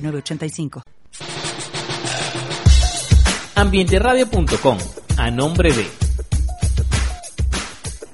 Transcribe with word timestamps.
985. 0.00 0.82
Ambienteradio.com, 3.54 4.78
a 5.16 5.30
nombre 5.30 5.72
de 5.72 5.86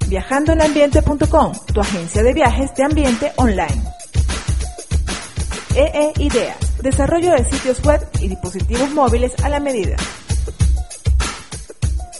Viajandoenambiente.com, 0.08 1.52
tu 1.72 1.80
agencia 1.80 2.22
de 2.22 2.32
viajes 2.32 2.74
de 2.74 2.84
ambiente 2.84 3.32
online. 3.36 3.82
EE 5.74 6.12
Ideas, 6.18 6.56
desarrollo 6.82 7.32
de 7.32 7.44
sitios 7.44 7.82
web 7.84 8.00
y 8.20 8.28
dispositivos 8.28 8.90
móviles 8.90 9.32
a 9.42 9.48
la 9.48 9.60
medida. 9.60 9.96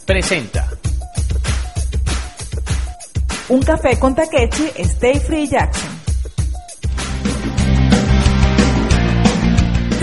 presenta 0.05 0.69
Un 3.49 3.63
café 3.63 3.99
con 3.99 4.15
Takechi 4.15 4.71
Stay 4.77 5.21
Free 5.21 5.47
Jackson. 5.47 5.94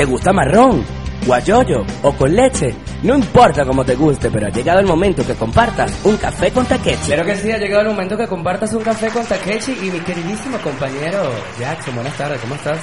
¿Te 0.02 0.06
gusta 0.06 0.34
marrón, 0.34 0.84
guayoyo 1.28 1.86
o 2.02 2.12
con 2.14 2.36
leche? 2.36 2.74
No 3.04 3.16
importa 3.16 3.64
cómo 3.64 3.86
te 3.86 3.94
guste, 3.94 4.32
pero 4.32 4.48
ha 4.48 4.50
llegado 4.50 4.80
el 4.80 4.88
momento 4.88 5.24
que 5.24 5.36
compartas 5.36 5.96
un 6.06 6.18
café 6.18 6.50
con 6.50 6.66
Takechi. 6.66 7.06
Claro 7.06 7.24
que 7.24 7.36
sí, 7.36 7.52
ha 7.52 7.60
llegado 7.60 7.84
el 7.84 7.90
momento 7.90 8.18
que 8.18 8.26
compartas 8.26 8.74
un 8.74 8.82
café 8.82 9.10
con 9.10 9.24
Takechi 9.24 9.74
y 9.74 9.92
mi 9.92 10.00
queridísimo 10.00 10.58
compañero 10.58 11.32
Jackson. 11.60 11.94
Buenas 11.94 12.18
tardes, 12.18 12.42
¿cómo 12.42 12.56
estás? 12.56 12.80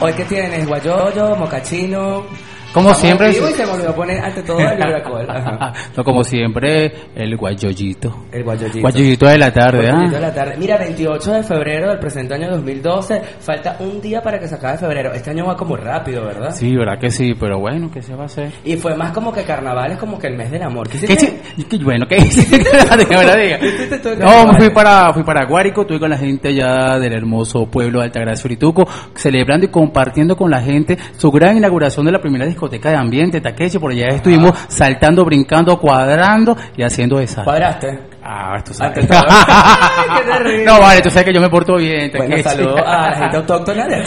Hoy 0.00 0.12
qué 0.14 0.24
tienes, 0.24 0.66
guayoyo, 0.66 1.36
mocachino. 1.36 2.24
Como 2.72 2.94
siempre. 2.94 3.30
Y 3.30 3.34
se 3.34 3.66
poner 3.92 4.18
ante 4.22 4.42
todo 4.42 4.58
el 4.60 4.78
no, 5.96 6.04
como 6.04 6.22
siempre, 6.22 6.92
el 7.14 7.36
guayoyito. 7.36 8.26
El 8.30 8.44
guayoyito. 8.44 8.80
Guayoyito 8.80 9.26
de 9.26 9.38
la 9.38 9.52
tarde, 9.52 9.90
Guayoyito 9.90 10.10
de 10.10 10.16
¿ah? 10.16 10.20
la 10.28 10.34
tarde. 10.34 10.54
Mira, 10.58 10.76
28 10.76 11.32
de 11.32 11.42
febrero 11.42 11.88
del 11.88 11.98
presente 11.98 12.34
año 12.34 12.50
2012. 12.50 13.22
Falta 13.40 13.76
un 13.80 14.00
día 14.00 14.22
para 14.22 14.38
que 14.38 14.46
se 14.46 14.54
acabe 14.54 14.78
febrero. 14.78 15.12
Este 15.12 15.30
año 15.30 15.46
va 15.46 15.56
como 15.56 15.76
rápido, 15.76 16.24
¿verdad? 16.24 16.54
Sí, 16.54 16.76
verdad 16.76 16.98
que 16.98 17.10
sí, 17.10 17.34
pero 17.38 17.58
bueno, 17.58 17.90
¿qué 17.92 18.02
se 18.02 18.14
va 18.14 18.24
a 18.24 18.26
hacer? 18.26 18.52
Y 18.64 18.76
fue 18.76 18.94
más 18.94 19.12
como 19.12 19.32
que 19.32 19.42
carnaval 19.42 19.92
es 19.92 19.98
como 19.98 20.18
que 20.18 20.28
el 20.28 20.36
mes 20.36 20.50
del 20.50 20.62
amor. 20.62 20.88
¿Qué 20.88 20.98
¿Qué 21.00 21.16
qué 21.64 21.78
bueno, 21.78 22.06
¿qué 22.06 22.18
hiciste? 22.18 22.58
Que 22.58 23.16
me 23.16 23.24
la 23.24 23.36
diga. 23.36 23.58
¿Qué 23.58 23.68
hiciste 23.68 23.98
tú 23.98 24.10
en 24.10 24.18
No, 24.20 24.54
fui 24.56 24.70
para, 24.70 25.12
fui 25.12 25.22
para 25.22 25.46
Guárico, 25.46 25.82
estuve 25.82 26.00
con 26.00 26.10
la 26.10 26.18
gente 26.18 26.48
allá 26.48 26.98
del 26.98 27.12
hermoso 27.12 27.66
pueblo 27.66 28.00
de 28.00 28.06
Altagracia 28.06 28.46
Urituco, 28.46 28.86
celebrando 29.14 29.66
y 29.66 29.70
compartiendo 29.70 30.36
con 30.36 30.50
la 30.50 30.60
gente 30.60 30.96
su 31.16 31.30
gran 31.30 31.56
inauguración 31.56 32.06
de 32.06 32.12
la 32.12 32.20
primera 32.20 32.46
discoteca 32.46 32.67
de 32.68 32.96
ambiente, 32.96 33.40
Takechi, 33.40 33.78
por 33.78 33.92
allá 33.92 34.08
estuvimos 34.08 34.52
saltando, 34.68 35.24
brincando, 35.24 35.78
cuadrando 35.78 36.56
y 36.76 36.82
haciendo 36.82 37.18
esa. 37.20 37.44
¿Cuadraste? 37.44 37.98
Ah, 38.22 38.56
esto 38.58 38.72
Ante 38.84 39.02
sabes. 39.06 39.30
Ay, 39.38 40.64
no, 40.66 40.78
vale, 40.80 41.00
tú 41.00 41.08
sabes 41.08 41.24
que 41.24 41.32
yo 41.32 41.40
me 41.40 41.48
porto 41.48 41.76
bien, 41.76 42.10
Bueno, 42.14 42.36
saludos 42.42 42.80
a 42.84 43.10
la 43.10 43.16
gente 43.16 43.36
autóctona 43.38 43.86
de 43.86 44.02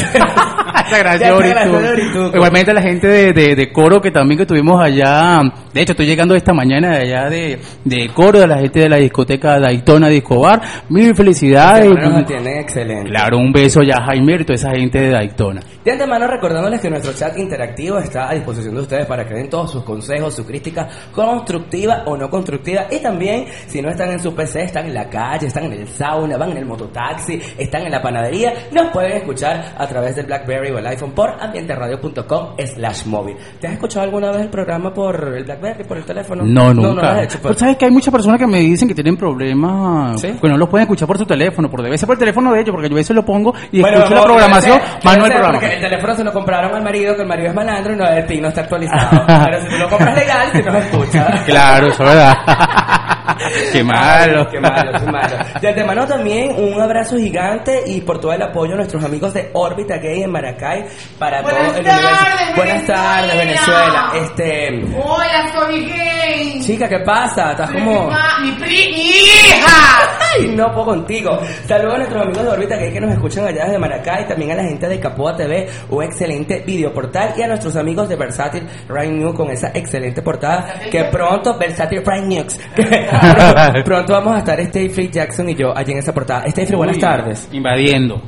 Urituco. 1.33 2.31
Igualmente 2.35 2.71
a 2.71 2.73
la 2.73 2.81
gente 2.81 3.07
de, 3.07 3.33
de, 3.33 3.55
de 3.55 3.71
coro 3.71 4.01
que 4.01 4.11
también 4.11 4.37
que 4.37 4.45
tuvimos 4.45 4.81
allá. 4.81 5.41
De 5.73 5.81
hecho, 5.81 5.93
estoy 5.93 6.05
llegando 6.05 6.35
esta 6.35 6.53
mañana 6.53 6.97
de 6.97 6.97
allá 6.97 7.29
de, 7.29 7.59
de 7.83 8.09
coro, 8.09 8.39
de 8.39 8.47
la 8.47 8.59
gente 8.59 8.81
de 8.81 8.89
la 8.89 8.97
discoteca 8.97 9.59
Daytona 9.59 10.07
Discobar. 10.07 10.61
Mil 10.89 11.15
felicidades. 11.15 11.89
Atienden 11.91 12.59
excelente. 12.59 13.09
Claro, 13.09 13.37
un 13.37 13.51
beso 13.51 13.81
ya 13.81 13.95
a 13.97 14.05
Jaime 14.05 14.35
y 14.35 14.43
toda 14.43 14.55
esa 14.55 14.71
gente 14.71 14.99
de 14.99 15.09
Daytona. 15.11 15.61
De 15.83 15.91
antemano 15.91 16.27
recordándoles 16.27 16.79
que 16.79 16.89
nuestro 16.91 17.11
chat 17.13 17.35
interactivo 17.37 17.97
está 17.97 18.29
a 18.29 18.33
disposición 18.33 18.75
de 18.75 18.81
ustedes 18.81 19.05
para 19.07 19.25
que 19.25 19.33
den 19.33 19.49
todos 19.49 19.71
sus 19.71 19.83
consejos, 19.83 20.35
su 20.35 20.45
crítica 20.45 20.87
constructiva 21.11 22.03
o 22.05 22.15
no 22.15 22.29
constructiva. 22.29 22.85
Y 22.91 22.99
también, 22.99 23.45
si 23.67 23.81
no 23.81 23.89
están 23.89 24.11
en 24.11 24.19
su 24.19 24.33
PC, 24.35 24.63
están 24.63 24.85
en 24.85 24.93
la 24.93 25.09
calle, 25.09 25.47
están 25.47 25.63
en 25.65 25.73
el 25.73 25.87
sauna, 25.87 26.37
van 26.37 26.51
en 26.51 26.57
el 26.57 26.65
mototaxi, 26.65 27.41
están 27.57 27.83
en 27.83 27.91
la 27.91 28.01
panadería, 28.01 28.53
nos 28.71 28.91
pueden 28.91 29.13
escuchar 29.13 29.73
a 29.77 29.87
través 29.87 30.15
del 30.15 30.25
BlackBerry 30.27 30.69
o 30.71 30.77
el 30.77 30.85
iPhone 30.87 31.13
por 31.13 31.31
ambienteradio.com 31.39 32.55
slash 32.63 33.05
móvil. 33.07 33.35
¿Te 33.59 33.67
has 33.67 33.73
escuchado 33.73 34.03
alguna 34.03 34.31
vez 34.31 34.41
el 34.41 34.49
programa 34.49 34.93
por 34.93 35.33
el 35.35 35.43
BlackBerry, 35.43 35.83
por 35.85 35.97
el 35.97 36.05
teléfono? 36.05 36.43
No, 36.43 36.73
No, 36.73 36.73
nunca. 36.73 36.89
no 36.89 36.93
lo 36.95 37.07
has 37.07 37.23
hecho. 37.23 37.37
Pero 37.41 37.49
pues. 37.53 37.57
sabes 37.59 37.77
que 37.77 37.85
hay 37.85 37.91
muchas 37.91 38.11
personas 38.11 38.39
que 38.39 38.47
me 38.47 38.59
dicen 38.59 38.87
que 38.87 38.93
tienen 38.93 39.17
problemas, 39.17 40.21
¿Sí? 40.21 40.31
que 40.39 40.47
no 40.47 40.57
los 40.57 40.69
pueden 40.69 40.83
escuchar 40.83 41.07
por 41.07 41.17
su 41.17 41.25
teléfono, 41.25 41.69
por 41.69 41.81
debe 41.81 41.97
ser 41.97 42.05
por 42.07 42.15
el 42.15 42.19
teléfono 42.19 42.53
de 42.53 42.61
ellos, 42.61 42.71
porque 42.71 42.87
yo 42.89 42.95
a 42.95 42.97
veces 42.97 43.15
lo 43.15 43.25
pongo 43.25 43.53
y 43.71 43.81
Bueno, 43.81 43.97
escucho 43.97 44.13
la 44.15 44.19
no, 44.21 44.25
programación, 44.25 44.79
más 45.03 45.17
no 45.17 45.25
el 45.25 45.31
programa. 45.31 45.59
El 45.71 45.81
teléfono 45.81 46.15
se 46.15 46.23
lo 46.23 46.33
compraron 46.33 46.75
al 46.75 46.83
marido, 46.83 47.15
que 47.15 47.21
el 47.21 47.27
marido 47.27 47.49
es 47.49 47.55
malandro 47.55 47.93
y 47.93 47.95
no, 47.95 48.07
el 48.07 48.25
PIN 48.25 48.41
no 48.41 48.49
está 48.49 48.61
actualizado. 48.61 49.25
Pero 49.45 49.61
si 49.61 49.69
tú 49.69 49.77
lo 49.77 49.89
compras 49.89 50.15
legal, 50.15 50.49
si 50.51 50.61
no 50.61 50.71
lo 50.71 50.79
escuchas. 50.79 51.41
Claro, 51.45 51.87
eso 51.87 52.03
es 52.03 52.09
verdad. 52.09 53.00
qué 53.71 53.83
malo. 53.83 54.49
Qué 54.49 54.59
malo, 54.59 54.91
qué 54.99 55.11
malo. 55.11 55.35
De 55.61 55.67
antemano 55.67 56.07
también 56.07 56.55
un 56.57 56.79
abrazo 56.81 57.17
gigante 57.17 57.83
y 57.85 58.01
por 58.01 58.19
todo 58.19 58.33
el 58.33 58.41
apoyo 58.41 58.73
a 58.73 58.77
nuestros 58.77 59.03
amigos 59.03 59.33
de 59.33 59.49
Órbita 59.53 59.97
Gay 59.97 60.23
en 60.23 60.31
Maracay 60.31 60.85
para 61.19 61.41
Buenas 61.41 61.61
todo 61.67 61.77
el 61.79 61.83
tardes, 61.85 62.05
universo. 62.05 62.55
Buenas 62.55 62.87
tardes, 62.87 63.37
Venezuela. 63.37 64.11
Este, 64.15 64.85
Hola, 65.03 65.51
soy 65.53 65.85
gay. 65.85 66.61
chica, 66.63 66.87
¿qué 66.87 66.99
pasa? 66.99 67.51
Estás 67.51 67.71
como 67.71 68.09
Mi, 68.41 68.51
pri- 68.53 68.91
mi 68.91 69.09
hija. 69.09 70.17
Ay, 70.33 70.47
no 70.55 70.71
puedo 70.73 70.85
contigo. 70.85 71.39
Saludos 71.67 71.95
a 71.95 71.97
nuestros 71.97 72.21
amigos 72.23 72.43
de 72.43 72.49
Órbita 72.49 72.75
Gay 72.77 72.91
que 72.93 73.01
nos 73.01 73.11
escuchan 73.11 73.45
allá 73.45 73.65
desde 73.65 73.79
Maracay, 73.79 74.27
también 74.27 74.51
a 74.51 74.55
la 74.55 74.63
gente 74.63 74.87
de 74.87 74.99
Capoa 74.99 75.35
TV, 75.35 75.69
un 75.89 76.03
excelente 76.03 76.63
videoportal 76.65 77.33
y 77.37 77.41
a 77.43 77.47
nuestros 77.47 77.75
amigos 77.75 78.07
de 78.09 78.15
Versátil 78.15 78.67
Prime 78.87 79.13
News 79.19 79.35
con 79.35 79.49
esa 79.51 79.69
excelente 79.73 80.21
portada 80.21 80.73
que 80.89 81.03
pronto 81.05 81.57
Versátil 81.57 82.01
Prime 82.01 82.27
News 82.27 82.59
pronto 83.85 84.13
vamos 84.13 84.35
a 84.35 84.39
estar 84.39 84.59
Stay 84.59 84.89
Free 84.89 85.09
Jackson 85.09 85.49
y 85.49 85.55
yo 85.55 85.75
allí 85.75 85.91
en 85.91 85.99
esa 85.99 86.13
portada. 86.13 86.43
Stay 86.45 86.65
Free, 86.65 86.75
buenas 86.77 86.99
tardes. 86.99 87.47
Invadiendo. 87.51 88.21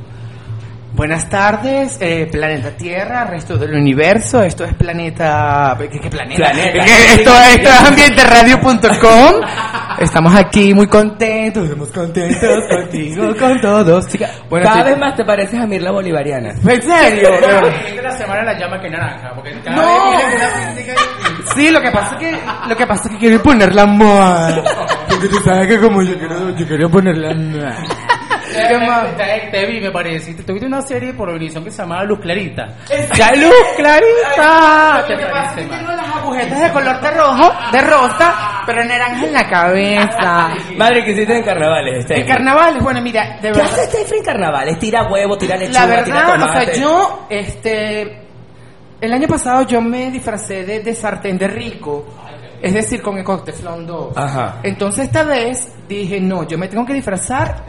Buenas 0.94 1.28
tardes, 1.28 1.98
eh, 2.00 2.28
planeta 2.30 2.70
Tierra, 2.76 3.24
resto 3.24 3.58
del 3.58 3.74
universo. 3.74 4.40
Esto 4.42 4.64
es 4.64 4.74
planeta. 4.74 5.76
¿Qué, 5.76 5.98
qué 5.98 6.08
planeta? 6.08 6.36
Planeta. 6.52 6.84
Esto, 6.84 7.32
esto 7.56 7.68
es 7.68 7.82
ambienteradio.com. 7.82 9.34
Estamos 9.98 10.34
aquí 10.36 10.72
muy 10.72 10.86
contentos, 10.86 11.64
estamos 11.64 11.90
contentos 11.90 12.64
contigo, 12.68 13.34
con 13.36 13.60
todos. 13.60 14.06
Chica, 14.06 14.30
bueno, 14.48 14.66
Cada 14.68 14.84
vez 14.84 14.98
más 14.98 15.16
te 15.16 15.24
pareces 15.24 15.58
a 15.58 15.66
Mirla 15.66 15.90
Bolivariana. 15.90 16.50
¿En 16.50 16.82
serio? 16.82 17.30
de 17.40 18.02
la 18.02 18.16
semana 18.16 18.44
la 18.44 18.58
llama 18.58 18.80
que 18.80 18.88
naranja, 18.90 19.32
porque 19.34 19.52
cada 19.64 19.76
No. 19.76 19.82
vez 20.16 20.26
una 20.36 21.33
Sí, 21.54 21.70
lo 21.70 21.80
que 21.80 21.90
pasa 21.90 22.14
es 22.14 22.20
que 22.20 22.38
lo 22.68 22.76
que 22.76 22.86
pasa 22.86 23.04
es 23.04 23.10
que 23.10 23.18
quiero 23.18 23.42
poner 23.42 23.74
la 23.74 23.86
moda. 23.86 24.62
Porque 25.08 25.28
tú 25.28 25.36
sabes 25.44 25.68
que 25.68 25.80
como 25.80 26.02
yo 26.02 26.18
quiero 26.18 26.50
yo 26.56 26.66
quería 26.66 26.88
poner 26.88 27.16
la 27.16 27.34
moda. 27.34 27.76
¿Qué 28.54 28.78
más? 28.78 29.16
Te, 29.16 29.48
te 29.50 29.66
vi, 29.66 29.80
me 29.80 29.90
parece. 29.90 30.34
Tuviste 30.34 30.66
una 30.66 30.80
serie 30.82 31.12
por 31.12 31.28
Univision 31.28 31.64
que 31.64 31.70
se 31.70 31.82
llamaba 31.82 32.04
Luz 32.04 32.20
Clarita. 32.20 32.68
¡Ya 33.14 33.32
luz 33.32 33.52
clarita! 33.76 35.04
¿Te 35.06 35.12
Lo 35.14 35.18
que 35.18 35.26
pasa 35.26 35.60
es 35.60 35.66
parece 35.66 35.68
que 35.68 35.76
tengo 35.76 35.92
las 35.92 36.16
agujetas 36.16 36.60
de 36.60 36.72
color 36.72 37.00
de 37.00 37.10
rojo, 37.10 37.52
de 37.72 37.80
rosa, 37.80 38.62
pero 38.66 38.84
naranja 38.84 39.26
en 39.26 39.32
la 39.32 39.48
cabeza. 39.48 40.54
Madre, 40.76 41.04
¿qué 41.04 41.12
hiciste 41.12 41.36
en 41.36 41.42
carnavales? 41.42 42.04
Stay 42.04 42.20
En 42.20 42.26
carnavales, 42.26 42.82
bueno, 42.82 43.00
mira, 43.02 43.38
de 43.40 43.52
¿Qué 43.52 43.60
hace 43.60 43.80
verdad. 43.80 44.06
Free 44.06 44.18
en 44.18 44.24
carnavales? 44.24 44.78
Tira 44.78 45.10
huevo, 45.10 45.36
tira 45.36 45.56
lechuga, 45.56 45.86
La 45.86 46.04
tira 46.04 46.26
verdad, 46.26 46.42
o 46.42 46.52
sea, 46.52 46.74
yo, 46.74 47.26
este, 47.30 48.23
el 49.00 49.12
año 49.12 49.28
pasado 49.28 49.66
yo 49.66 49.80
me 49.80 50.10
disfracé 50.10 50.64
de, 50.64 50.80
de 50.80 50.94
sartén 50.94 51.36
de 51.38 51.48
rico, 51.48 52.04
es 52.64 52.72
decir, 52.72 53.02
con 53.02 53.18
el 53.18 53.24
teflón 53.44 53.86
2. 53.86 54.16
Ajá. 54.16 54.60
Entonces 54.62 55.04
esta 55.04 55.22
vez 55.22 55.70
dije, 55.86 56.18
no, 56.18 56.48
yo 56.48 56.56
me 56.56 56.66
tengo 56.66 56.86
que 56.86 56.94
disfrazar 56.94 57.62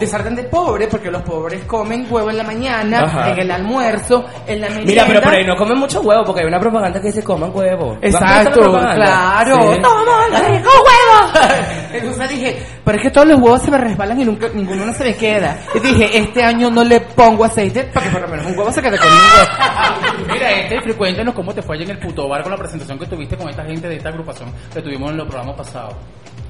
de 0.00 0.04
sartén 0.04 0.34
de 0.34 0.42
pobre, 0.42 0.88
porque 0.88 1.12
los 1.12 1.22
pobres 1.22 1.64
comen 1.64 2.08
huevo 2.10 2.28
en 2.28 2.38
la 2.38 2.42
mañana, 2.42 3.04
Ajá. 3.04 3.30
en 3.30 3.38
el 3.38 3.50
almuerzo, 3.52 4.24
en 4.48 4.60
la 4.60 4.66
merienda. 4.68 4.90
Mira, 4.90 5.04
pero 5.06 5.22
por 5.22 5.32
ahí 5.32 5.46
no 5.46 5.54
comen 5.54 5.78
mucho 5.78 6.00
huevo 6.00 6.24
porque 6.24 6.40
hay 6.40 6.48
una 6.48 6.58
propaganda 6.58 7.00
que 7.00 7.06
dice 7.06 7.22
coman 7.22 7.52
huevo. 7.54 7.86
¿No 7.86 7.94
has 7.94 8.00
visto 8.00 8.18
esa 8.18 8.42
Exacto, 8.42 8.72
claro. 8.72 9.74
Sí. 9.74 9.80
¡Toma, 9.80 10.48
rico 10.48 10.70
huevo! 10.70 11.62
Entonces 11.92 12.30
dije, 12.30 12.66
pero 12.84 12.98
es 12.98 13.02
que 13.04 13.10
todos 13.10 13.28
los 13.28 13.40
huevos 13.40 13.62
se 13.62 13.70
me 13.70 13.78
resbalan 13.78 14.20
y 14.20 14.24
nunca, 14.24 14.48
ninguno 14.52 14.92
se 14.92 15.04
me 15.04 15.14
queda. 15.14 15.56
Y 15.72 15.78
dije, 15.78 16.18
este 16.18 16.42
año 16.42 16.68
no 16.68 16.82
le 16.82 17.00
pongo 17.00 17.44
aceite 17.44 17.84
para 17.84 18.06
que 18.06 18.12
por 18.12 18.22
lo 18.22 18.28
menos 18.28 18.46
un 18.46 18.58
huevo 18.58 18.72
se 18.72 18.82
quede 18.82 18.98
conmigo. 18.98 19.22
Mira, 20.32 20.50
este, 20.50 20.94
cuéntanos 20.94 21.32
cómo 21.32 21.54
te 21.54 21.62
fue 21.62 21.76
allá 21.76 21.84
en 21.84 21.90
el 21.92 21.98
puto 21.98 22.28
bar 22.28 22.42
con 22.42 22.50
la 22.50 22.58
presentación 22.58 22.98
que 22.98 23.06
tuviste 23.06 23.36
con 23.36 23.48
esta 23.48 23.64
gente 23.64 23.88
de 23.88 23.96
esta 23.96 24.08
agrupación 24.08 24.31
que 24.72 24.82
tuvimos 24.82 25.10
en 25.10 25.16
los 25.18 25.26
programas 25.28 25.56
pasados. 25.56 25.94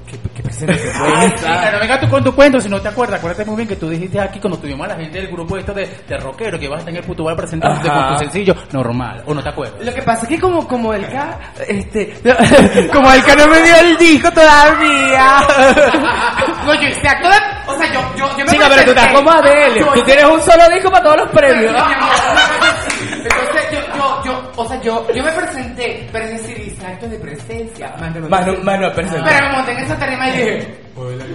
¿Qué, 0.05 0.19
qué 0.35 0.43
presentación 0.43 0.93
fue 0.93 1.07
Ah, 1.15 1.21
sí, 1.27 1.33
esa? 1.35 1.61
pero 1.63 1.79
venga 1.79 1.99
tú 1.99 2.07
con 2.09 2.23
tu 2.23 2.35
cuento, 2.35 2.59
si 2.61 2.69
no 2.69 2.79
te 2.79 2.87
acuerdas, 2.89 3.17
acuérdate 3.19 3.45
muy 3.45 3.55
bien 3.55 3.67
que 3.67 3.75
tú 3.77 3.89
dijiste 3.89 4.19
aquí 4.19 4.39
cuando 4.39 4.59
tuvimos 4.59 4.85
a 4.85 4.89
la 4.89 4.95
gente 4.97 5.17
del 5.17 5.27
grupo 5.31 5.57
esto 5.57 5.73
de, 5.73 5.89
de 6.07 6.17
rockero 6.17 6.59
que 6.59 6.65
ibas 6.65 6.75
a 6.75 6.79
estar 6.79 6.93
en 6.93 6.97
el 6.99 7.03
Putubar 7.03 7.35
presentándote 7.35 7.89
Ajá. 7.89 8.07
con 8.09 8.17
tu 8.17 8.23
sencillo 8.25 8.55
normal, 8.73 9.23
o 9.25 9.33
no 9.33 9.41
te 9.41 9.49
acuerdas. 9.49 9.83
Lo 9.83 9.93
que 9.93 10.01
pasa 10.03 10.23
es 10.23 10.27
que 10.27 10.39
como, 10.39 10.67
como 10.67 10.93
el 10.93 11.07
K, 11.09 11.39
este, 11.67 12.13
como 12.93 13.11
el 13.11 13.23
K 13.23 13.35
no 13.37 13.47
me 13.47 13.61
dio 13.63 13.75
el 13.79 13.97
disco 13.97 14.29
todavía. 14.31 15.37
No, 16.65 16.73
yo 16.75 16.87
hice 16.89 17.07
acto 17.07 17.29
de, 17.29 17.35
o 17.67 17.77
sea, 17.77 17.93
yo, 17.93 18.01
yo, 18.17 18.37
yo 18.37 18.45
me 18.45 18.51
Chica, 18.51 18.65
pero 18.69 18.83
tú 18.83 18.89
estás 18.91 19.13
como 19.13 19.31
Adele. 19.31 19.83
Tú 19.95 20.01
tienes 20.03 20.25
un 20.25 20.41
solo 20.41 20.69
disco 20.69 20.91
para 20.91 21.03
todos 21.03 21.17
los 21.17 21.29
premios. 21.29 21.73
O 24.55 24.67
sea, 24.67 24.81
yo, 24.81 25.07
yo 25.13 25.23
me 25.23 25.31
presenté, 25.31 26.07
pero 26.11 26.25
es 26.25 26.41
decir, 26.43 26.59
hice 26.67 26.85
actos 26.85 27.09
de 27.11 27.17
presencia. 27.19 27.95
Manu, 27.99 28.27
Manu, 28.29 28.53
Manu, 28.63 28.91
presenta. 28.93 29.23
Pero 29.29 29.47
me 29.47 29.51
monté 29.57 29.71
en 29.71 29.77
esa 29.79 29.97
tarima 29.99 30.29
y 30.29 30.31
dije, 30.37 30.79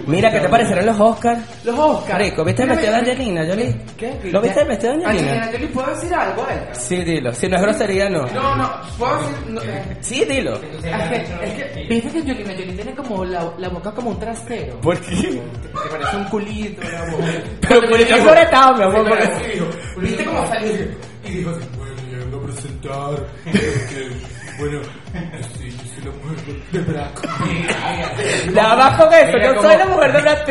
Mira, 0.06 0.31
¿qué 0.31 0.38
te 0.41 0.49
parecieron 0.49 0.87
los 0.87 1.00
Oscars? 1.00 1.41
los 1.65 1.76
Oscars. 1.79 2.19
Rico, 2.19 2.44
¿viste 2.44 2.62
el 2.62 2.69
vestido 2.69 2.93
de 2.93 2.99
Angelina 2.99 3.44
Jolie? 3.47 3.76
¿Qué? 3.97 4.20
¿Lo 4.31 4.41
viste 4.41 4.61
el 4.61 4.69
vestido 4.69 4.97
de 4.97 5.05
Angelina 5.05 5.32
Angelina? 5.32 5.53
Jolie, 5.53 5.67
¿puedo 5.69 5.94
decir 5.94 6.15
algo 6.15 6.47
a 6.47 6.55
él? 6.55 6.61
Sí, 6.73 6.97
dilo. 7.05 7.35
Si 7.35 7.49
no 7.49 7.56
es 7.56 7.62
grosería, 7.62 8.09
no. 8.09 8.23
No, 8.26 8.55
no, 8.56 8.70
puedo 8.97 9.17
decir, 9.19 9.37
no, 9.49 9.61
eh, 9.62 9.97
Sí, 10.00 10.25
dilo. 10.25 10.55
es 10.55 10.61
que, 10.61 11.17
es 11.43 11.55
que, 11.73 11.87
viste 11.88 12.11
que 12.12 12.19
Angelina 12.31 12.53
Jolie 12.55 12.73
tiene 12.75 12.94
como 12.94 13.25
la, 13.25 13.53
la 13.59 13.69
boca 13.69 13.91
como 13.91 14.11
un 14.11 14.20
trasero. 14.20 14.81
¿Por 14.81 14.97
qué? 15.00 15.17
Te 15.17 15.88
parece 15.91 16.17
un 16.17 16.25
culito, 16.25 16.81
boca. 17.11 17.25
Pero 17.69 17.81
por 17.88 18.00
eso 18.00 18.17
sobre 18.17 18.43
estaba, 18.43 18.76
mi 18.76 18.82
amor. 18.85 19.09
porque- 19.09 19.62
¿Viste 19.99 20.25
cómo 20.25 20.47
salió? 20.47 20.70
Y 21.25 21.31
dijo 21.31 21.50
presentar 22.80 23.26
bueno, 24.58 24.80
sí, 25.56 25.70
yo 25.70 25.84
soy 25.94 26.04
la 26.04 26.10
mujer 26.10 26.38
de 26.72 26.80
Braco. 26.80 27.22
La 28.52 28.75
vas 28.75 29.00
con 29.00 29.14
eso, 29.14 29.38
yo 29.38 29.62
soy 29.62 29.76
la 29.76 29.86
mujer 29.86 30.12
de 30.12 30.20
Brad 30.20 30.44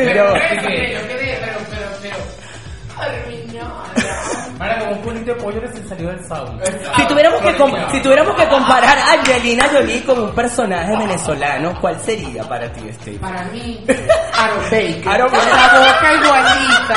Mira, 4.59 4.79
como 4.79 4.91
un 4.93 4.97
culito 5.01 5.33
de 5.33 5.41
pollo 5.41 5.59
recién 5.61 5.87
salió 5.87 6.09
del 6.09 6.25
sauna. 6.27 6.63
Si 6.95 7.05
tuviéramos, 7.07 7.41
que 7.41 7.55
com- 7.55 7.73
si 7.91 8.01
tuviéramos 8.01 8.35
que 8.35 8.47
comparar 8.47 8.97
a 8.97 9.11
Angelina 9.13 9.65
Jolie 9.71 10.03
con 10.03 10.19
un 10.19 10.31
personaje 10.33 10.97
venezolano, 10.97 11.73
¿cuál 11.79 11.99
sería 12.01 12.43
para 12.43 12.71
ti, 12.71 12.81
Steve? 12.93 13.19
Para 13.19 13.43
mí, 13.45 13.85
Aaron 14.37 14.59
Baker. 14.63 15.07
Aaron 15.07 15.29
con 15.29 15.39
Baker. 15.39 15.53
la 15.53 15.79
boca 15.79 16.13
igualita. 16.13 16.95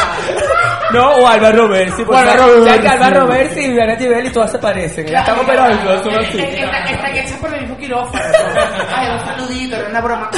No, 0.92 1.08
o 1.16 1.26
Álvaro 1.28 1.66
Roversi. 1.66 2.02
O. 2.02 2.64
Ya 2.64 2.78
que 2.80 2.88
Álvaro 2.88 3.20
Roversi 3.26 3.60
y 3.60 3.68
Viviana 3.68 3.96
Tibelli 3.96 4.30
todas 4.30 4.50
se 4.50 4.58
parecen. 4.58 5.06
Ya 5.06 5.20
estamos 5.20 5.44
pero 5.46 5.62
algo, 5.62 6.02
son 6.02 6.14
así. 6.18 6.40
Están 6.40 6.86
están 6.88 7.16
hechas 7.16 7.38
por 7.38 7.54
el 7.54 7.60
mismo 7.60 7.76
quirófano. 7.76 8.24
Ay, 8.94 9.08
un 9.10 9.20
saludito, 9.26 9.76
era 9.76 9.88
una 9.88 10.00
broma. 10.00 10.30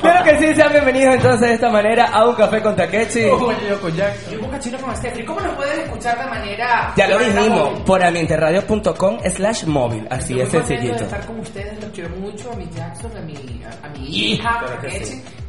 Claro 0.00 0.24
que 0.24 0.38
sí, 0.38 0.54
sean 0.54 0.72
bienvenidos 0.72 1.14
entonces 1.16 1.40
de 1.48 1.54
esta 1.54 1.68
manera 1.70 2.06
a 2.12 2.24
un 2.26 2.34
café 2.34 2.60
con 2.62 2.74
Takechi. 2.74 3.22
yo 3.22 3.80
con 3.80 3.94
Jack. 3.94 4.16
Cachino 4.58 4.78
con 4.78 4.96
Steffi. 4.96 5.24
¿Cómo 5.24 5.40
nos 5.40 5.54
pueden 5.54 5.80
escuchar 5.80 6.18
de 6.18 6.26
manera... 6.26 6.92
Ya 6.96 7.06
lo 7.06 7.18
dijimos, 7.20 7.80
por 7.86 8.02
ambienteradio.com 8.02 9.18
slash 9.30 9.64
móvil. 9.66 10.04
Así 10.10 10.34
Yo 10.34 10.42
es 10.42 10.52
muy 10.52 10.60
contento 10.60 10.60
de 10.60 10.66
sencillito. 10.66 11.04
estar 11.04 11.26
con 11.26 11.38
ustedes, 11.38 11.80
los 11.80 11.92
quiero 11.92 12.10
mucho, 12.16 12.50
a 12.52 12.56
mi 12.56 12.68
Jackson, 12.74 13.16
a 13.16 13.20
mi, 13.20 13.34
a, 13.64 13.86
a 13.86 13.88
mi 13.90 14.08
hija. 14.08 14.60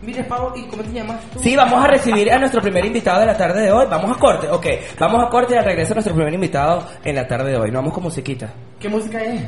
Mire, 0.04 0.24
Pau, 0.26 0.54
¿y 0.56 0.64
cómo 0.68 0.84
te 0.84 0.92
llamas 0.92 1.22
tú? 1.34 1.40
Sí, 1.40 1.56
vamos 1.56 1.84
a 1.84 1.88
recibir 1.88 2.32
a 2.32 2.38
nuestro 2.38 2.62
primer 2.62 2.86
invitado 2.86 3.22
de 3.22 3.26
la 3.26 3.36
tarde 3.36 3.64
de 3.64 3.72
hoy. 3.72 3.88
Vamos 3.90 4.16
a 4.16 4.20
corte, 4.20 4.48
ok. 4.48 4.66
Vamos 5.00 5.24
a 5.26 5.30
corte 5.30 5.56
y 5.56 5.58
al 5.58 5.66
regreso 5.66 5.94
a 5.94 5.96
nuestro 5.96 6.14
primer 6.14 6.34
invitado 6.36 6.88
en 7.04 7.16
la 7.16 7.28
tarde 7.28 7.50
de 7.50 7.58
hoy. 7.58 7.72
Nos 7.72 7.82
vamos 7.82 7.94
con 7.96 8.04
musiquita. 8.04 8.54
¿Qué 8.80 8.90
música 8.90 9.20
es? 9.24 9.42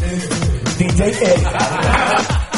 DJ. 0.78 1.14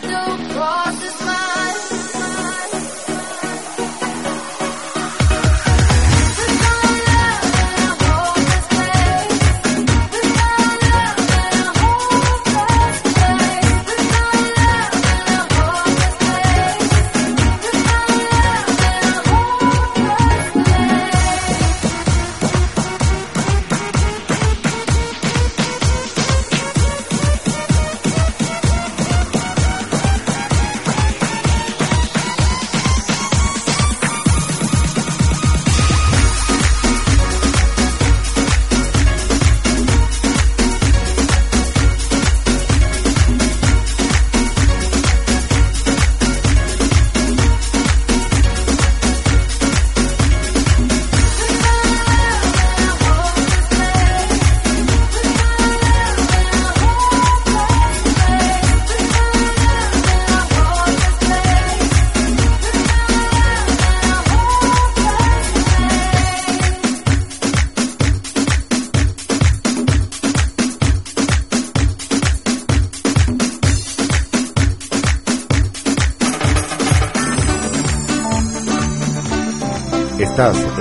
shadow 0.00 0.36
crosses 0.54 1.20
mine. 1.26 1.53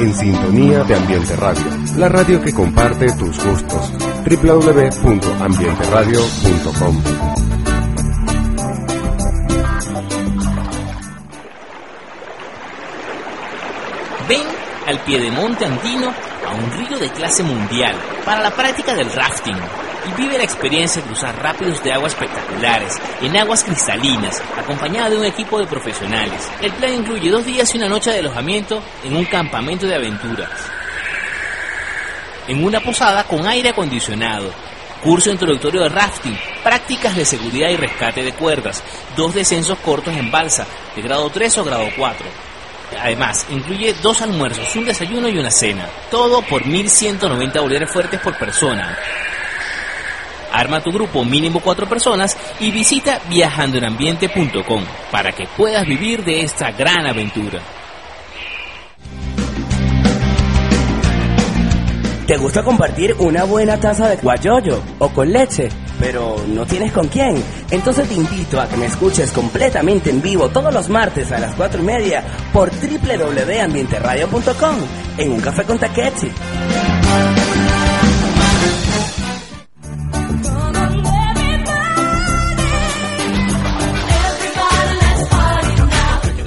En 0.03 0.13
sintonía 0.13 0.83
de 0.83 0.95
Ambiente 0.95 1.35
Radio, 1.37 1.63
la 1.97 2.09
radio 2.09 2.41
que 2.41 2.53
comparte 2.53 3.09
tus 3.13 3.41
gustos. 3.41 3.93
www.ambienteradio.com 4.25 7.03
Ven 14.27 14.41
al 14.87 14.99
piedemonte 14.99 15.65
andino 15.65 16.09
a 16.09 16.53
un 16.53 16.69
río 16.85 16.99
de 16.99 17.09
clase 17.11 17.43
mundial 17.43 17.95
para 18.25 18.41
la 18.41 18.51
práctica 18.51 18.93
del 18.95 19.09
rafting 19.09 19.55
y 20.07 20.21
vive 20.21 20.37
la 20.37 20.43
experiencia 20.43 21.01
de 21.01 21.07
cruzar 21.07 21.35
rápidos 21.41 21.83
de 21.83 21.93
agua 21.93 22.07
espectaculares 22.07 22.99
en 23.21 23.37
aguas 23.37 23.63
cristalinas, 23.63 24.41
acompañada 24.57 25.09
de 25.09 25.17
un 25.17 25.25
equipo 25.25 25.59
de 25.59 25.67
profesionales. 25.67 26.49
El 26.61 26.71
plan 26.73 26.93
incluye 26.93 27.29
dos 27.29 27.45
días 27.45 27.73
y 27.73 27.77
una 27.77 27.89
noche 27.89 28.11
de 28.11 28.19
alojamiento 28.19 28.81
en 29.03 29.15
un 29.15 29.25
campamento 29.25 29.87
de 29.87 29.95
aventuras. 29.95 30.49
En 32.47 32.63
una 32.63 32.81
posada 32.81 33.23
con 33.23 33.47
aire 33.47 33.69
acondicionado, 33.69 34.51
curso 35.01 35.29
introductorio 35.29 35.83
de 35.83 35.89
rafting, 35.89 36.37
prácticas 36.63 37.15
de 37.15 37.25
seguridad 37.25 37.69
y 37.69 37.77
rescate 37.77 38.23
de 38.23 38.33
cuerdas, 38.33 38.83
dos 39.15 39.33
descensos 39.33 39.77
cortos 39.79 40.15
en 40.15 40.31
balsa 40.31 40.65
de 40.95 41.01
grado 41.01 41.29
3 41.29 41.57
o 41.59 41.63
grado 41.63 41.87
4. 41.97 42.53
Además, 43.01 43.45
incluye 43.49 43.93
dos 44.01 44.21
almuerzos, 44.21 44.75
un 44.75 44.85
desayuno 44.85 45.27
y 45.27 45.37
una 45.37 45.51
cena. 45.51 45.87
Todo 46.11 46.41
por 46.41 46.63
1.190 46.63 47.61
bolívares 47.61 47.91
fuertes 47.91 48.19
por 48.19 48.37
persona. 48.37 48.97
Arma 50.63 50.81
tu 50.81 50.91
grupo 50.93 51.25
mínimo 51.25 51.59
cuatro 51.59 51.89
personas 51.89 52.37
y 52.61 52.71
visita 52.71 53.19
viajandoenambiente.com 53.29 54.85
para 55.11 55.33
que 55.33 55.45
puedas 55.57 55.85
vivir 55.85 56.23
de 56.23 56.41
esta 56.41 56.71
gran 56.71 57.05
aventura. 57.05 57.59
¿Te 62.25 62.37
gusta 62.37 62.63
compartir 62.63 63.13
una 63.19 63.43
buena 63.43 63.77
taza 63.77 64.07
de 64.07 64.15
guayoyo 64.15 64.81
o 64.99 65.09
con 65.09 65.33
leche? 65.33 65.67
Pero 65.99 66.37
no 66.47 66.65
tienes 66.65 66.93
con 66.93 67.09
quién. 67.09 67.43
Entonces 67.69 68.07
te 68.07 68.13
invito 68.13 68.61
a 68.61 68.69
que 68.69 68.77
me 68.77 68.85
escuches 68.85 69.31
completamente 69.31 70.11
en 70.11 70.21
vivo 70.21 70.47
todos 70.47 70.73
los 70.73 70.87
martes 70.87 71.29
a 71.33 71.39
las 71.39 71.55
4 71.55 71.81
y 71.81 71.85
media 71.85 72.23
por 72.53 72.71
www.ambienteradio.com 72.71 74.75
en 75.17 75.29
un 75.29 75.41
café 75.41 75.65
con 75.65 75.77
Takechi. 75.77 76.31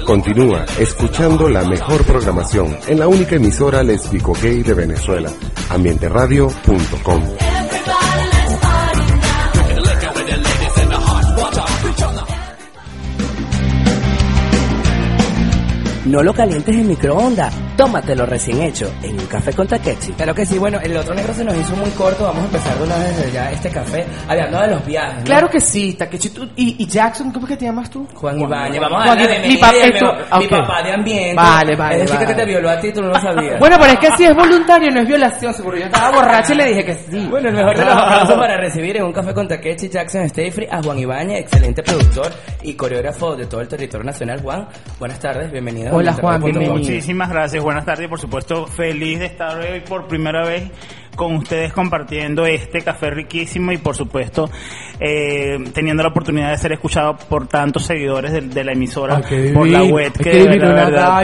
Continúa 0.07 0.63
escuchando 0.79 1.49
la 1.49 1.67
mejor 1.67 2.05
programación 2.05 2.77
en 2.87 2.97
la 2.97 3.09
única 3.09 3.35
emisora 3.35 3.83
lesbico 3.83 4.31
gay 4.41 4.63
de 4.63 4.73
Venezuela, 4.73 5.29
ambienteradio.com. 5.69 7.23
No 16.05 16.23
lo 16.23 16.33
calientes 16.33 16.73
en 16.73 16.87
microondas, 16.87 17.53
tómatelo 17.77 18.25
recién 18.25 18.61
hecho 18.61 18.91
en 19.03 19.19
un 19.19 19.25
café 19.27 19.53
con 19.53 19.67
Takechi. 19.67 20.11
Claro 20.13 20.33
que 20.35 20.45
sí, 20.45 20.57
bueno, 20.57 20.79
el 20.83 20.97
otro 20.97 21.13
negro 21.13 21.33
se 21.33 21.43
nos 21.45 21.55
hizo 21.55 21.75
muy 21.75 21.89
corto, 21.91 22.23
vamos 22.25 22.41
a 22.41 22.45
empezar 22.45 22.75
de 22.77 22.83
una 22.83 22.97
vez 22.97 23.17
desde 23.17 23.31
ya 23.31 23.51
este 23.51 23.69
café, 23.69 24.05
hablando 24.27 24.59
de 24.61 24.67
los 24.67 24.85
viajes. 24.85 25.19
¿no? 25.19 25.23
Claro 25.25 25.49
que 25.49 25.59
sí, 25.61 25.93
Takechi. 25.93 26.29
tú- 26.31 26.49
y, 26.55 26.75
y 26.83 26.87
Jackson, 26.87 27.31
¿cómo 27.31 27.45
es 27.45 27.51
que 27.51 27.57
te 27.57 27.65
llamas 27.65 27.89
tú? 27.89 28.07
Juan 28.15 28.39
Ibáñez, 28.41 28.81
vamos 28.81 28.99
a 29.01 29.05
Juan 29.05 29.17
darle 29.19 29.39
la 29.39 29.47
Ibáñez. 29.47 29.93
Mi 29.93 29.99
pa- 29.99 30.39
mi 30.39 30.47
papá 30.47 30.83
de 30.83 30.91
ambiente. 30.91 31.35
Vale, 31.35 31.75
vale, 31.75 31.95
Es 32.03 32.11
decir, 32.11 32.27
que 32.27 32.33
te 32.33 32.45
violó 32.45 32.69
a 32.69 32.79
ti, 32.79 32.91
tú 32.91 33.01
no 33.01 33.07
lo 33.09 33.19
sabías. 33.21 33.59
Bueno, 33.67 33.77
pero 33.79 33.93
es 33.93 33.99
que 33.99 34.11
si 34.17 34.25
es 34.25 34.35
voluntario, 34.35 34.89
no 34.91 35.01
es 35.01 35.07
violación, 35.07 35.53
seguro. 35.53 35.77
Yo 35.77 35.85
estaba 35.85 36.11
borracha 36.11 36.53
y 36.53 36.57
le 36.57 36.65
dije 36.69 36.85
que 36.85 36.95
sí. 37.09 37.27
Bueno, 37.29 37.49
el 37.49 37.55
mejor 37.55 37.77
de 37.77 37.85
los 37.85 37.93
aplausos 37.95 38.35
para 38.37 38.57
recibir 38.57 38.97
en 38.97 39.03
un 39.03 39.13
café 39.13 39.33
con 39.33 39.47
Takechi 39.47 39.89
Jackson 39.89 40.27
Stayfree 40.29 40.67
a 40.71 40.81
Juan 40.81 40.97
Ibáñez, 40.99 41.41
excelente 41.41 41.83
productor 41.83 42.31
y 42.63 42.73
coreógrafo 42.73 43.35
de 43.35 43.45
todo 43.45 43.61
el 43.61 43.67
territorio 43.67 44.03
nacional. 44.05 44.41
Juan, 44.41 44.67
buenas 44.99 45.19
tardes, 45.19 45.51
bienvenido. 45.51 45.93
Hola, 45.95 46.11
a 46.11 46.13
Juan, 46.15 46.41
bienvenido. 46.41 46.73
Muchísimas 46.73 47.29
gracias, 47.29 47.61
buenas 47.67 47.83
tardes 47.83 48.07
por 48.07 48.17
supuesto 48.17 48.65
feliz 48.65 49.19
de 49.19 49.25
estar 49.25 49.59
hoy 49.59 49.81
por 49.81 50.07
primera 50.07 50.45
vez 50.45 50.71
con 51.17 51.35
ustedes 51.35 51.73
compartiendo 51.73 52.45
este 52.45 52.81
café 52.81 53.09
riquísimo 53.09 53.73
y 53.73 53.77
por 53.77 53.93
supuesto 53.93 54.49
eh, 55.01 55.57
teniendo 55.73 56.01
la 56.01 56.07
oportunidad 56.07 56.51
de 56.51 56.57
ser 56.59 56.71
escuchado 56.71 57.17
por 57.17 57.45
tantos 57.49 57.85
seguidores 57.85 58.31
de, 58.31 58.39
de 58.39 58.63
la 58.63 58.71
emisora 58.71 59.21
por 59.53 59.67
la 59.67 59.83
web 59.83 60.13
que, 60.13 60.23
que 60.23 60.29
de 60.29 60.47
vino 60.47 60.73
verdad. 60.73 61.21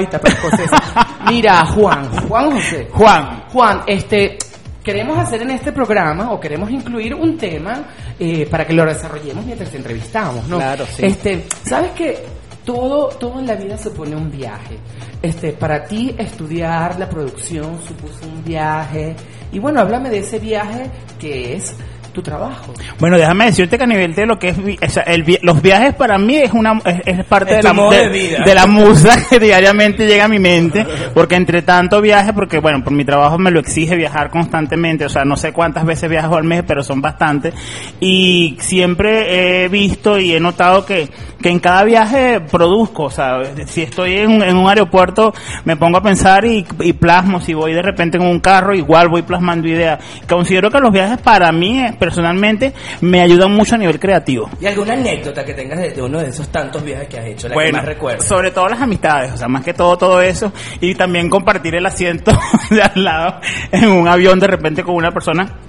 Mira, 1.29 1.65
Juan, 1.65 2.09
Juan 2.27 2.51
José. 2.51 2.89
Juan, 2.91 3.43
Juan, 3.47 3.81
este, 3.87 4.37
queremos 4.83 5.17
hacer 5.17 5.43
en 5.43 5.51
este 5.51 5.71
programa 5.71 6.33
o 6.33 6.41
queremos 6.41 6.69
incluir 6.71 7.15
un 7.15 7.37
tema 7.37 7.85
eh, 8.19 8.45
para 8.51 8.67
que 8.67 8.73
lo 8.73 8.85
desarrollemos 8.85 9.45
mientras 9.45 9.69
te 9.71 9.77
entrevistamos, 9.77 10.45
¿no? 10.49 10.57
Claro, 10.57 10.85
sí. 10.85 11.05
Este, 11.05 11.45
¿sabes 11.63 11.91
que 11.91 12.32
todo, 12.65 13.09
todo 13.09 13.39
en 13.39 13.47
la 13.47 13.55
vida 13.55 13.77
supone 13.77 14.15
un 14.15 14.31
viaje? 14.31 14.77
Este, 15.21 15.53
para 15.53 15.85
ti 15.85 16.15
estudiar 16.17 16.99
la 16.99 17.09
producción 17.09 17.79
supuso 17.87 18.25
un 18.27 18.43
viaje 18.43 19.15
y 19.51 19.59
bueno, 19.59 19.81
háblame 19.81 20.09
de 20.09 20.19
ese 20.19 20.39
viaje 20.39 20.89
que 21.19 21.55
es 21.55 21.75
tu 22.13 22.21
trabajo. 22.21 22.73
Bueno, 22.99 23.17
déjame 23.17 23.45
decirte 23.45 23.77
que 23.77 23.83
a 23.83 23.87
nivel 23.87 24.13
de 24.15 24.25
lo 24.25 24.39
que 24.39 24.49
es 24.49 24.97
el 25.05 25.39
los 25.41 25.61
viajes 25.61 25.93
para 25.95 26.17
mí 26.17 26.35
es 26.37 26.51
una 26.53 26.79
es, 26.85 27.01
es 27.05 27.25
parte 27.25 27.51
Es 27.57 27.57
de 27.57 27.63
la 27.73 27.89
de, 27.89 27.97
de 27.97 28.09
vida. 28.09 28.43
de 28.45 28.55
la 28.55 28.65
musa 28.67 29.17
que 29.29 29.39
diariamente 29.39 30.05
llega 30.05 30.25
a 30.25 30.27
mi 30.29 30.39
mente, 30.39 30.85
porque 31.13 31.35
entre 31.35 31.61
tanto 31.63 31.99
viaje, 32.01 32.31
porque 32.33 32.59
bueno, 32.59 32.83
por 32.83 32.93
mi 32.93 33.03
trabajo 33.03 33.37
me 33.37 33.51
lo 33.51 33.59
exige 33.59 33.95
viajar 33.95 34.29
constantemente, 34.29 35.05
o 35.05 35.09
sea, 35.09 35.25
no 35.25 35.35
sé 35.35 35.51
cuántas 35.51 35.85
veces 35.85 36.09
viajo 36.09 36.35
al 36.37 36.43
mes, 36.43 36.63
pero 36.67 36.83
son 36.83 37.01
bastantes 37.01 37.53
y 37.99 38.57
siempre 38.59 39.63
he 39.65 39.67
visto 39.69 40.19
y 40.19 40.33
he 40.33 40.39
notado 40.39 40.85
que 40.85 41.09
que 41.41 41.49
en 41.49 41.59
cada 41.59 41.83
viaje 41.83 42.39
produzco, 42.39 43.03
o 43.03 43.09
sea, 43.11 43.41
si 43.65 43.81
estoy 43.81 44.13
en, 44.19 44.31
un- 44.31 44.43
en 44.43 44.55
un 44.55 44.69
aeropuerto 44.69 45.33
me 45.65 45.75
pongo 45.75 45.97
a 45.97 46.01
pensar 46.01 46.45
y, 46.45 46.65
y 46.79 46.93
plasmo, 46.93 47.41
si 47.41 47.53
voy 47.53 47.73
de 47.73 47.81
repente 47.81 48.15
en 48.15 48.23
un 48.23 48.39
carro 48.39 48.73
igual 48.73 49.09
voy 49.09 49.23
plasmando 49.23 49.67
ideas. 49.67 49.99
Considero 50.25 50.71
que 50.71 50.79
los 50.79 50.93
viajes 50.93 51.17
para 51.17 51.51
mí 51.51 51.83
personalmente 52.03 52.73
me 52.99 53.21
ayudan 53.21 53.51
mucho 53.51 53.75
a 53.75 53.77
nivel 53.77 53.97
creativo. 53.97 54.49
¿Y 54.59 54.65
alguna 54.65 54.93
anécdota 54.93 55.45
que 55.45 55.53
tengas 55.53 55.79
de, 55.79 56.01
uno 56.01 56.19
de 56.19 56.27
esos 56.27 56.49
tantos 56.49 56.83
viajes 56.83 57.07
que 57.07 57.17
has 57.17 57.25
hecho, 57.25 57.47
la 57.47 57.53
que 57.53 57.61
Bueno, 57.61 57.77
más 57.77 57.85
recuerdas? 57.85 58.27
sobre 58.27 58.51
todo 58.51 58.67
las 58.67 58.81
amistades, 58.81 59.31
o 59.31 59.37
sea, 59.37 59.47
más 59.47 59.63
que 59.63 59.73
todo 59.73 59.97
todo 59.97 60.21
eso 60.21 60.51
y 60.81 60.95
también 60.95 61.29
compartir 61.29 61.75
el 61.75 61.85
asiento 61.85 62.37
de 62.69 62.81
al 62.81 63.03
lado 63.03 63.39
en 63.71 63.89
un 63.89 64.07
avión 64.07 64.37
de 64.39 64.47
repente 64.47 64.83
con 64.83 64.95
una 64.95 65.11
persona 65.11 65.59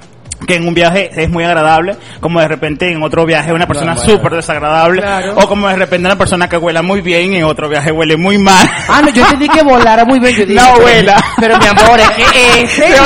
que 0.44 0.56
en 0.56 0.66
un 0.68 0.74
viaje 0.74 1.10
es 1.14 1.28
muy 1.30 1.44
agradable, 1.44 1.96
como 2.20 2.40
de 2.40 2.48
repente 2.48 2.90
en 2.90 3.02
otro 3.02 3.24
viaje 3.26 3.52
una 3.52 3.66
persona 3.66 3.94
bueno. 3.94 4.10
súper 4.10 4.32
desagradable, 4.34 5.02
Claro. 5.02 5.34
o 5.36 5.48
como 5.48 5.68
de 5.68 5.76
repente 5.76 6.06
una 6.06 6.16
persona 6.18 6.48
que 6.48 6.56
huela 6.56 6.82
muy 6.82 7.00
bien 7.00 7.32
y 7.32 7.36
en 7.36 7.44
otro 7.44 7.68
viaje 7.68 7.90
huele 7.92 8.16
muy 8.16 8.38
mal. 8.38 8.68
Ah, 8.88 9.00
no, 9.02 9.10
yo 9.10 9.22
entendí 9.24 9.48
que 9.48 9.62
volara 9.62 10.04
muy 10.04 10.18
bien. 10.20 10.34
Yo 10.34 10.46
dije, 10.46 10.60
No 10.60 10.72
pero- 10.74 10.82
vuela. 10.82 11.24
Pero 11.40 11.58
mi 11.58 11.66
amor, 11.66 12.00
es 12.00 12.10
que 12.10 12.62
ese 12.62 12.66
Se 12.84 12.96
no 12.96 13.04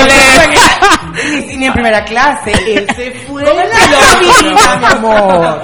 ni, 1.48 1.56
ni 1.56 1.66
en 1.66 1.72
primera 1.72 2.04
clase. 2.04 2.52
Ese 2.52 3.12
fue 3.26 3.42
la 3.42 3.52
vida, 4.20 4.78
mi 4.78 4.86
amor. 4.86 5.62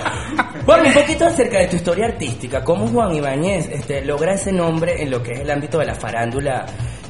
Bueno, 0.66 0.84
un 0.88 0.92
poquito 0.94 1.26
acerca 1.26 1.58
de 1.58 1.66
tu 1.68 1.76
historia 1.76 2.06
artística. 2.06 2.64
¿Cómo 2.64 2.86
Juan 2.88 3.14
Ibáñez 3.14 3.68
este, 3.70 4.04
logra 4.04 4.32
ese 4.34 4.50
nombre 4.52 5.00
en 5.02 5.10
lo 5.10 5.22
que 5.22 5.32
es 5.32 5.40
el 5.40 5.50
ámbito 5.50 5.78
de 5.78 5.86
la 5.86 5.94
farándula 5.94 6.64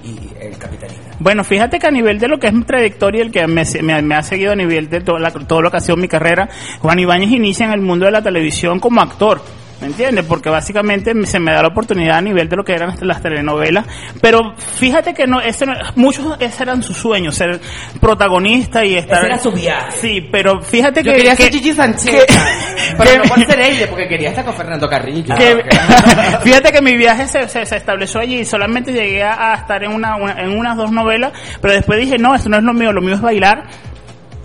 y 0.04 0.18
el 0.40 0.56
capitalismo? 0.58 1.02
Bueno, 1.18 1.42
fíjate 1.44 1.78
que 1.78 1.87
a 1.87 1.90
nivel 1.90 2.18
de 2.18 2.28
lo 2.28 2.38
que 2.38 2.49
es 2.49 2.52
mi 2.52 2.62
trayectoria, 2.64 3.23
el 3.23 3.30
que 3.32 3.46
me, 3.46 3.64
me- 3.82 4.02
ha 4.14 4.23
seguido 4.23 4.52
a 4.52 4.56
nivel 4.56 4.88
de 4.90 5.00
todo, 5.00 5.18
la- 5.18 5.30
todo 5.30 5.62
lo 5.62 5.70
mi 6.00 6.08
carrera, 6.08 6.49
Juan 6.80 6.99
Ibáñez 6.99 7.30
inicia 7.30 7.66
en 7.66 7.73
el 7.73 7.80
mundo 7.80 8.04
de 8.06 8.12
la 8.12 8.23
televisión 8.23 8.80
como 8.80 9.00
actor. 9.00 9.40
¿Me 9.85 9.91
entiendes? 9.91 10.25
Porque 10.25 10.49
básicamente 10.49 11.12
me- 11.12 11.26
se 11.26 11.38
me 11.38 11.53
da 11.53 11.61
la 11.61 11.69
oportunidad 11.69 12.17
a 12.17 12.21
nivel 12.23 12.49
de 12.49 12.57
lo 12.57 12.64
que 12.64 12.73
eran 12.73 12.88
las- 12.88 13.03
las 13.03 13.21
telenovelas. 13.21 13.85
Pero 14.23 14.55
fíjate 14.57 15.12
que 15.12 15.26
no, 15.26 15.41
ese 15.43 15.67
no- 15.67 15.75
muchos 15.97 16.37
ese 16.41 16.62
eran 16.62 16.83
sus 16.83 16.97
sueños, 16.97 17.35
ser 17.35 17.61
protagonista 18.00 18.85
y 18.85 18.95
estar. 18.95 19.19
Ese 19.19 19.26
era 19.26 19.38
su 19.38 19.53
viaje. 19.53 19.93
Sí, 20.00 20.29
pero 20.33 20.62
fíjate 20.62 21.03
Yo 21.03 21.11
que. 21.12 21.17
quería 21.19 21.37
que- 21.37 21.43
ser 21.45 21.53
Gigi 21.53 21.73
Sánchez. 21.75 22.11
que- 22.11 22.35
Pero 22.99 23.11
que- 23.11 23.19
no 23.19 23.25
por 23.25 23.45
ser 23.47 23.61
ella, 23.61 23.87
porque 23.91 24.09
quería 24.09 24.31
estar 24.31 24.45
con 24.45 24.55
Fernando 24.55 24.88
Carrillo. 24.88 25.35
que- 25.37 25.64
fíjate 26.43 26.73
que 26.73 26.81
mi 26.83 26.97
viaje 26.97 27.26
se, 27.26 27.47
se, 27.49 27.67
se 27.67 27.76
estableció 27.76 28.21
allí 28.21 28.38
y 28.41 28.45
solamente 28.45 28.93
llegué 28.93 29.23
a, 29.23 29.53
a 29.53 29.55
estar 29.57 29.83
en 29.85 29.93
una, 29.93 30.17
una- 30.17 30.41
en 30.41 30.50
unas 30.57 30.76
dos 30.76 30.91
novelas, 30.91 31.33
pero 31.61 31.75
después 31.75 31.99
dije, 32.00 32.17
no, 32.19 32.35
esto 32.35 32.49
no 32.49 32.57
es 32.59 32.62
lo 32.64 32.73
mío, 32.73 32.93
lo 32.93 33.00
mío 33.03 33.14
es 33.17 33.21
bailar. 33.21 33.64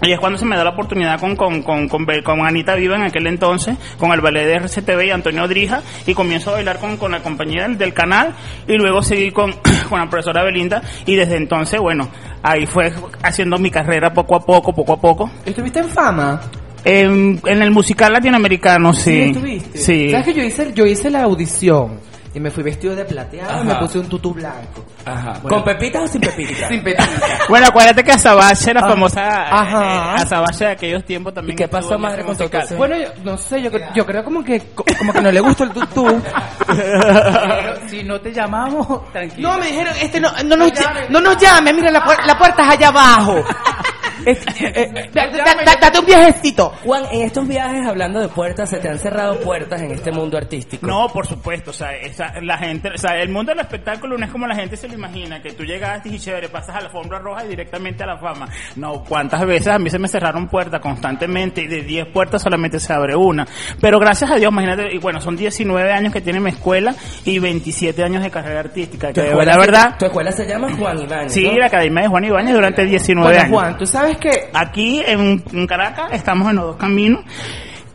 Y 0.02 0.12
es 0.12 0.20
cuando 0.20 0.38
se 0.38 0.46
me 0.46 0.56
da 0.56 0.64
la 0.64 0.70
oportunidad 0.72 1.20
con, 1.20 1.36
con, 1.36 1.62
con, 1.62 1.88
con, 1.90 2.06
con 2.24 2.46
Anita 2.46 2.76
Viva 2.76 2.96
en 2.96 3.04
aquel 3.04 3.28
entonces, 3.28 3.78
con 3.98 4.12
el 4.12 4.22
ballet 4.22 4.46
de 4.46 4.56
RCTV 4.56 5.06
y 5.06 5.12
Antonio 5.12 5.48
Drija, 5.48 5.82
y 6.08 6.14
comienzo 6.14 6.52
a 6.52 6.54
bailar 6.54 6.80
con, 6.80 6.98
con 6.98 7.12
la 7.12 7.22
compañía 7.22 7.64
del, 7.64 7.78
del 7.78 7.94
canal, 7.94 8.34
y 8.68 8.78
luego 8.78 9.02
seguí 9.04 9.32
con, 9.32 9.54
con 9.90 10.00
la 10.00 10.10
profesora 10.10 10.44
Belinda, 10.44 10.82
y 11.06 11.16
desde 11.16 11.36
entonces, 11.36 11.80
bueno, 11.82 12.10
ahí 12.44 12.66
fue 12.66 12.94
haciendo 13.24 13.60
mi 13.60 13.70
carrera 13.70 14.14
poco 14.14 14.36
a 14.36 14.46
poco, 14.46 14.74
poco 14.74 14.94
a 14.94 15.02
poco. 15.02 15.32
¿Estuviste 15.46 15.80
en 15.80 15.90
fama? 15.90 16.42
En, 16.86 17.42
en 17.46 17.62
el 17.62 17.72
musical 17.72 18.14
latinoamericano, 18.14 18.94
sí. 18.94 19.20
estuviste. 19.20 19.78
Sí. 19.78 20.12
¿Sabes 20.12 20.28
que 20.28 20.34
yo 20.34 20.44
hice, 20.44 20.74
yo 20.74 20.86
hice 20.86 21.10
la 21.10 21.24
audición? 21.24 22.09
Y 22.34 22.40
me 22.40 22.52
fui 22.52 22.64
vestido 22.64 22.96
de 22.96 23.06
plateado 23.06 23.50
Ajá. 23.52 23.62
y 23.62 23.66
me 23.66 23.76
puse 23.76 24.00
un 24.00 24.08
tutú 24.08 24.34
blanco. 24.34 24.86
Ajá. 25.06 25.40
¿Con 25.42 25.64
pepitas 25.64 26.04
o 26.04 26.08
sin 26.08 26.22
pepitas? 26.22 26.68
Sin 26.70 26.84
pepitas. 26.84 27.10
Bueno, 27.50 27.68
acuérdate 27.68 28.04
que 28.04 28.12
Azabache, 28.12 28.74
la 28.74 28.82
famosa 28.82 29.22
Ajá. 29.28 30.16
eh, 30.18 30.22
Azabache 30.22 30.66
de 30.66 30.72
aquellos 30.72 31.04
tiempos 31.06 31.34
también. 31.34 31.54
¿Y 31.54 31.58
qué 31.58 31.68
pasó, 31.68 31.98
madre, 31.98 32.24
con 32.24 32.38
tu? 32.38 32.48
Bueno, 32.78 32.96
yo 32.98 33.08
no 33.24 33.38
sé, 33.38 33.62
yo, 33.62 33.72
yo 33.96 34.06
creo 34.06 34.24
como 34.24 34.44
que 34.44 34.62
como 34.98 35.12
que 35.14 35.22
no 35.22 35.32
le 35.32 35.40
gustó 35.40 35.64
el 35.64 35.72
tutú. 35.72 36.06
Pero 36.68 37.88
si 37.90 38.04
no 38.04 38.20
te 38.22 38.32
llamamos, 38.32 39.12
tranquilo. 39.12 39.50
No, 39.52 39.58
me 39.60 39.68
dijeron, 39.68 39.94
este 40.02 40.20
no, 40.20 40.30
no, 40.46 40.56
nos, 40.56 40.72
no 41.10 41.20
nos 41.22 41.38
llame, 41.38 41.74
mira, 41.74 41.92
la, 41.92 42.04
puer- 42.04 42.26
la 42.26 42.38
puerta 42.38 42.64
es 42.64 42.70
allá 42.70 42.88
abajo. 42.90 43.44
Este, 44.26 44.66
eh, 44.68 44.92
eh, 44.94 45.10
da- 45.14 45.28
da- 45.28 45.56
da- 45.64 45.76
date 45.80 45.98
un 45.98 46.06
viajecito. 46.06 46.74
Juan, 46.84 47.06
en 47.10 47.22
estos 47.22 47.48
viajes, 47.48 47.88
hablando 47.88 48.20
de 48.20 48.28
puertas, 48.28 48.70
¿se 48.70 48.78
te 48.80 48.90
han 48.90 49.00
cerrado 49.00 49.40
puertas 49.40 49.82
en 49.82 49.92
este 49.92 50.12
mundo 50.12 50.38
artístico? 50.38 50.86
No, 50.86 51.08
por 51.08 51.26
supuesto, 51.26 51.72
o 51.72 51.74
sea, 51.74 51.94
esa- 52.24 52.42
la 52.42 52.58
gente, 52.58 52.90
o 52.94 52.98
sea, 52.98 53.20
el 53.22 53.30
mundo 53.30 53.52
del 53.52 53.60
espectáculo 53.62 54.18
no 54.18 54.26
es 54.26 54.32
como 54.32 54.46
la 54.48 54.56
gente 54.56 54.76
se 54.78 54.88
lo 54.88 54.94
imagina, 54.96 55.42
que 55.42 55.52
tú 55.54 55.64
llegaste 55.64 56.10
y 56.10 56.20
chévere, 56.20 56.50
pasas 56.50 56.76
a 56.76 56.80
la 56.82 56.86
alfombra 56.88 57.20
roja 57.20 57.46
y 57.46 57.50
directamente 57.50 58.04
a 58.04 58.08
la 58.08 58.18
fama. 58.18 58.48
No, 58.76 59.04
cuántas 59.04 59.46
veces 59.46 59.68
a 59.68 59.80
mí 59.80 59.90
se 59.90 60.00
me 60.00 60.08
cerraron 60.08 60.48
puertas 60.48 60.80
constantemente 60.82 61.62
y 61.62 61.68
de 61.68 61.82
10 61.84 62.08
puertas 62.08 62.42
solamente 62.42 62.80
se 62.80 62.92
abre 62.94 63.16
una. 63.16 63.48
Pero 63.82 64.00
gracias 64.00 64.30
a 64.32 64.36
Dios, 64.36 64.52
imagínate, 64.52 64.94
y 64.94 64.98
bueno, 65.00 65.22
son 65.22 65.36
19 65.36 65.92
años 65.92 66.12
que 66.14 66.22
tiene 66.22 66.40
mi 66.40 66.50
escuela 66.50 66.94
y 67.26 67.40
27 67.40 68.04
años 68.04 68.24
de 68.24 68.30
carrera 68.32 68.60
artística, 68.62 69.12
que 69.14 69.22
escuela 69.28 69.58
verdad, 69.58 69.96
Tu 69.98 70.06
escuela 70.06 70.32
se 70.32 70.46
llama 70.48 70.70
Juan 70.78 71.00
Iván. 71.00 71.30
sí, 71.30 71.44
¿no? 71.48 71.58
la 71.58 71.66
Academia 71.68 72.04
de 72.04 72.10
Juan 72.10 72.26
Ibáñez 72.26 72.54
durante 72.54 72.86
19 72.86 73.28
Bueno, 73.30 73.42
años. 73.44 73.54
Juan, 73.54 73.78
tú 73.78 73.86
sabes 73.86 74.18
que 74.18 74.50
Aquí 74.54 75.02
en, 75.06 75.44
en 75.54 75.68
Caracas 75.68 76.12
estamos 76.12 76.50
en 76.50 76.56
los 76.58 76.66
dos 76.66 76.76
caminos. 76.78 77.22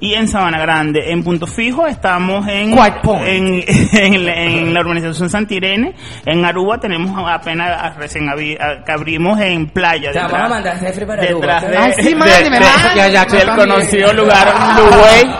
Y 0.05 0.13
en 0.15 0.29
Sabana 0.29 0.59
Grande, 0.59 1.11
en 1.13 1.25
Punto 1.25 1.47
Fijo, 1.47 1.87
estamos 1.87 2.47
en, 2.49 2.77
en, 3.27 3.65
en, 3.93 4.27
la- 4.27 4.35
en 4.35 4.75
la 4.75 4.81
urbanización 4.81 5.31
Santirene. 5.31 5.95
En 6.27 6.45
Aruba 6.45 6.79
tenemos 6.79 7.11
apenas 7.27 7.97
recién 7.97 8.27
abri- 8.27 8.59
a- 8.61 8.85
que 8.85 8.93
abrimos 8.93 9.41
en 9.41 9.67
Playa. 9.71 10.13
Te 10.13 10.19
vamos 10.19 10.35
a 10.41 10.49
mandar 10.49 10.79
Jeffrey 10.79 11.07
para 11.07 11.23
detrás 11.23 11.65
Aruba, 11.65 11.87
de, 11.87 13.39
del 13.39 13.57
conocido 13.57 14.13
lugar 14.13 14.55
Luway. 14.77 15.35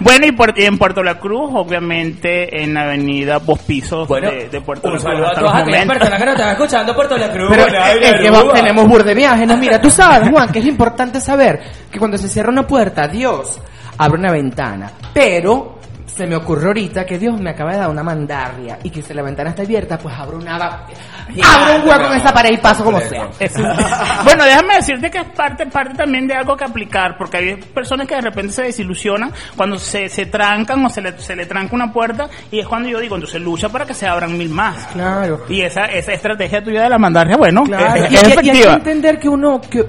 Bueno, 0.00 0.26
y, 0.26 0.32
por- 0.32 0.54
y 0.56 0.64
en 0.64 0.78
Puerto 0.78 1.02
La 1.02 1.18
Cruz, 1.18 1.50
obviamente, 1.54 2.62
en 2.62 2.74
la 2.74 2.82
avenida 2.82 3.40
Pospisos 3.40 4.06
Bueno, 4.08 4.30
de, 4.30 4.48
de 4.48 4.60
Puerto 4.60 4.88
La 4.88 4.94
un 4.94 5.00
Cruz. 5.00 5.02
saludo 5.12 5.26
a 5.26 5.28
hasta 5.30 5.40
todas 5.40 5.54
los 5.54 5.62
aquellas 5.62 5.86
momentos. 5.86 5.98
personas 6.08 6.18
que 6.20 6.24
nos 6.26 6.34
están 6.38 6.52
escuchando 6.52 6.94
Puerto 6.94 7.16
La 7.18 7.30
Cruz. 7.32 7.46
Pero 7.50 7.62
Buena, 7.64 7.90
es, 7.92 7.94
es 8.02 8.20
que 8.20 8.28
Aruba. 8.28 8.42
va- 8.44 8.52
tenemos 8.54 8.88
bur 8.88 9.04
de 9.04 9.14
viaje, 9.14 9.46
no 9.46 9.56
mira, 9.56 9.80
tú 9.80 9.90
sabes, 9.90 10.28
Juan, 10.28 10.50
que 10.52 10.58
es 10.60 10.66
importante 10.66 11.20
saber 11.20 11.60
que 11.90 11.98
cuando 11.98 12.18
se 12.18 12.28
cierra 12.28 12.50
una 12.50 12.66
puerta, 12.66 13.06
Dios 13.08 13.60
abre 13.98 14.18
una 14.18 14.32
ventana. 14.32 14.90
Pero 15.12 15.76
se 16.06 16.26
me 16.26 16.34
ocurre 16.34 16.66
ahorita 16.68 17.04
que 17.06 17.16
Dios 17.18 17.38
me 17.40 17.50
acaba 17.50 17.72
de 17.72 17.78
dar 17.78 17.90
una 17.90 18.02
mandarria 18.02 18.78
y 18.82 18.90
que 18.90 19.02
si 19.02 19.14
la 19.14 19.22
ventana 19.22 19.50
está 19.50 19.62
abierta, 19.62 19.98
pues 19.98 20.12
abro 20.18 20.38
una 20.38 20.56
abro 20.56 21.76
un 21.82 21.88
hueco 21.88 22.06
en 22.12 22.16
esa 22.18 22.32
pared 22.32 22.50
y 22.54 22.56
paso 22.56 22.82
como 22.82 22.98
sea. 23.00 23.28
bueno, 24.24 24.44
déjame 24.44 24.76
decirte 24.76 25.10
que 25.10 25.18
es 25.18 25.24
parte, 25.26 25.66
parte 25.66 25.94
también 25.94 26.26
de 26.26 26.34
algo 26.34 26.56
que 26.56 26.64
aplicar, 26.64 27.16
porque 27.16 27.36
hay 27.36 27.54
personas 27.56 28.08
que 28.08 28.16
de 28.16 28.22
repente 28.22 28.52
se 28.52 28.62
desilusionan 28.64 29.32
cuando 29.56 29.78
se, 29.78 30.08
se 30.08 30.26
trancan 30.26 30.84
o 30.84 30.88
se 30.90 31.02
le, 31.02 31.16
se 31.20 31.36
le 31.36 31.46
tranca 31.46 31.76
una 31.76 31.92
puerta 31.92 32.28
y 32.50 32.58
es 32.58 32.66
cuando 32.66 32.88
yo 32.88 32.98
digo, 32.98 33.14
entonces 33.14 33.40
lucha 33.40 33.68
para 33.68 33.84
que 33.86 33.94
se 33.94 34.06
abran 34.06 34.36
mil 34.36 34.48
más. 34.48 34.86
Claro. 34.92 35.44
Y 35.48 35.60
esa, 35.60 35.84
esa 35.84 36.12
estrategia 36.14 36.64
tuya 36.64 36.82
de 36.82 36.88
la 36.88 36.98
mandarria, 36.98 37.36
bueno, 37.36 37.62
Claro, 37.64 37.94
es, 37.94 38.10
y, 38.10 38.14
es 38.16 38.22
y- 38.22 38.26
y 38.26 38.26
hay 38.26 38.32
que 38.32 38.40
efectiva. 38.50 38.74
entender 38.74 39.18
que 39.20 39.28
uno, 39.28 39.60
que, 39.60 39.84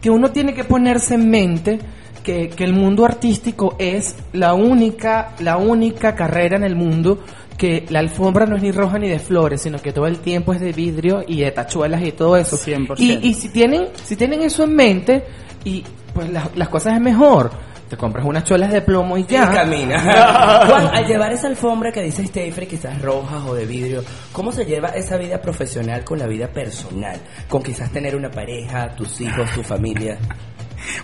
que 0.00 0.08
uno 0.08 0.30
tiene 0.30 0.54
que 0.54 0.64
ponerse 0.64 1.14
en 1.14 1.28
mente 1.28 1.78
que, 2.24 2.48
que 2.48 2.64
el 2.64 2.72
mundo 2.72 3.04
artístico 3.04 3.76
es 3.78 4.16
la 4.32 4.54
única, 4.54 5.34
la 5.38 5.56
única 5.58 6.16
carrera 6.16 6.56
en 6.56 6.64
el 6.64 6.74
mundo 6.74 7.20
que 7.56 7.84
la 7.90 8.00
alfombra 8.00 8.46
no 8.46 8.56
es 8.56 8.62
ni 8.62 8.72
roja 8.72 8.98
ni 8.98 9.08
de 9.08 9.20
flores, 9.20 9.62
sino 9.62 9.78
que 9.78 9.92
todo 9.92 10.08
el 10.08 10.18
tiempo 10.18 10.52
es 10.52 10.60
de 10.60 10.72
vidrio 10.72 11.22
y 11.24 11.40
de 11.42 11.52
tachuelas 11.52 12.02
y 12.02 12.10
todo 12.10 12.36
eso. 12.36 12.56
100%. 12.56 12.94
Y, 12.98 13.28
y 13.28 13.34
si 13.34 13.50
tienen, 13.50 13.86
si 14.02 14.16
tienen 14.16 14.42
eso 14.42 14.64
en 14.64 14.74
mente, 14.74 15.24
y 15.64 15.84
pues 16.12 16.28
la- 16.30 16.50
las 16.56 16.68
cosas 16.68 16.94
es 16.94 17.00
mejor. 17.00 17.50
Te 17.88 17.96
compras 17.98 18.24
unas 18.24 18.42
cholas 18.44 18.72
de 18.72 18.80
plomo 18.80 19.16
y 19.18 19.20
Y 19.20 19.26
ya. 19.26 19.52
camina. 19.52 20.00
Juan, 20.68 20.88
al 20.94 21.06
llevar 21.06 21.32
esa 21.32 21.46
alfombra 21.46 21.92
que 21.92 22.02
dice 22.02 22.26
Stefrey, 22.26 22.66
quizás 22.66 23.00
rojas 23.00 23.42
o 23.46 23.54
de 23.54 23.66
vidrio, 23.66 24.02
¿cómo 24.32 24.50
se 24.50 24.64
lleva 24.64 24.88
esa 24.88 25.16
vida 25.18 25.40
profesional 25.40 26.02
con 26.02 26.18
la 26.18 26.26
vida 26.26 26.48
personal? 26.48 27.20
Con 27.48 27.62
quizás 27.62 27.92
tener 27.92 28.16
una 28.16 28.30
pareja, 28.30 28.88
tus 28.96 29.20
hijos, 29.20 29.48
tu 29.54 29.62
familia. 29.62 30.18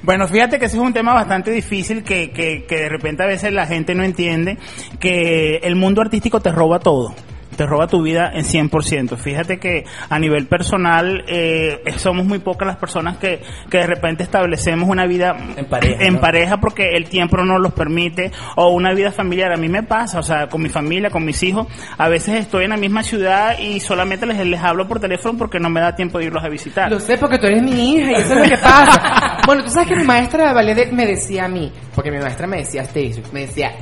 Bueno, 0.03 0.27
fíjate 0.29 0.59
que 0.59 0.67
ese 0.67 0.77
es 0.77 0.83
un 0.83 0.93
tema 0.93 1.15
bastante 1.15 1.51
difícil 1.51 2.03
que, 2.03 2.31
que, 2.31 2.65
que 2.65 2.77
de 2.77 2.89
repente 2.89 3.23
a 3.23 3.27
veces 3.27 3.53
la 3.53 3.67
gente 3.67 3.95
no 3.95 4.03
entiende, 4.03 4.59
que 4.99 5.57
el 5.63 5.77
mundo 5.77 6.01
artístico 6.01 6.41
te 6.41 6.51
roba 6.51 6.79
todo. 6.79 7.15
Te 7.61 7.67
roba 7.67 7.87
tu 7.89 8.01
vida 8.01 8.31
en 8.33 8.47
100%. 8.47 9.19
Fíjate 9.19 9.59
que 9.59 9.85
a 10.09 10.19
nivel 10.19 10.47
personal 10.47 11.25
eh, 11.29 11.83
somos 11.99 12.25
muy 12.25 12.39
pocas 12.39 12.67
las 12.67 12.79
personas 12.79 13.19
que, 13.19 13.43
que 13.69 13.77
de 13.77 13.87
repente 13.87 14.23
establecemos 14.23 14.89
una 14.89 15.07
vida 15.07 15.37
En 15.59 15.67
pareja, 15.67 16.03
en 16.03 16.15
¿no? 16.15 16.21
pareja 16.21 16.57
porque 16.57 16.97
el 16.97 17.11
tiempo 17.11 17.37
no 17.37 17.45
nos 17.45 17.61
los 17.61 17.75
permite 17.75 18.33
o 18.57 18.71
una 18.71 18.95
vida 18.95 19.13
familiar. 19.13 19.53
A 19.53 19.59
mí 19.59 19.69
me 19.69 19.83
pasa, 19.83 20.21
o 20.21 20.23
sea, 20.23 20.47
con 20.47 20.63
mi 20.63 20.71
familia, 20.71 21.11
con 21.11 21.23
mis 21.23 21.43
hijos, 21.43 21.67
a 21.99 22.09
veces 22.09 22.37
estoy 22.37 22.65
en 22.65 22.71
la 22.71 22.79
misma 22.79 23.03
ciudad 23.03 23.59
y 23.59 23.79
solamente 23.81 24.25
les, 24.25 24.39
les 24.39 24.61
hablo 24.63 24.89
por 24.89 24.99
teléfono 24.99 25.37
porque 25.37 25.61
no 25.61 25.69
me 25.69 25.83
da 25.83 25.95
tiempo 25.95 26.19
de 26.19 26.25
irlos 26.25 26.43
a 26.43 26.49
visitar. 26.49 26.91
Lo 26.91 26.99
sé 26.99 27.19
porque 27.19 27.37
tú 27.37 27.47
eres 27.47 27.63
mi 27.63 27.97
hija 27.97 28.11
y 28.11 28.15
eso 28.15 28.33
es 28.33 28.39
lo 28.39 28.57
que 28.57 28.63
pasa. 28.63 29.37
bueno, 29.47 29.65
tú 29.65 29.69
sabes 29.69 29.91
que 29.91 29.97
mi 29.97 30.05
maestra 30.05 30.49
de 30.49 30.55
ballet 30.55 30.93
me 30.93 31.05
decía 31.05 31.45
a 31.45 31.49
mí, 31.49 31.71
porque 32.01 32.13
mi 32.13 32.19
maestra 32.19 32.47
me 32.47 32.57
decía 32.61 32.83
Stefri, 32.87 33.23
me 33.31 33.41
decía 33.41 33.73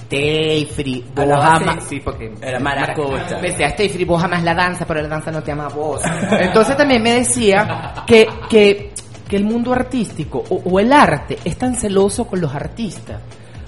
Stefri, 0.00 1.04
vos 1.14 1.18
Hablaba 1.22 1.44
jamás, 1.60 1.76
así. 1.76 1.86
sí, 1.90 2.00
porque 2.00 2.32
Era 2.42 2.58
maracucha. 2.58 3.38
Me 3.40 3.50
decía 3.50 3.70
Stefri, 3.70 4.04
vos 4.04 4.20
jamás 4.20 4.42
la 4.42 4.52
danza, 4.52 4.84
pero 4.84 5.00
la 5.00 5.06
danza 5.06 5.30
no 5.30 5.44
te 5.44 5.52
ama 5.52 5.66
a 5.66 5.68
vos. 5.68 6.00
Entonces 6.40 6.76
también 6.76 7.00
me 7.00 7.12
decía 7.12 7.92
que, 8.04 8.26
que, 8.50 8.92
que 9.28 9.36
el 9.36 9.44
mundo 9.44 9.72
artístico 9.72 10.42
o, 10.48 10.56
o 10.68 10.80
el 10.80 10.92
arte 10.92 11.38
es 11.44 11.56
tan 11.56 11.76
celoso 11.76 12.26
con 12.26 12.40
los 12.40 12.52
artistas 12.52 13.20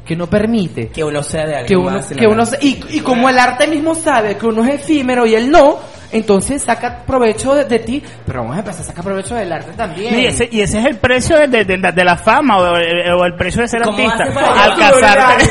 que 0.05 0.17
no 0.17 0.27
permite 0.27 0.89
Que 0.89 1.05
uno 1.05 1.23
sea 1.23 1.47
de 1.47 1.55
alguien 1.55 1.67
que 1.69 1.77
uno, 1.77 1.91
más. 1.99 2.09
que 2.09 2.27
uno 2.27 2.43
y, 2.61 2.97
y 2.97 2.99
como 2.99 3.29
el 3.29 3.39
arte 3.39 3.69
mismo 3.69 3.95
sabe 3.95 4.37
que 4.37 4.45
uno 4.47 4.65
es 4.65 4.81
efímero 4.81 5.25
y 5.25 5.37
él 5.37 5.49
no, 5.53 5.79
entonces 6.13 6.63
saca 6.63 7.05
provecho 7.07 7.55
de, 7.55 7.65
de 7.65 7.79
ti, 7.79 8.03
pero 8.27 8.41
vamos 8.41 8.57
a 8.57 8.61
empezar 8.61 8.83
a 8.83 8.85
sacar 8.85 9.05
provecho 9.05 9.35
del 9.35 9.53
arte 9.53 9.73
también. 9.77 10.19
Y 10.19 10.27
ese, 10.27 10.49
y 10.51 10.61
ese 10.61 10.81
es 10.81 10.87
el 10.87 10.97
precio 10.97 11.39
de, 11.39 11.49
de- 11.49 11.65
de 11.65 11.79
la, 11.79 11.93
de 11.93 12.05
la 12.05 12.17
fama 12.17 12.59
o 12.59 12.77
el, 12.77 13.13
o 13.13 13.25
el 13.25 13.35
precio 13.35 13.63
de 13.63 13.69
ser 13.69 13.83
¿Cómo 13.83 13.97
artista. 13.99 14.25
hace 14.25 14.33
para 14.33 14.65
Al 14.65 14.77
casarte, 14.79 15.51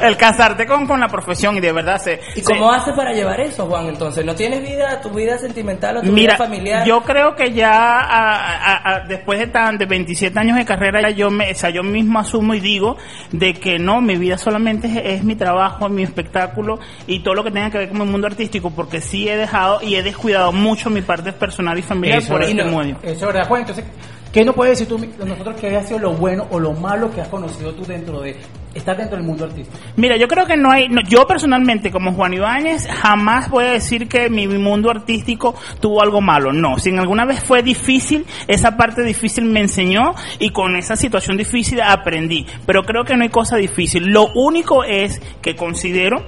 el 0.06 0.16
casarte 0.16 0.66
con, 0.66 0.86
con 0.86 1.00
la 1.00 1.08
profesión 1.08 1.56
y 1.56 1.60
de 1.60 1.72
verdad 1.72 1.98
se... 2.00 2.20
¿Y 2.36 2.40
se- 2.40 2.44
cómo 2.44 2.70
haces 2.72 2.94
para 2.94 3.12
llevar 3.12 3.40
eso, 3.40 3.66
Juan? 3.66 3.86
Entonces, 3.86 4.24
¿no 4.24 4.34
tienes 4.34 4.62
vida, 4.62 5.00
tu 5.00 5.10
vida 5.10 5.38
sentimental 5.38 5.98
o 5.98 6.02
tu 6.02 6.12
Mira, 6.12 6.34
vida 6.34 6.44
familiar? 6.44 6.86
yo 6.86 7.02
creo 7.02 7.34
que 7.34 7.52
ya 7.52 7.72
a- 8.00 8.36
a- 8.36 8.94
a- 8.96 9.00
después 9.00 9.38
de 9.38 9.46
tan 9.48 9.78
de 9.78 9.86
27 9.86 10.38
años 10.38 10.56
de 10.56 10.64
carrera 10.64 11.00
ya 11.02 11.10
yo 11.10 11.30
me, 11.30 11.50
o 11.50 11.54
sea, 11.54 11.70
yo 11.70 11.82
mismo 11.82 12.18
asumo 12.18 12.54
y 12.54 12.60
digo 12.60 12.96
de 13.32 13.54
que 13.54 13.78
no, 13.78 14.00
mi 14.00 14.16
vida 14.16 14.38
solamente 14.38 14.86
es, 14.88 15.18
es 15.18 15.24
mi 15.24 15.34
trabajo, 15.36 15.88
mi 15.88 16.02
espectáculo 16.02 16.78
y 17.06 17.20
todo 17.22 17.34
lo 17.34 17.44
que 17.44 17.50
tenga 17.50 17.70
que 17.70 17.78
ver 17.78 17.88
con 17.90 18.00
el 18.02 18.08
mundo 18.08 18.26
artístico, 18.26 18.70
porque 18.70 19.00
sí 19.00 19.28
he 19.28 19.36
dejado 19.36 19.49
y 19.82 19.94
he 19.96 20.02
descuidado 20.02 20.52
mucho 20.52 20.90
mi 20.90 21.02
parte 21.02 21.32
personal 21.32 21.78
y 21.78 21.82
familiar 21.82 22.18
Eso, 22.18 22.32
por 22.32 22.42
este 22.42 22.54
no-. 22.54 22.80
Eso 23.02 23.12
es 23.12 23.20
verdad, 23.20 23.48
Juan. 23.48 23.60
Entonces, 23.62 23.84
¿qué 24.32 24.44
nos 24.44 24.54
puedes 24.54 24.78
decir 24.78 24.88
tú, 24.88 25.24
nosotros 25.24 25.56
que 25.60 25.68
haya 25.68 25.82
sido 25.82 25.98
lo 25.98 26.12
bueno 26.12 26.46
o 26.50 26.58
lo 26.58 26.72
malo 26.72 27.10
que 27.12 27.20
has 27.20 27.28
conocido 27.28 27.72
tú 27.74 27.84
dentro 27.84 28.20
de 28.20 28.36
estar 28.72 28.96
dentro 28.96 29.16
del 29.16 29.26
mundo 29.26 29.44
artístico? 29.46 29.76
Mira, 29.96 30.16
yo 30.16 30.28
creo 30.28 30.46
que 30.46 30.56
no 30.56 30.70
hay, 30.70 30.88
no- 30.88 31.00
yo 31.02 31.26
personalmente 31.26 31.90
como 31.90 32.12
Juan 32.12 32.34
Ibáñez 32.34 32.86
jamás 32.86 33.50
voy 33.50 33.64
a 33.64 33.72
decir 33.72 34.06
que 34.08 34.30
mi, 34.30 34.46
mi 34.46 34.58
mundo 34.58 34.90
artístico 34.90 35.54
tuvo 35.80 36.00
algo 36.02 36.20
malo. 36.20 36.52
No, 36.52 36.78
si 36.78 36.90
en 36.90 37.00
alguna 37.00 37.24
vez 37.24 37.42
fue 37.42 37.62
difícil, 37.64 38.24
esa 38.46 38.76
parte 38.76 39.02
difícil 39.02 39.44
me 39.44 39.60
enseñó 39.60 40.14
y 40.38 40.50
con 40.50 40.76
esa 40.76 40.94
situación 40.94 41.36
difícil 41.36 41.80
aprendí. 41.80 42.46
Pero 42.66 42.84
creo 42.84 43.04
que 43.04 43.16
no 43.16 43.24
hay 43.24 43.30
cosa 43.30 43.56
difícil. 43.56 44.06
Lo 44.06 44.28
único 44.34 44.84
es 44.84 45.20
que 45.42 45.56
considero 45.56 46.24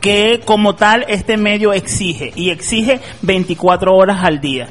que 0.00 0.40
como 0.44 0.74
tal 0.74 1.04
este 1.08 1.36
medio 1.36 1.72
exige 1.72 2.32
y 2.34 2.50
exige 2.50 3.00
24 3.22 3.94
horas 3.94 4.18
al 4.22 4.40
día. 4.40 4.68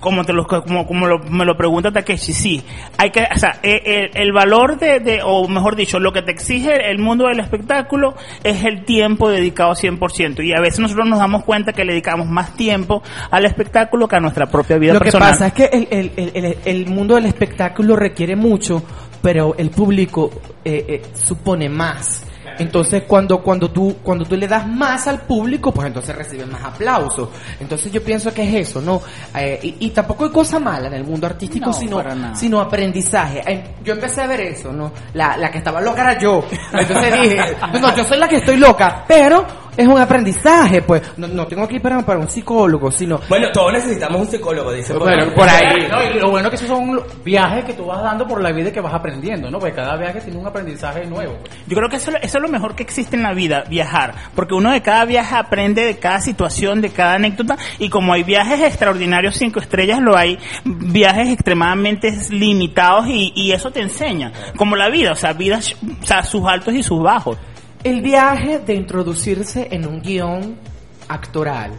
Como 0.00 0.24
te 0.24 0.32
lo, 0.32 0.44
como, 0.48 0.84
como 0.84 1.06
lo- 1.06 1.20
me 1.30 1.44
lo 1.44 1.56
pregunta 1.56 1.92
Takeshi, 1.92 2.32
sí. 2.32 2.62
Hay 2.98 3.10
que, 3.10 3.20
o 3.32 3.38
sea, 3.38 3.60
eh, 3.62 3.80
eh, 3.84 4.10
el, 4.14 4.32
valor 4.32 4.76
de, 4.80 4.98
de, 4.98 5.20
o 5.24 5.46
mejor 5.46 5.76
dicho, 5.76 6.00
lo 6.00 6.12
que 6.12 6.22
te 6.22 6.32
exige 6.32 6.90
el 6.90 6.98
mundo 6.98 7.28
del 7.28 7.38
espectáculo 7.38 8.14
es 8.42 8.64
el 8.64 8.84
tiempo 8.84 9.30
dedicado 9.30 9.74
100%. 9.74 10.44
Y 10.44 10.52
a 10.54 10.60
veces 10.60 10.80
nosotros 10.80 11.06
nos 11.06 11.20
damos 11.20 11.44
cuenta 11.44 11.72
que 11.72 11.84
le 11.84 11.92
dedicamos 11.92 12.26
más 12.26 12.56
tiempo 12.56 13.00
al 13.30 13.44
espectáculo 13.44 14.08
que 14.08 14.16
a 14.16 14.20
nuestra 14.20 14.46
propia 14.46 14.76
vida 14.76 14.94
Lo 14.94 14.98
que 14.98 15.04
personal. 15.04 15.30
pasa 15.30 15.46
es 15.46 15.52
que 15.52 15.64
el, 15.66 15.86
el- 15.92 16.12
el- 16.16 16.44
el- 16.46 16.56
el 16.64 16.86
mundo 16.88 17.14
del 17.14 17.26
espectáculo 17.26 17.94
requiere 17.94 18.34
mucho, 18.34 18.82
pero 19.22 19.54
el 19.56 19.70
público 19.70 20.32
eh, 20.64 20.84
eh, 20.88 21.02
supone 21.14 21.68
más. 21.68 22.26
Entonces 22.58 23.04
cuando 23.06 23.42
cuando 23.42 23.70
tú 23.70 23.96
cuando 24.02 24.24
tú 24.24 24.36
le 24.36 24.46
das 24.46 24.66
más 24.66 25.06
al 25.06 25.22
público, 25.22 25.72
pues 25.72 25.88
entonces 25.88 26.14
recibes 26.14 26.46
más 26.46 26.64
aplausos. 26.64 27.28
Entonces 27.60 27.92
yo 27.92 28.02
pienso 28.02 28.32
que 28.32 28.42
es 28.42 28.68
eso, 28.68 28.80
¿no? 28.80 29.00
Eh, 29.34 29.58
y, 29.62 29.86
y 29.86 29.90
tampoco 29.90 30.24
hay 30.24 30.30
cosa 30.30 30.58
mala 30.58 30.88
en 30.88 30.94
el 30.94 31.04
mundo 31.04 31.26
artístico, 31.26 31.66
No, 31.66 31.72
sino 31.72 32.02
sino 32.34 32.60
aprendizaje. 32.60 33.42
Eh, 33.46 33.74
yo 33.84 33.94
empecé 33.94 34.22
a 34.22 34.26
ver 34.26 34.40
eso, 34.40 34.72
¿no? 34.72 34.92
La, 35.14 35.36
la 35.36 35.50
que 35.50 35.58
estaba 35.58 35.80
loca 35.80 36.02
era 36.02 36.18
yo. 36.18 36.44
Entonces 36.72 37.22
dije, 37.22 37.56
no, 37.80 37.96
yo 37.96 38.04
soy 38.04 38.18
la 38.18 38.28
que 38.28 38.36
estoy 38.36 38.56
loca, 38.56 39.04
pero 39.06 39.44
es 39.76 39.86
un 39.86 39.98
aprendizaje, 39.98 40.82
pues. 40.82 41.02
No, 41.16 41.26
no 41.28 41.46
tengo 41.46 41.66
que 41.66 41.76
ir 41.76 41.82
para, 41.82 42.00
para 42.02 42.18
un 42.18 42.28
psicólogo, 42.28 42.90
sino... 42.90 43.20
Bueno, 43.28 43.48
todos 43.52 43.72
necesitamos 43.72 44.20
un 44.20 44.26
psicólogo, 44.26 44.72
dice. 44.72 44.94
Bueno, 44.94 45.32
por 45.34 45.48
ahí. 45.48 45.88
No, 45.90 46.02
y 46.02 46.18
lo 46.18 46.30
bueno 46.30 46.50
que 46.50 46.56
esos 46.56 46.68
son 46.68 47.00
viajes 47.24 47.64
que 47.64 47.72
tú 47.72 47.86
vas 47.86 48.02
dando 48.02 48.26
por 48.26 48.40
la 48.40 48.52
vida 48.52 48.68
y 48.68 48.72
que 48.72 48.80
vas 48.80 48.94
aprendiendo, 48.94 49.50
¿no? 49.50 49.58
Porque 49.58 49.76
cada 49.76 49.96
viaje 49.96 50.20
tiene 50.20 50.38
un 50.38 50.46
aprendizaje 50.46 51.06
nuevo. 51.06 51.38
Yo 51.66 51.76
creo 51.76 51.88
que 51.88 51.96
eso, 51.96 52.10
eso 52.20 52.38
es 52.38 52.42
lo 52.42 52.48
mejor 52.48 52.74
que 52.74 52.82
existe 52.82 53.16
en 53.16 53.22
la 53.22 53.32
vida, 53.32 53.64
viajar. 53.68 54.14
Porque 54.34 54.54
uno 54.54 54.70
de 54.70 54.82
cada 54.82 55.04
viaje 55.04 55.34
aprende 55.36 55.84
de 55.84 55.98
cada 55.98 56.20
situación, 56.20 56.80
de 56.80 56.90
cada 56.90 57.14
anécdota. 57.14 57.56
Y 57.78 57.88
como 57.88 58.12
hay 58.12 58.24
viajes 58.24 58.60
extraordinarios 58.60 59.36
cinco 59.36 59.60
estrellas, 59.60 60.00
lo 60.00 60.16
hay 60.16 60.38
viajes 60.64 61.28
extremadamente 61.28 62.12
limitados 62.30 63.06
y, 63.08 63.32
y 63.34 63.52
eso 63.52 63.70
te 63.70 63.80
enseña. 63.80 64.32
Como 64.56 64.76
la 64.76 64.90
vida, 64.90 65.12
o 65.12 65.16
sea, 65.16 65.32
vida, 65.32 65.58
o 65.58 66.06
sea, 66.06 66.22
sus 66.22 66.46
altos 66.46 66.74
y 66.74 66.82
sus 66.82 67.02
bajos. 67.02 67.38
El 67.84 68.00
viaje 68.00 68.60
de 68.60 68.74
introducirse 68.74 69.66
en 69.72 69.88
un 69.88 70.00
guion 70.00 70.56
actoral. 71.08 71.72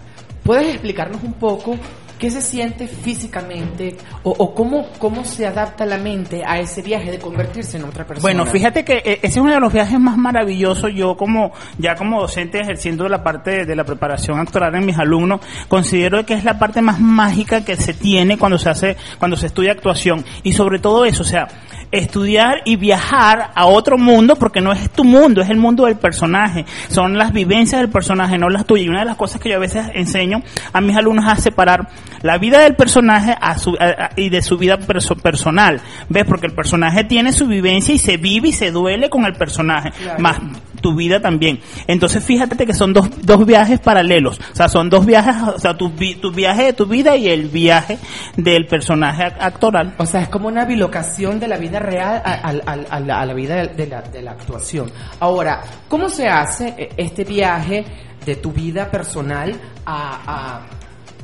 ¿Puedes 0.43 0.67
explicarnos 0.67 1.23
un 1.23 1.33
poco 1.33 1.77
qué 2.19 2.29
se 2.29 2.41
siente 2.41 2.87
físicamente 2.87 3.95
o, 4.23 4.53
cómo, 4.53 4.87
cómo 4.99 5.23
se 5.23 5.47
adapta 5.47 5.85
la 5.85 5.97
mente 5.97 6.43
a 6.45 6.59
ese 6.59 6.81
viaje 6.81 7.09
de 7.11 7.19
convertirse 7.19 7.77
en 7.77 7.85
otra 7.85 8.05
persona? 8.05 8.21
Bueno, 8.21 8.45
fíjate 8.45 8.83
que 8.83 8.97
eh, 8.97 9.19
ese 9.21 9.27
es 9.27 9.37
uno 9.37 9.53
de 9.53 9.59
los 9.61 9.71
viajes 9.71 9.97
más 9.97 10.17
maravillosos. 10.17 10.91
Yo 10.93 11.15
como 11.15 11.53
ya 11.77 11.95
como 11.95 12.19
docente 12.19 12.59
ejerciendo 12.59 13.07
la 13.07 13.23
parte 13.23 13.65
de 13.65 13.75
la 13.75 13.85
preparación 13.85 14.39
actoral 14.39 14.75
en 14.75 14.85
mis 14.85 14.97
alumnos, 14.97 15.39
considero 15.69 16.25
que 16.25 16.33
es 16.33 16.43
la 16.43 16.59
parte 16.59 16.81
más 16.81 16.99
mágica 16.99 17.63
que 17.63 17.77
se 17.77 17.93
tiene 17.93 18.37
cuando 18.37 18.57
se 18.57 18.69
hace, 18.69 18.97
cuando 19.19 19.37
se 19.37 19.47
estudia 19.47 19.71
actuación 19.71 20.25
y 20.43 20.51
sobre 20.51 20.79
todo 20.79 21.05
eso, 21.05 21.23
o 21.23 21.25
sea, 21.25 21.47
estudiar 21.93 22.61
y 22.65 22.75
viajar 22.75 23.51
a 23.55 23.65
otro 23.65 23.97
mundo 23.97 24.35
porque 24.35 24.61
no 24.61 24.71
es 24.73 24.89
tu 24.89 25.03
mundo, 25.03 25.41
es 25.41 25.49
el 25.49 25.57
mundo 25.57 25.85
del 25.85 25.95
personaje. 25.95 26.65
Son 26.89 27.17
las 27.17 27.31
vivencias 27.31 27.79
del 27.81 27.89
personaje, 27.89 28.37
no 28.37 28.49
las 28.49 28.65
tuyas. 28.65 28.85
Y 28.85 28.89
una 28.89 28.99
de 28.99 29.05
las 29.05 29.15
cosas 29.15 29.39
que 29.39 29.49
yo 29.49 29.55
a 29.55 29.59
veces 29.59 29.85
enseño 29.93 30.41
a 30.73 30.81
mis 30.81 30.97
alumnos 30.97 31.25
es 31.25 31.31
a 31.31 31.35
separar 31.35 31.87
la 32.21 32.37
vida 32.37 32.59
del 32.59 32.75
personaje 32.75 33.35
a 33.39 33.57
su, 33.57 33.75
a- 33.79 34.05
a- 34.05 34.09
y 34.15 34.29
de 34.29 34.41
su 34.41 34.57
vida 34.57 34.77
perso- 34.79 35.19
personal. 35.21 35.81
¿Ves? 36.09 36.25
Porque 36.25 36.47
el 36.47 36.53
personaje 36.53 37.03
tiene 37.03 37.31
su 37.31 37.47
vivencia 37.47 37.93
y 37.93 37.97
se 37.97 38.17
vive 38.17 38.49
y 38.49 38.53
se 38.53 38.71
duele 38.71 39.09
con 39.09 39.25
el 39.25 39.33
personaje. 39.33 39.91
Más 40.19 40.37
tu 40.81 40.95
vida 40.95 41.21
también. 41.21 41.61
Entonces 41.87 42.21
fíjate 42.25 42.65
que 42.65 42.73
son 42.73 42.91
dos, 42.91 43.09
dos 43.21 43.45
viajes 43.45 43.79
paralelos. 43.79 44.37
O 44.51 44.55
sea, 44.55 44.67
son 44.67 44.89
dos 44.89 45.05
viajes, 45.05 45.33
o 45.55 45.57
sea, 45.57 45.77
tu, 45.77 45.89
vi- 45.89 46.15
tu 46.15 46.31
viaje 46.31 46.63
de 46.63 46.73
tu 46.73 46.85
vida 46.85 47.15
y 47.15 47.29
el 47.29 47.47
viaje 47.47 47.97
del 48.35 48.65
personaje 48.65 49.23
ac- 49.23 49.35
actoral. 49.39 49.93
O 49.97 50.05
sea, 50.05 50.21
es 50.23 50.27
como 50.27 50.49
una 50.49 50.65
bilocación 50.65 51.39
de 51.39 51.47
la 51.47 51.55
vida 51.57 51.79
real 51.83 52.21
a, 52.25 52.33
a- 52.49 52.73
a- 52.89 52.99
la, 52.99 53.21
a 53.21 53.25
la 53.25 53.33
vida 53.33 53.67
de, 53.67 53.87
la, 53.87 54.01
de 54.01 54.21
la 54.21 54.31
actuación. 54.31 54.91
Ahora, 55.19 55.61
¿cómo 55.87 56.09
se 56.09 56.27
hace 56.27 56.69
eh, 56.77 56.89
este 56.97 57.23
viaje 57.23 57.85
de 58.25 58.35
tu 58.37 58.51
vida 58.51 58.89
personal 58.89 59.53
a, 59.85 60.61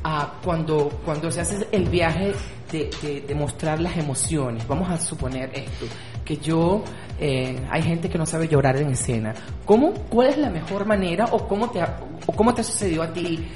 a- 0.04 0.34
cuando, 0.44 0.90
cuando 1.04 1.32
se 1.32 1.42
hace 1.42 1.68
el 1.72 1.90
viaje 1.90 2.34
de, 2.72 2.90
de- 3.02 3.22
de 3.22 3.36
mostrar 3.36 3.80
las 3.80 3.98
emociones? 3.98 4.68
Vamos 4.68 4.90
a 4.90 4.98
suponer 4.98 5.50
esto, 5.54 5.86
que 6.24 6.38
yo, 6.38 6.84
eh, 7.20 7.60
hay 7.70 7.82
gente 7.82 8.10
que 8.10 8.18
no 8.18 8.26
sabe 8.26 8.48
llorar 8.48 8.78
en 8.78 8.92
escena. 8.92 9.34
¿Cómo, 9.66 9.94
¿Cuál 10.10 10.30
es 10.30 10.38
la 10.38 10.50
mejor 10.50 10.86
manera 10.86 11.26
o 11.32 11.48
cómo 11.48 11.70
te 11.70 11.82
o 11.82 12.32
cómo 12.34 12.54
te 12.54 12.62
ha 12.62 12.64
sucedido 12.64 13.02
a 13.04 13.12
ti? 13.12 13.48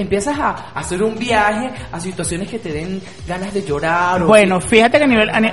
Empiezas 0.00 0.38
a 0.38 0.50
a 0.50 0.80
hacer 0.80 1.02
un 1.02 1.18
viaje 1.18 1.70
a 1.92 2.00
situaciones 2.00 2.48
que 2.48 2.58
te 2.58 2.72
den 2.72 3.00
ganas 3.26 3.52
de 3.52 3.62
llorar. 3.62 4.22
o 4.22 4.26
Bueno, 4.26 4.60
fíjate 4.60 4.98
que 4.98 5.04
a 5.04 5.06
nivel, 5.06 5.30
a, 5.30 5.40
ni- 5.40 5.50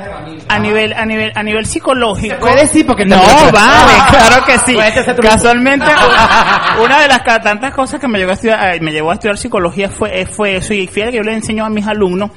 a 0.47 0.59
nivel, 0.59 0.93
a 0.93 1.05
nivel, 1.05 1.31
a 1.35 1.43
nivel 1.43 1.65
psicológico. 1.65 2.33
Se 2.35 2.39
puede 2.39 2.61
decir 2.61 2.85
porque 2.85 3.05
no, 3.05 3.17
vale, 3.17 3.91
claro 4.09 4.45
que 4.45 4.57
sí. 4.59 4.77
Casualmente, 5.21 5.85
una 6.83 7.01
de 7.01 7.07
las 7.07 7.23
tantas 7.23 7.73
cosas 7.73 7.99
que 7.99 8.07
me 8.07 8.17
llevó 8.19 8.31
a 8.31 8.33
estudiar, 8.35 8.81
me 8.81 8.91
llevó 8.91 9.11
a 9.11 9.15
estudiar 9.15 9.37
psicología 9.37 9.89
fue, 9.89 10.21
eh, 10.21 10.25
fue 10.25 10.57
eso. 10.57 10.73
Y 10.73 10.87
fíjate 10.87 11.11
que 11.11 11.17
yo 11.17 11.23
le 11.23 11.33
enseño 11.33 11.65
a 11.65 11.69
mis 11.69 11.85
alumnos 11.87 12.31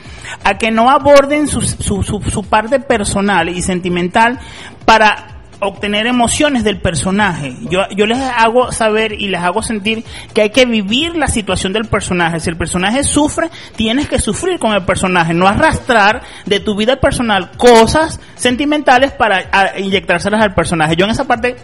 a 0.44 0.55
que 0.59 0.70
no 0.70 0.90
aborden 0.90 1.46
su, 1.49 1.61
su, 1.61 2.03
su, 2.03 2.20
su 2.23 2.42
parte 2.44 2.81
personal 2.81 3.49
y 3.49 3.62
sentimental 3.62 4.38
para 4.85 5.39
obtener 5.61 6.07
emociones 6.07 6.64
del 6.64 6.81
personaje. 6.81 7.55
Yo, 7.70 7.81
yo 7.94 8.07
les 8.07 8.18
hago 8.18 8.73
saber 8.73 9.12
y 9.12 9.29
les 9.29 9.40
hago 9.40 9.62
sentir 9.62 10.05
que 10.35 10.42
hay 10.42 10.51
que 10.51 10.66
vivir 10.66 11.16
la 11.16 11.27
situación 11.27 11.73
del 11.73 11.87
personaje. 11.87 12.40
Si 12.40 12.51
el 12.51 12.57
personaje 12.57 13.05
sufre, 13.05 13.51
tienes 13.77 14.09
que 14.09 14.18
sufrir 14.18 14.59
con 14.59 14.73
el 14.73 14.85
personaje, 14.85 15.35
no 15.35 15.46
arrastrar 15.46 16.23
de 16.46 16.61
tu 16.61 16.77
vida 16.77 16.96
personal 16.96 17.51
cosas 17.57 18.20
sentimentales 18.35 19.12
para 19.12 19.79
inyectárselas 19.79 20.42
al 20.42 20.55
personaje. 20.55 20.96
Yo 20.96 21.05
en 21.05 21.11
esa 21.12 21.25
parte 21.27 21.57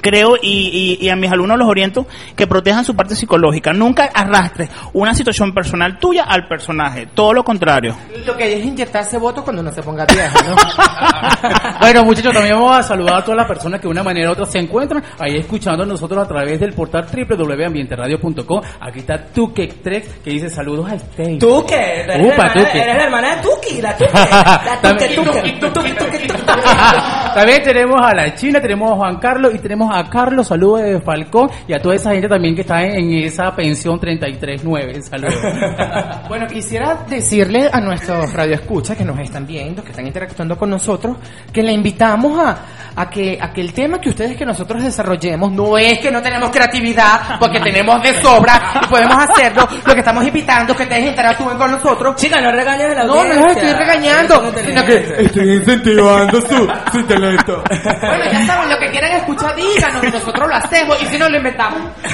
creo 0.00 0.36
y, 0.40 0.96
y- 1.00 1.04
y 1.06 1.08
a 1.08 1.16
mis 1.16 1.30
alumnos 1.30 1.58
los 1.58 1.68
oriento 1.68 2.06
que 2.34 2.46
protejan 2.46 2.84
su 2.84 2.94
parte 2.94 3.14
psicológica. 3.14 3.72
Nunca 3.72 4.10
arrastres 4.14 4.70
una 4.92 5.14
situación 5.14 5.52
personal 5.52 5.98
tuya 5.98 6.24
al 6.24 6.46
personaje. 6.48 7.08
Todo 7.14 7.32
lo 7.32 7.44
contrario. 7.44 7.96
Lo 8.24 8.36
que 8.36 8.44
hay 8.44 8.52
es 8.54 8.64
inyectarse 8.64 9.18
votos 9.18 9.44
cuando 9.44 9.62
uno 9.62 9.72
se 9.72 9.82
ponga 9.82 10.04
vieja, 10.06 10.38
¿no? 10.48 10.56
Bueno, 11.80 12.04
muchachos, 12.04 12.32
también 12.32 12.54
vamos 12.56 12.78
a 12.78 12.82
saludar 12.82 13.16
a 13.16 13.22
todas 13.22 13.36
las 13.36 13.46
personas 13.46 13.80
que 13.80 13.86
de 13.86 13.90
una 13.92 14.02
manera 14.02 14.28
u 14.30 14.32
otra 14.32 14.46
se 14.46 14.58
encuentran 14.58 15.02
ahí 15.18 15.36
escuchando 15.36 15.82
a 15.84 15.86
nosotros 15.86 16.24
a 16.24 16.26
través 16.28 16.58
del 16.58 16.72
portal 16.72 17.06
www.ambienteradio.com. 17.12 18.62
Aquí 18.80 19.00
está 19.00 19.18
Tuque 19.26 19.66
Trex 19.82 20.08
que 20.24 20.30
dice 20.30 20.48
saludos 20.50 20.90
a 20.90 20.94
Stay. 20.94 21.38
¿Tú 21.38 21.64
qué? 21.66 22.02
Eres, 22.02 22.26
Upa, 22.32 22.46
la 22.46 22.52
hermana, 22.52 22.52
Tuque. 22.66 22.78
eres 22.78 22.96
la 22.96 23.04
hermana 23.04 23.36
de 23.36 23.42
Tuki, 23.42 23.82
la. 23.82 23.90
La 23.90 24.80
Tuque, 24.90 25.08
Tuque, 25.14 25.52
Tuque, 25.60 25.90
Tuque, 25.94 26.18
Tuque. 26.18 26.32
también 27.34 27.62
tenemos 27.62 28.00
a 28.02 28.14
la 28.14 28.34
China, 28.34 28.60
tenemos 28.60 28.92
a 28.92 28.96
Juan 28.96 29.16
Carlos 29.18 29.54
y 29.54 29.58
tenemos 29.58 29.85
a 29.94 30.08
Carlos, 30.08 30.48
saludos 30.48 30.82
de 30.82 31.00
Falcón 31.00 31.50
y 31.66 31.72
a 31.72 31.80
toda 31.80 31.94
esa 31.94 32.12
gente 32.12 32.28
también 32.28 32.54
que 32.54 32.62
está 32.62 32.82
en, 32.82 33.12
esa 33.12 33.54
pensión 33.54 33.98
339. 33.98 35.02
Saludos. 35.02 35.34
Bueno, 36.28 36.46
quisiera 36.46 37.04
decirle 37.08 37.68
a 37.72 37.80
nuestros 37.80 38.32
radioescuchas 38.32 38.96
que 38.96 39.04
nos 39.04 39.18
están 39.18 39.46
viendo, 39.46 39.82
que 39.82 39.90
están 39.90 40.06
interactuando 40.06 40.56
con 40.56 40.70
nosotros, 40.70 41.16
que 41.52 41.62
le 41.62 41.72
invitamos 41.72 42.38
a, 42.38 42.58
a 42.96 43.08
que, 43.08 43.38
a 43.40 43.52
que 43.52 43.60
el 43.60 43.72
tema 43.72 44.00
que 44.00 44.08
ustedes 44.08 44.36
que 44.36 44.44
nosotros 44.44 44.82
desarrollemos 44.82 45.52
no 45.52 45.78
es 45.78 45.98
que 45.98 46.10
no 46.10 46.22
tenemos 46.22 46.50
creatividad, 46.50 47.38
porque 47.38 47.60
tenemos 47.60 48.02
de 48.02 48.20
sobra 48.20 48.80
y 48.82 48.86
podemos 48.86 49.16
hacerlo. 49.16 49.68
Lo 49.86 49.92
que 49.92 50.00
estamos 50.00 50.26
invitando 50.26 50.72
es 50.72 50.76
que 50.78 50.82
ustedes 50.84 51.08
interactúen 51.08 51.56
con 51.56 51.70
nosotros. 51.70 52.16
Chica, 52.16 52.40
no 52.40 52.50
regañes 52.50 52.86
a 52.86 52.94
la 52.94 53.04
No, 53.04 53.24
no 53.24 53.34
los 53.34 53.52
estoy 53.52 53.72
regañando, 53.72 54.52
sino 54.64 54.84
que 54.84 54.96
Estoy 55.18 55.54
incentivando 55.54 56.40
su, 56.40 56.68
su 56.92 57.06
talento. 57.06 57.62
Bueno, 57.68 58.24
ya 58.32 58.46
saben, 58.46 58.70
lo 58.70 58.78
que 58.78 58.90
quieran 58.90 59.12
escuchar, 59.12 59.54
díganos 59.76 60.04
y 60.04 60.10
nosotros 60.10 60.48
lo 60.48 60.54
hacemos 60.54 61.02
y 61.02 61.06
si 61.06 61.18
no 61.18 61.28
lo 61.28 61.36
inventamos. 61.36 61.80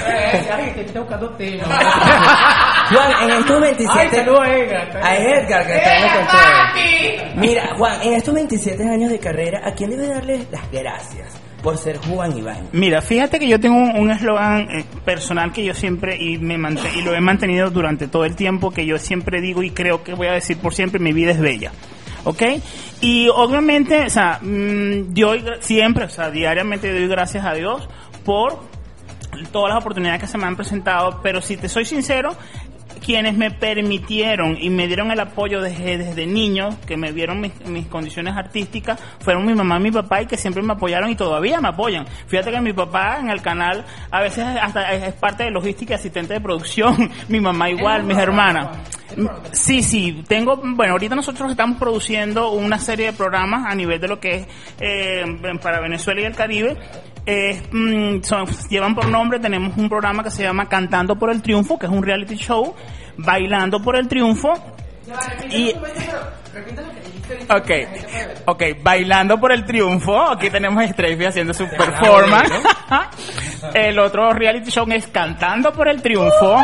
Juan, 2.93 3.13
en 3.23 3.31
estos 3.31 3.61
27... 3.61 4.27
Ay, 4.41 4.51
a 4.51 4.59
Edgar. 4.59 5.01
A 5.03 5.17
Edgar, 5.17 5.67
que 5.67 5.77
está 5.77 5.97
en 5.97 6.05
el. 6.05 6.11
Mira, 7.37 7.75
Juan, 7.77 8.03
en 8.03 8.15
estos 8.15 8.35
27 8.35 8.83
años 8.83 9.11
de 9.11 9.19
carrera, 9.19 9.63
¿a 9.65 9.73
quién 9.73 9.91
debe 9.91 10.09
darle 10.09 10.47
las 10.51 10.71
gracias 10.71 11.41
por 11.63 11.79
ser 11.79 11.99
Juan 11.99 12.37
Iván? 12.37 12.69
Mira, 12.73 13.01
fíjate 13.01 13.39
que 13.39 13.49
yo 13.49 13.61
tengo 13.61 13.77
un 13.77 14.11
eslogan 14.11 14.69
eh, 14.71 14.85
personal 15.05 15.53
que 15.53 15.65
yo 15.65 15.75
siempre 15.75 16.17
y 16.17 16.39
me 16.39 16.57
y 16.95 17.03
lo 17.03 17.15
he 17.15 17.21
mantenido 17.21 17.71
durante 17.71 18.09
todo 18.09 18.25
el 18.25 18.37
tiempo 18.37 18.71
que 18.71 18.85
yo 18.85 18.99
siempre 18.99 19.41
digo 19.41 19.63
y 19.63 19.71
creo 19.71 20.03
que 20.03 20.15
voy 20.15 20.27
a 20.27 20.33
decir 20.33 20.59
por 20.59 20.75
siempre 20.75 21.01
mi 21.01 21.13
vida 21.13 21.31
es 21.31 21.41
bella. 21.41 21.73
¿Ok? 22.25 22.43
Y 23.01 23.29
obviamente, 23.29 24.07
o 24.07 24.11
sea, 24.11 24.39
mm, 24.41 25.13
yo 25.13 25.35
siempre, 25.61 26.05
o 26.05 26.09
sea, 26.09 26.31
diariamente 26.31 26.93
doy 26.93 27.09
gracias 27.09 27.45
a 27.45 27.55
Dios 27.55 27.89
por 28.25 28.61
todas 29.51 29.75
las 29.75 29.81
oportunidades 29.81 30.21
que 30.21 30.27
se 30.27 30.39
me 30.39 30.47
han 30.47 30.57
presentado, 30.57 31.21
pero 31.23 31.41
si 31.41 31.57
te 31.57 31.69
soy 31.69 31.85
sincero, 31.85 32.37
quienes 33.05 33.37
me 33.37 33.51
permitieron 33.51 34.57
y 34.61 34.71
me 34.71 34.87
dieron 34.87 35.11
el 35.11 35.21
apoyo 35.21 35.61
desde, 35.61 35.99
desde 35.99 36.27
niño, 36.27 36.79
que 36.87 36.97
me 36.97 37.13
vieron 37.13 37.41
mis, 37.41 37.53
mis 37.67 37.87
condiciones 37.87 38.37
artísticas, 38.37 38.99
fueron 39.21 39.45
mi 39.45 39.55
mamá 39.55 39.79
y 39.79 39.83
mi 39.83 39.91
papá 39.91 40.23
y 40.23 40.27
que 40.27 40.37
siempre 40.37 40.63
me 40.63 40.73
apoyaron 40.73 41.11
y 41.11 41.17
todavía 41.17 41.61
me 41.61 41.69
apoyan. 41.69 42.07
Fíjate 42.27 42.51
que 42.51 42.61
mi 42.61 42.73
papá 42.73 43.19
en 43.21 43.31
el 43.31 43.43
canal 43.43 43.85
a 44.11 44.21
veces 44.23 44.45
hasta 44.61 44.93
es, 44.93 45.15
parte 45.15 45.45
de 45.45 45.51
logística 45.51 45.97
asistente 45.97 46.35
de 46.35 46.41
producción, 46.41 47.11
mi 47.29 47.41
mamá 47.41 47.71
igual, 47.71 48.05
mis 48.05 48.17
hermanas. 48.17 48.69
Sí, 49.53 49.83
sí, 49.83 50.25
tengo, 50.27 50.57
bueno, 50.57 50.93
ahorita 50.93 51.15
nosotros 51.15 51.51
estamos 51.51 51.79
produciendo 51.79 52.53
una 52.53 52.79
serie 52.79 53.07
de 53.07 53.13
programas 53.13 53.71
a 53.71 53.75
nivel 53.75 54.01
de 54.01 54.09
lo 54.09 54.19
que 54.19 54.35
es 54.37 54.47
eh, 54.81 55.25
para 55.61 55.81
Venezuela 55.81 56.23
y 56.23 56.25
el 56.25 56.35
Caribe. 56.35 56.79
Eh, 57.25 57.63
mm, 57.71 58.23
son- 58.23 58.47
llevan 58.69 58.95
por 58.95 59.07
nombre, 59.09 59.39
tenemos 59.39 59.77
un 59.77 59.89
programa 59.89 60.25
que 60.25 60.31
se 60.31 60.43
llama 60.43 60.69
Cantando 60.69 61.17
por 61.17 61.31
el 61.31 61.41
Triunfo, 61.41 61.79
que 61.79 61.87
es 61.87 61.93
un 61.93 62.03
reality 62.03 62.35
show, 62.37 62.75
Bailando 63.17 63.81
por 63.83 63.95
el 63.97 64.09
Triunfo. 64.09 64.53
Y, 65.51 65.73
ok, 67.49 67.71
ok, 68.47 68.63
Bailando 68.83 69.39
por 69.39 69.53
el 69.53 69.65
Triunfo, 69.65 70.21
aquí 70.31 70.51
tenemos 70.51 70.83
a 70.83 70.89
Strafey 70.89 71.27
haciendo 71.27 71.55
su 71.55 71.69
performance. 71.69 72.53
el 73.75 73.99
otro 73.99 74.33
reality 74.33 74.71
show 74.71 74.87
es 74.91 75.07
Cantando 75.07 75.73
por 75.73 75.89
el 75.89 76.03
Triunfo. 76.03 76.57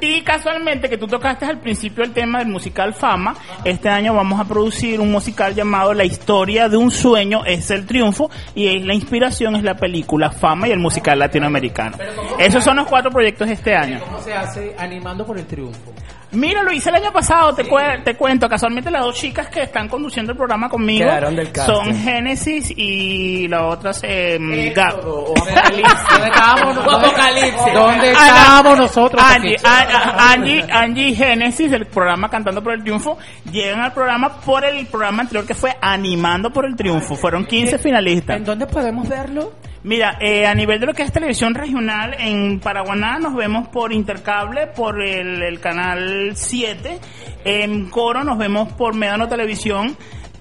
Y 0.00 0.22
casualmente 0.22 0.88
que 0.88 0.96
tú 0.96 1.06
tocaste 1.08 1.44
al 1.44 1.58
principio 1.58 2.04
el 2.04 2.12
tema 2.12 2.38
del 2.38 2.48
musical 2.48 2.94
Fama, 2.94 3.34
este 3.64 3.88
año 3.88 4.14
vamos 4.14 4.38
a 4.40 4.44
producir 4.44 5.00
un 5.00 5.10
musical 5.10 5.54
llamado 5.54 5.92
La 5.92 6.04
historia 6.04 6.68
de 6.68 6.76
un 6.76 6.90
sueño 6.90 7.44
es 7.44 7.70
el 7.72 7.84
triunfo 7.84 8.30
y 8.54 8.68
es- 8.68 8.84
la 8.84 8.94
inspiración 8.94 9.56
es 9.56 9.64
la 9.64 9.74
película 9.74 10.30
Fama 10.30 10.68
y 10.68 10.70
el 10.70 10.78
musical 10.78 11.18
latinoamericano. 11.18 11.96
Esos 12.38 12.62
son 12.62 12.76
los 12.76 12.86
cuatro 12.86 13.10
proyectos 13.10 13.48
este 13.50 13.74
año. 13.74 13.98
¿Cómo 14.04 14.20
se 14.20 14.32
hace 14.32 14.74
animando 14.78 15.26
por 15.26 15.36
el 15.36 15.46
triunfo? 15.46 15.92
Mira, 16.32 16.62
lo 16.62 16.70
hice 16.72 16.90
el 16.90 16.96
año 16.96 17.10
pasado, 17.12 17.54
te, 17.54 17.64
cue- 17.64 18.02
te 18.04 18.14
cuento, 18.14 18.48
casualmente 18.48 18.90
las 18.90 19.02
dos 19.02 19.14
chicas 19.16 19.48
que 19.48 19.62
están 19.62 19.88
conduciendo 19.88 20.32
el 20.32 20.36
programa 20.36 20.68
conmigo 20.68 21.06
Quedaron 21.06 21.34
del 21.34 21.50
casting. 21.50 21.74
son 21.74 21.94
Génesis 21.96 22.70
y 22.76 23.48
la 23.48 23.64
otra 23.66 23.92
es 23.92 24.00
eh, 24.02 24.72
Gab. 24.76 25.02
¿Dónde 25.02 26.26
estábamos? 26.26 26.76
Apocalipsis. 26.76 27.72
¿Dónde 27.74 28.12
estábamos 28.12 28.78
nosotros? 28.78 29.22
Angie, 29.22 29.56
Angie, 29.64 30.64
Angie 30.70 31.08
y 31.08 31.14
Génesis 31.14 31.70
del 31.70 31.86
programa 31.86 32.28
Cantando 32.28 32.62
por 32.62 32.74
el 32.74 32.82
Triunfo 32.82 33.16
llegan 33.50 33.80
al 33.80 33.92
programa 33.92 34.40
por 34.40 34.64
el 34.64 34.86
programa 34.86 35.22
anterior 35.22 35.46
que 35.46 35.54
fue 35.54 35.74
Animando 35.80 36.50
por 36.50 36.66
el 36.66 36.76
Triunfo. 36.76 37.16
Fueron 37.16 37.46
15 37.46 37.78
finalistas. 37.78 38.36
¿En 38.36 38.44
dónde 38.44 38.66
podemos 38.66 39.08
verlo? 39.08 39.52
Mira, 39.84 40.18
eh, 40.20 40.44
a 40.46 40.54
nivel 40.54 40.80
de 40.80 40.86
lo 40.86 40.94
que 40.94 41.04
es 41.04 41.12
televisión 41.12 41.54
regional, 41.54 42.16
en 42.18 42.58
Paraguaná 42.58 43.18
nos 43.18 43.34
vemos 43.34 43.68
por 43.68 43.92
Intercable, 43.92 44.66
por 44.66 45.00
el, 45.00 45.42
el 45.42 45.60
canal 45.60 46.32
7. 46.34 46.98
En 47.44 47.88
Coro 47.88 48.24
nos 48.24 48.38
vemos 48.38 48.72
por 48.72 48.94
Medano 48.94 49.28
Televisión, 49.28 49.96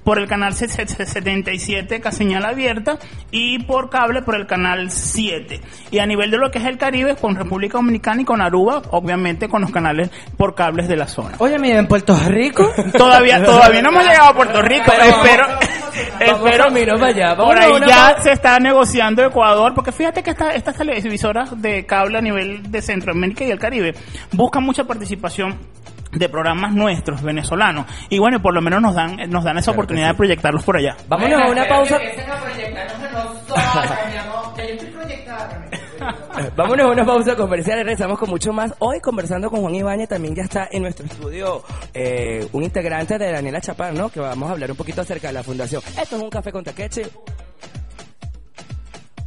por 0.07 0.19
el 0.19 0.27
canal 0.29 0.53
77, 0.53 1.99
que 1.99 2.11
señal 2.13 2.45
abierta, 2.45 2.97
y 3.29 3.59
por 3.65 3.89
cable 3.89 4.21
por 4.21 4.35
el 4.37 4.47
canal 4.47 4.89
7. 4.89 5.59
Y 5.91 5.99
a 5.99 6.05
nivel 6.05 6.31
de 6.31 6.37
lo 6.37 6.49
que 6.49 6.59
es 6.59 6.65
el 6.65 6.77
Caribe, 6.77 7.17
con 7.17 7.35
República 7.35 7.77
Dominicana 7.77 8.21
y 8.21 8.23
con 8.23 8.39
Aruba, 8.41 8.83
obviamente 8.91 9.49
con 9.49 9.63
los 9.63 9.69
canales 9.71 10.09
por 10.37 10.55
cables 10.55 10.87
de 10.87 10.95
la 10.95 11.07
zona. 11.09 11.35
Oye, 11.39 11.59
mira, 11.59 11.79
en 11.79 11.87
Puerto 11.87 12.17
Rico. 12.25 12.71
Todavía, 12.97 13.43
todavía 13.43 13.81
no 13.81 13.89
hemos 13.89 14.03
llegado 14.07 14.29
a 14.29 14.33
Puerto 14.33 14.61
Rico, 14.61 14.85
Pero 14.87 15.03
espero, 16.21 16.63
camino 16.67 16.93
para 16.93 17.07
allá, 17.07 17.35
por 17.35 17.57
ahí 17.57 17.73
ya 17.85 18.15
se 18.23 18.31
está 18.31 18.59
negociando 18.59 19.25
Ecuador, 19.25 19.73
porque 19.75 19.91
fíjate 19.91 20.23
que 20.23 20.29
esta- 20.29 20.53
estas 20.53 20.77
televisoras 20.77 21.61
de 21.61 21.85
cable 21.85 22.17
a 22.17 22.21
nivel 22.21 22.71
de 22.71 22.81
Centroamérica 22.81 23.43
y 23.43 23.51
el 23.51 23.59
Caribe 23.59 23.93
buscan 24.31 24.63
mucha 24.63 24.85
participación 24.85 25.57
de 26.11 26.29
programas 26.29 26.73
nuestros 26.73 27.21
venezolanos 27.21 27.85
y 28.09 28.19
bueno 28.19 28.41
por 28.41 28.53
lo 28.53 28.61
menos 28.61 28.81
nos 28.81 28.95
dan 28.95 29.17
nos 29.29 29.43
dan 29.43 29.57
esa 29.57 29.71
oportunidad 29.71 30.09
de 30.09 30.13
proyectarlos 30.13 30.63
por 30.63 30.77
allá 30.77 30.95
Vámonos 31.07 31.41
a 31.41 31.47
una 31.47 31.67
pausa. 31.67 31.99
Vámonos 36.55 36.85
a 36.85 36.89
una 36.89 37.05
pausa 37.05 37.35
comercial 37.35 37.79
y 37.79 37.83
regresamos 37.83 38.19
con 38.19 38.29
mucho 38.29 38.53
más. 38.53 38.73
Hoy 38.79 38.99
conversando 38.99 39.49
con 39.49 39.61
Juan 39.61 39.75
Ibañez, 39.75 40.09
también 40.09 40.35
ya 40.35 40.43
está 40.43 40.67
en 40.71 40.83
nuestro 40.83 41.05
estudio 41.05 41.63
eh, 41.93 42.47
un 42.53 42.63
integrante 42.63 43.17
de 43.17 43.31
Daniela 43.31 43.61
Chapar, 43.61 43.93
¿no? 43.93 44.09
Que 44.09 44.19
vamos 44.19 44.49
a 44.49 44.53
hablar 44.53 44.71
un 44.71 44.77
poquito 44.77 45.01
acerca 45.01 45.27
de 45.27 45.33
la 45.33 45.43
fundación. 45.43 45.81
Esto 45.99 46.17
es 46.17 46.21
un 46.21 46.29
café 46.29 46.51
con 46.51 46.63
taqueche. 46.63 47.07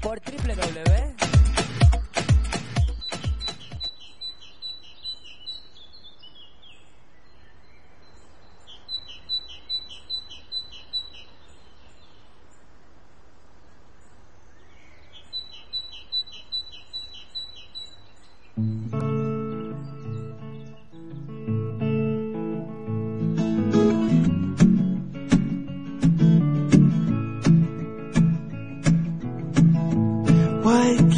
Por 0.01 0.21
www. 0.21 1.30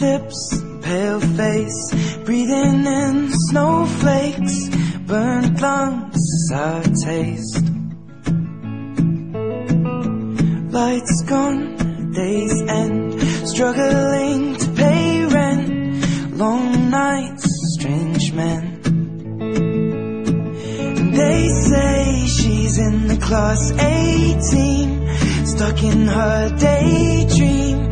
Lips, 0.02 0.60
pale 0.82 1.20
face, 1.20 1.94
breathing 2.24 2.84
in 2.84 3.30
snowflakes, 3.48 4.68
burnt 5.06 5.60
lungs, 5.60 6.18
sour 6.48 6.82
taste. 7.04 7.64
Lights 10.72 11.22
gone, 11.22 12.12
days 12.12 12.62
end, 12.68 13.22
struggling 13.48 14.56
to 14.56 14.68
pay 14.72 15.24
rent, 15.24 16.36
long 16.36 16.90
nights, 16.90 17.46
strange 17.74 18.32
men. 18.32 18.80
And 20.98 21.14
they 21.14 21.48
say 21.48 22.26
she's 22.26 22.76
in 22.78 23.06
the 23.06 23.18
class 23.18 23.70
A 23.70 24.40
team, 24.50 25.46
stuck 25.46 25.80
in 25.84 26.08
her 26.08 26.56
daydream. 26.58 27.91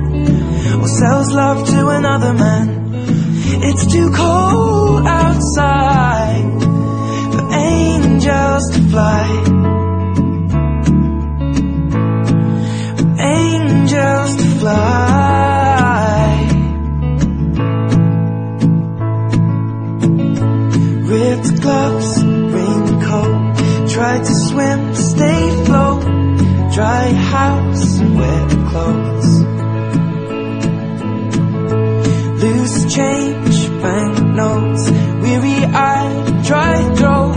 or 0.81 0.87
sells 0.87 1.31
love 1.31 1.67
to 1.67 1.89
another 1.89 2.33
man. 2.33 2.67
It's 3.63 3.85
too 3.85 4.09
cold 4.11 5.05
outside 5.05 6.61
for 7.31 7.53
angels 7.53 8.71
to 8.71 8.81
fly. 8.89 9.27
For 12.97 13.09
angels 13.21 14.35
to 14.37 14.45
fly. 14.59 15.11
Ripped 21.11 21.61
gloves, 21.61 22.23
raincoat, 22.23 23.89
tried 23.89 24.23
to 24.23 24.33
swim, 24.33 24.95
stay 24.95 25.49
afloat. 25.49 26.03
Dry 26.73 27.13
house, 27.13 27.99
wet 27.99 28.49
clothes. 28.69 29.40
Loose 32.41 32.91
change, 32.91 33.69
banknotes, 33.83 34.89
weary 34.89 35.63
eyed, 35.63 36.43
dry 36.43 36.95
throat, 36.95 37.35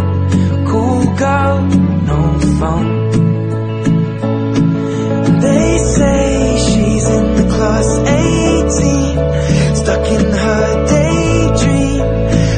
cool 0.66 1.04
girl, 1.16 1.60
no 1.60 2.38
phone. 2.58 3.10
They 5.40 5.76
say 5.76 6.56
she's 6.56 7.06
in 7.06 7.36
the 7.36 7.46
class 7.54 7.98
18, 7.98 9.76
stuck 9.76 10.06
in 10.08 10.24
her 10.46 10.86
daydream. 10.86 12.06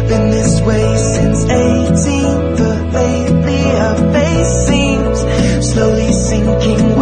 Been 0.08 0.30
this 0.30 0.60
way 0.60 0.96
since 0.98 1.44
18, 1.50 2.56
but 2.58 2.92
lately 2.92 3.62
her 3.82 3.96
face 4.12 4.52
seems 4.68 5.18
slowly 5.72 6.12
sinking, 6.12 6.95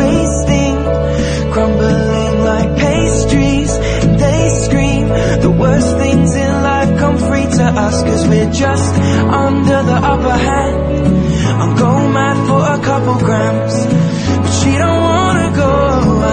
just 8.55 8.95
under 8.95 9.83
the 9.83 9.99
upper 10.13 10.37
hand. 10.49 10.77
I'm 11.61 11.77
going 11.77 12.13
mad 12.13 12.37
for 12.49 12.63
a 12.77 12.85
couple 12.89 13.15
grams, 13.27 13.87
but 14.43 14.53
she 14.59 14.71
don't 14.79 15.03
wanna 15.11 15.51
go 15.55 15.73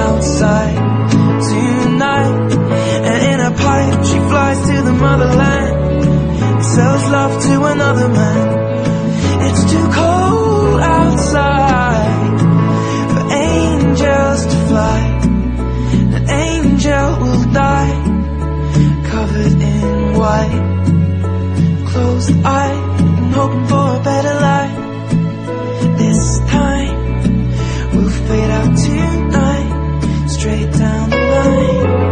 outside 0.05 0.77
tonight. 1.49 2.51
And 3.07 3.19
in 3.31 3.39
a 3.49 3.51
pipe, 3.51 4.05
she 4.05 4.19
flies 4.29 4.59
to 4.69 4.81
the 4.83 4.93
motherland, 4.93 6.05
and 6.53 6.63
sells 6.63 7.09
love 7.09 7.33
to 7.47 7.63
another 7.73 8.07
man. 8.07 8.47
It's 9.47 9.63
too 9.71 9.87
cold 9.99 10.79
outside 10.79 12.39
for 13.11 13.23
angels 13.33 14.45
to 14.45 14.57
fly. 14.69 14.99
An 16.17 16.29
angel 16.29 17.07
will 17.21 17.43
die 17.51 17.93
covered 19.11 19.61
in 19.73 20.17
white, 20.19 20.70
I'm 22.29 23.31
hoping 23.31 23.65
for 23.67 23.95
a 23.95 24.03
better 24.03 24.33
life. 24.33 24.77
This 25.97 26.39
time 26.39 26.97
We'll 27.93 28.09
fade 28.09 28.51
out 28.59 28.77
tonight 28.77 30.27
Straight 30.27 30.71
down 30.71 31.09
the 31.09 31.17
line. 31.17 32.11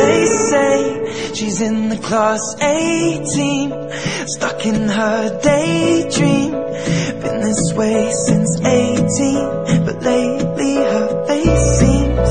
They 0.00 0.26
say 0.50 1.34
She's 1.34 1.60
in 1.60 1.88
the 1.88 1.98
class 1.98 2.42
18 2.60 4.26
Stuck 4.28 4.66
in 4.66 4.88
her 4.88 5.40
daydream. 5.40 6.50
Been 6.50 7.40
this 7.40 7.72
way 7.74 8.10
since 8.26 8.45
18, 8.66 9.84
but 9.86 10.02
lately 10.02 10.74
her 10.74 11.26
face 11.26 11.78
seems 11.78 12.28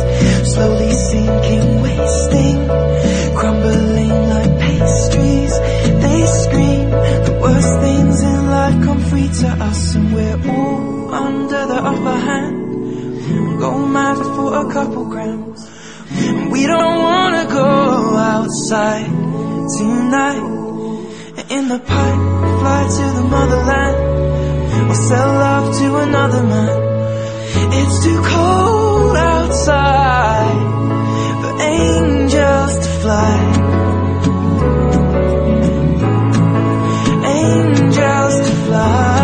slowly 0.54 0.91
sinking, 0.91 1.82
wasting, 1.82 2.58
crumbling 3.36 4.17
like 4.34 4.60
pastries. 4.60 5.54
They 6.04 6.26
scream 6.26 6.89
the 7.28 7.39
worst 7.41 7.80
things 7.80 8.21
in 8.21 8.48
life 8.48 8.84
come 8.86 9.00
free 9.00 9.30
to 9.41 9.48
us, 9.69 9.95
and 9.95 10.13
we're 10.13 10.39
all 10.52 11.13
under 11.13 11.65
the 11.67 11.80
upper 11.91 12.17
hand. 12.30 13.60
Go 13.60 13.86
mad 13.86 14.17
for 14.36 14.67
a 14.67 14.71
couple 14.71 15.06
grams. 15.06 15.62
We 16.52 16.67
don't 16.67 17.00
wanna 17.10 17.45
go 17.50 18.17
outside 18.34 19.10
tonight. 19.78 20.54
In 21.50 21.67
the 21.67 21.80
pipe, 21.80 22.21
fly 22.60 22.82
to 22.98 23.06
the 23.17 23.24
motherland. 23.30 24.05
Sell 24.95 25.34
love 25.34 25.77
to 25.77 25.97
another 25.97 26.43
man. 26.43 26.77
It's 27.73 28.03
too 28.05 28.21
cold 28.23 29.17
outside 29.17 30.67
for 31.41 31.62
angels 31.62 32.77
to 32.77 32.89
fly. 33.01 33.36
Angels 37.25 38.36
to. 38.49 38.55
Fly, 38.65 39.14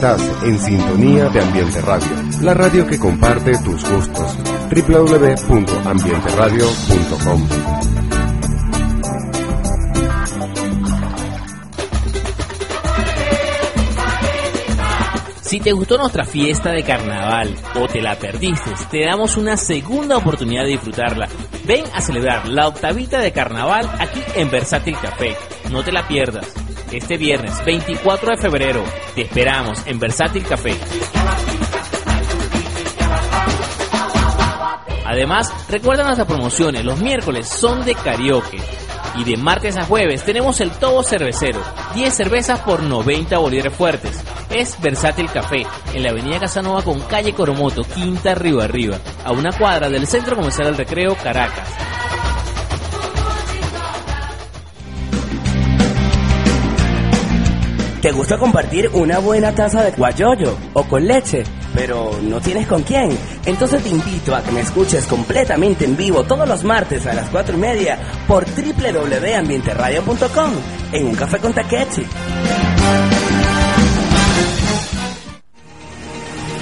Estás 0.00 0.24
en 0.44 0.58
sintonía 0.58 1.28
de 1.28 1.42
Ambiente 1.42 1.78
Radio, 1.82 2.08
la 2.40 2.54
radio 2.54 2.86
que 2.86 2.98
comparte 2.98 3.52
tus 3.58 3.84
gustos. 3.84 4.34
www.ambienteradio.com 4.74 7.48
Si 15.42 15.60
te 15.60 15.72
gustó 15.72 15.98
nuestra 15.98 16.24
fiesta 16.24 16.72
de 16.72 16.82
carnaval 16.82 17.54
o 17.78 17.86
te 17.86 18.00
la 18.00 18.18
perdiste, 18.18 18.70
te 18.90 19.04
damos 19.04 19.36
una 19.36 19.58
segunda 19.58 20.16
oportunidad 20.16 20.62
de 20.62 20.70
disfrutarla. 20.70 21.28
Ven 21.66 21.84
a 21.92 22.00
celebrar 22.00 22.48
la 22.48 22.68
octavita 22.68 23.18
de 23.18 23.32
carnaval 23.32 23.86
aquí 23.98 24.22
en 24.34 24.50
Versátil 24.50 24.96
Café. 24.96 25.36
No 25.70 25.84
te 25.84 25.92
la 25.92 26.08
pierdas. 26.08 26.59
Este 26.92 27.16
viernes 27.16 27.64
24 27.64 28.30
de 28.30 28.36
febrero 28.36 28.84
te 29.14 29.22
esperamos 29.22 29.86
en 29.86 30.00
Versátil 30.00 30.44
Café. 30.44 30.76
Además, 35.06 35.52
recuerda 35.68 36.02
nuestras 36.02 36.26
promociones. 36.26 36.84
Los 36.84 37.00
miércoles 37.00 37.48
son 37.48 37.84
de 37.84 37.94
karaoke. 37.94 38.58
Y 39.16 39.24
de 39.24 39.36
martes 39.36 39.76
a 39.76 39.84
jueves 39.84 40.24
tenemos 40.24 40.60
el 40.60 40.72
Tobo 40.72 41.04
Cervecero. 41.04 41.62
10 41.94 42.12
cervezas 42.12 42.58
por 42.60 42.82
90 42.82 43.38
bolívares 43.38 43.74
fuertes. 43.74 44.20
Es 44.50 44.80
Versátil 44.80 45.30
Café, 45.30 45.64
en 45.94 46.02
la 46.02 46.10
avenida 46.10 46.40
Casanova 46.40 46.82
con 46.82 47.00
calle 47.02 47.32
Coromoto, 47.32 47.82
Quinta 47.82 48.34
Río 48.34 48.60
Arriba, 48.60 48.98
a 49.24 49.30
una 49.30 49.52
cuadra 49.52 49.88
del 49.88 50.08
Centro 50.08 50.34
Comercial 50.34 50.68
del 50.68 50.78
Recreo, 50.78 51.14
Caracas. 51.14 51.68
¿Te 58.00 58.12
gusta 58.12 58.38
compartir 58.38 58.88
una 58.94 59.18
buena 59.18 59.52
taza 59.54 59.82
de 59.82 59.90
guayoyo 59.90 60.56
o 60.72 60.84
con 60.84 61.06
leche? 61.06 61.42
Pero 61.74 62.18
no 62.22 62.40
tienes 62.40 62.66
con 62.66 62.82
quién. 62.82 63.10
Entonces 63.44 63.82
te 63.82 63.90
invito 63.90 64.34
a 64.34 64.42
que 64.42 64.52
me 64.52 64.62
escuches 64.62 65.04
completamente 65.04 65.84
en 65.84 65.98
vivo 65.98 66.24
todos 66.24 66.48
los 66.48 66.64
martes 66.64 67.06
a 67.06 67.12
las 67.12 67.28
4 67.28 67.56
y 67.56 67.58
media 67.58 67.98
por 68.26 68.46
www.ambienteradio.com 68.46 70.50
en 70.92 71.08
un 71.08 71.14
café 71.14 71.38
con 71.40 71.52
Takechi. 71.52 72.06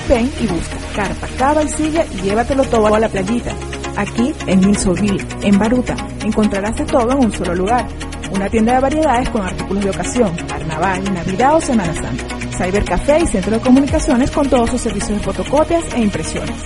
Ven 0.09 0.29
y 0.41 0.47
busca 0.49 0.77
carpa, 0.97 1.29
cava 1.39 1.63
y 1.63 1.69
silla 1.69 2.05
y 2.15 2.23
llévatelo 2.23 2.65
todo 2.65 2.93
a 2.93 2.99
la 2.99 3.09
playita. 3.09 3.53
Aquí 3.97 4.35
en 4.47 4.59
Milsoville, 4.61 5.25
en 5.43 5.57
Baruta, 5.57 5.95
encontrarás 6.25 6.75
de 6.77 6.85
todo 6.85 7.13
en 7.13 7.19
un 7.19 7.33
solo 7.33 7.55
lugar. 7.55 7.87
Una 8.31 8.49
tienda 8.51 8.75
de 8.75 8.81
variedades 8.81 9.29
con 9.31 9.43
artículos 9.43 9.85
de 9.85 9.91
ocasión, 9.91 10.37
carnaval, 10.47 11.15
navidad 11.15 11.57
o 11.57 11.61
Semana 11.61 11.95
Santa. 11.95 12.25
Cybercafé 12.57 13.21
y 13.21 13.27
centro 13.27 13.53
de 13.53 13.61
comunicaciones 13.61 14.31
con 14.31 14.49
todos 14.49 14.71
sus 14.71 14.81
servicios 14.81 15.19
de 15.19 15.25
fotocopias 15.25 15.85
e 15.95 16.01
impresiones. 16.01 16.57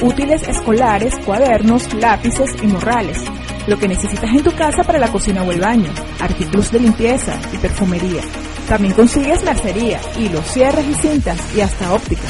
Útiles 0.00 0.48
escolares, 0.48 1.14
cuadernos, 1.24 1.92
lápices 1.94 2.50
y 2.62 2.66
morrales. 2.66 3.18
Lo 3.66 3.78
que 3.78 3.88
necesitas 3.88 4.30
en 4.30 4.42
tu 4.42 4.52
casa 4.52 4.82
para 4.84 4.98
la 4.98 5.12
cocina 5.12 5.42
o 5.42 5.52
el 5.52 5.60
baño. 5.60 5.90
Artículos 6.20 6.72
de 6.72 6.80
limpieza 6.80 7.38
y 7.52 7.58
perfumería. 7.58 8.22
También 8.68 8.94
consigues 8.94 9.44
lacería, 9.44 10.00
hilos, 10.18 10.46
cierres 10.46 10.86
y 10.86 10.94
cintas 10.94 11.38
y 11.54 11.60
hasta 11.60 11.92
óptica. 11.92 12.28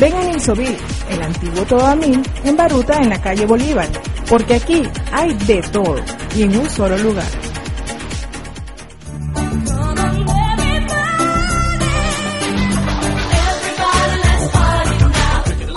Ven 0.00 0.14
a 0.14 0.24
Insovil, 0.32 0.76
el 1.10 1.22
antiguo 1.22 1.64
Todamín, 1.66 2.22
en 2.42 2.56
Baruta, 2.56 2.96
en 3.02 3.10
la 3.10 3.20
calle 3.20 3.44
Bolívar, 3.44 3.88
porque 4.28 4.54
aquí 4.54 4.82
hay 5.12 5.34
de 5.34 5.60
todo 5.70 5.96
y 6.34 6.42
en 6.42 6.56
un 6.56 6.68
solo 6.70 6.96
lugar. 6.96 7.49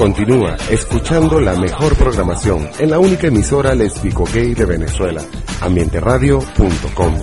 Continúa 0.04 0.58
escuchando 0.70 1.40
la 1.40 1.56
mejor 1.56 1.96
programación 1.96 2.70
en 2.78 2.92
la 2.92 3.00
única 3.00 3.28
emisora 3.28 3.74
lésbico 3.74 4.26
gay 4.26 4.54
de 4.54 4.66
Venezuela, 4.66 5.22
ambienteradio.com. 5.62 7.14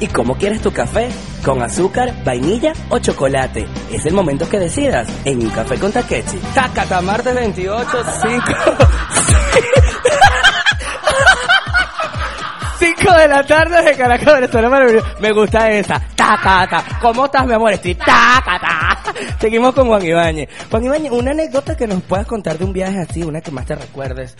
¿Y 0.00 0.06
cómo 0.08 0.36
quieres 0.36 0.60
tu 0.60 0.70
café? 0.70 1.08
¿Con 1.42 1.62
azúcar, 1.62 2.14
vainilla 2.26 2.74
o 2.90 2.98
chocolate? 2.98 3.66
Es 3.90 4.04
el 4.04 4.12
momento 4.12 4.46
que 4.50 4.58
decidas 4.58 5.08
en 5.24 5.40
un 5.40 5.48
café 5.48 5.78
con 5.78 5.90
Takechi. 5.90 6.36
Tacata, 6.54 7.00
martes 7.00 7.34
28, 7.34 7.88
5... 8.22 8.44
5 13.04 13.18
de 13.18 13.28
la 13.28 13.44
tarde 13.46 13.82
de 13.82 13.96
Caracas, 13.96 14.34
Venezuela. 14.34 15.02
Me 15.20 15.32
gusta 15.32 15.70
esa. 15.70 16.00
Tacata. 16.14 16.82
¿Cómo 17.00 17.26
estás, 17.26 17.46
mi 17.46 17.52
amor? 17.54 17.72
Estoy 17.72 17.94
tacata. 17.94 19.02
Seguimos 19.40 19.74
con 19.74 19.86
Juan 19.88 20.04
Ibáñez. 20.04 20.48
Juan 20.70 20.84
Ibáñez, 20.84 21.12
una 21.12 21.32
anécdota 21.32 21.76
que 21.76 21.86
nos 21.86 22.02
puedas 22.02 22.26
contar 22.26 22.56
de 22.58 22.64
un 22.64 22.72
viaje 22.72 22.98
así, 23.00 23.22
una 23.22 23.40
que 23.40 23.50
más 23.50 23.66
te 23.66 23.74
recuerdes. 23.74 24.36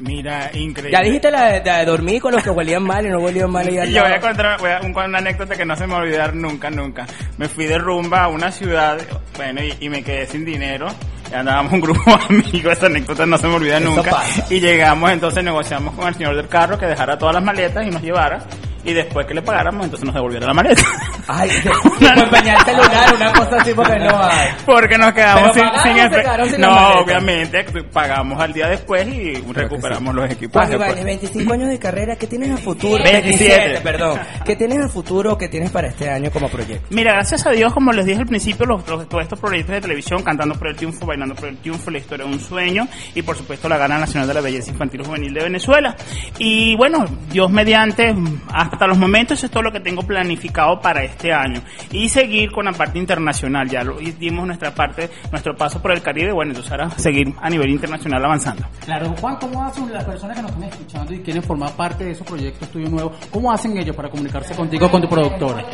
Mira, 0.00 0.50
increíble. 0.54 0.96
Ya 0.96 1.04
dijiste 1.04 1.30
la 1.30 1.44
de, 1.52 1.62
la 1.64 1.78
de 1.78 1.84
dormir 1.84 2.22
con 2.22 2.32
los 2.32 2.42
que 2.42 2.48
huelían 2.50 2.82
mal 2.82 3.04
y 3.04 3.10
no 3.10 3.18
huelían 3.18 3.50
mal 3.50 3.70
y 3.70 3.78
al 3.78 3.88
Y 3.90 3.92
yo 3.92 4.02
voy 4.02 4.12
a 4.12 4.20
contar 4.20 4.58
voy 4.58 4.70
a- 4.70 4.80
un- 4.80 4.96
una 4.96 5.18
anécdota 5.18 5.54
que 5.54 5.64
no 5.66 5.76
se 5.76 5.86
me 5.86 5.92
va 5.92 5.98
a 6.00 6.02
olvidar 6.02 6.34
nunca, 6.34 6.70
nunca. 6.70 7.06
Me 7.36 7.48
fui 7.48 7.66
de 7.66 7.76
rumba 7.78 8.24
a 8.24 8.28
una 8.28 8.50
ciudad, 8.50 8.98
bueno, 9.36 9.62
y, 9.62 9.74
y 9.78 9.88
me 9.90 10.02
quedé 10.02 10.26
sin 10.26 10.44
dinero. 10.44 10.88
Andábamos 11.32 11.72
un 11.72 11.80
grupo 11.80 12.02
de 12.28 12.36
amigos, 12.36 12.72
esa 12.72 12.86
anécdota 12.86 13.24
no 13.26 13.38
se 13.38 13.46
me 13.46 13.54
olvida 13.54 13.78
Eso 13.78 13.88
nunca. 13.90 14.10
pasa. 14.10 14.46
Y 14.50 14.60
llegamos, 14.60 15.10
entonces 15.10 15.44
negociamos 15.44 15.94
con 15.94 16.08
el 16.08 16.14
señor 16.14 16.36
del 16.36 16.48
carro 16.48 16.78
que 16.78 16.86
dejara 16.86 17.16
todas 17.18 17.34
las 17.34 17.44
maletas 17.44 17.86
y 17.86 17.90
nos 17.90 18.02
llevara. 18.02 18.38
Y 18.84 18.92
después 18.92 19.26
que 19.26 19.34
le 19.34 19.42
pagáramos, 19.42 19.84
entonces 19.84 20.06
nos 20.06 20.14
devolviera 20.14 20.46
la 20.46 20.54
maleta. 20.54 20.82
Ay, 21.28 21.50
tipo 21.62 22.22
empeñar 22.22 22.64
celular, 22.64 23.14
una 23.14 23.32
cosa 23.32 23.56
así 23.60 23.72
porque 23.74 23.98
no 23.98 24.22
hay. 24.22 24.48
Porque 24.64 24.98
nos 24.98 25.12
quedamos 25.12 25.50
¿Pero 25.54 25.70
sin, 25.82 26.50
sin 26.50 26.60
No, 26.60 27.00
obviamente, 27.00 27.64
pagamos 27.92 28.40
al 28.40 28.52
día 28.52 28.68
después 28.68 29.06
y 29.06 29.34
recuperamos 29.52 30.14
los 30.14 30.30
equipajes. 30.30 30.76
pues. 30.76 30.88
Ibáñez, 30.88 31.04
25 31.04 31.52
años 31.52 31.68
de 31.68 31.78
carrera, 31.78 32.16
¿qué 32.16 32.26
tienes 32.26 32.50
a 32.52 32.56
futuro? 32.56 33.02
27. 33.04 33.80
perdón. 33.82 34.18
¿Qué 34.44 34.56
tienes 34.56 34.78
a 34.84 34.88
futuro 34.88 35.36
qué 35.36 35.48
tienes 35.48 35.70
para 35.70 35.88
este 35.88 36.08
año 36.10 36.30
como 36.30 36.48
proyecto? 36.48 36.86
Mira, 36.90 37.12
gracias 37.12 37.46
a 37.46 37.50
Dios, 37.50 37.72
como 37.74 37.92
les 37.92 38.06
dije 38.06 38.20
al 38.20 38.26
principio, 38.26 38.66
los, 38.66 38.86
los- 38.88 39.08
todos 39.08 39.22
estos 39.24 39.38
proyectos 39.38 39.74
de 39.74 39.80
televisión, 39.80 40.22
Cantando 40.22 40.54
por 40.54 40.68
el 40.68 40.76
Triunfo, 40.76 41.06
Bailando 41.06 41.34
por 41.34 41.48
el 41.48 41.58
Triunfo, 41.58 41.90
La 41.90 41.98
Historia 41.98 42.26
de 42.26 42.32
un 42.32 42.40
Sueño 42.40 42.86
y 43.14 43.22
por 43.22 43.36
supuesto 43.36 43.68
la 43.68 43.76
Gana 43.76 43.98
Nacional 43.98 44.26
de 44.28 44.34
la 44.34 44.40
Belleza 44.40 44.70
Infantil 44.70 45.00
y 45.02 45.04
Juvenil 45.04 45.34
de 45.34 45.42
Venezuela. 45.42 45.94
Y 46.38 46.76
bueno, 46.76 47.04
Dios 47.30 47.50
mediante, 47.50 48.14
ah, 48.52 48.69
hasta 48.70 48.86
los 48.86 48.98
momentos 48.98 49.38
eso 49.38 49.46
es 49.46 49.52
todo 49.52 49.62
lo 49.62 49.72
que 49.72 49.80
tengo 49.80 50.02
planificado 50.02 50.78
para 50.80 51.02
este 51.02 51.32
año. 51.32 51.62
Y 51.92 52.08
seguir 52.08 52.52
con 52.52 52.66
la 52.66 52.72
parte 52.72 52.98
internacional. 52.98 53.68
Ya 53.68 53.82
lo 53.82 53.96
dimos 53.96 54.46
nuestra 54.46 54.72
parte, 54.74 55.10
nuestro 55.30 55.56
paso 55.56 55.82
por 55.82 55.92
el 55.92 56.02
Caribe. 56.02 56.32
Bueno, 56.32 56.52
entonces 56.52 56.72
ahora 56.72 56.90
seguir 56.90 57.34
a 57.40 57.50
nivel 57.50 57.70
internacional 57.70 58.24
avanzando. 58.24 58.64
Claro, 58.84 59.12
Juan, 59.20 59.36
¿cómo 59.36 59.64
hacen 59.64 59.92
las 59.92 60.04
personas 60.04 60.36
que 60.36 60.42
nos 60.42 60.52
están 60.52 60.68
escuchando 60.68 61.14
y 61.14 61.20
quieren 61.20 61.42
formar 61.42 61.72
parte 61.72 62.04
de 62.04 62.12
esos 62.12 62.26
proyectos 62.26 62.68
tuyos 62.70 62.90
nuevos? 62.90 63.12
¿Cómo 63.30 63.52
hacen 63.52 63.76
ellos 63.76 63.96
para 63.96 64.08
comunicarse 64.08 64.54
contigo 64.54 64.90
con 64.90 65.02
tu 65.02 65.08
productora? 65.08 65.64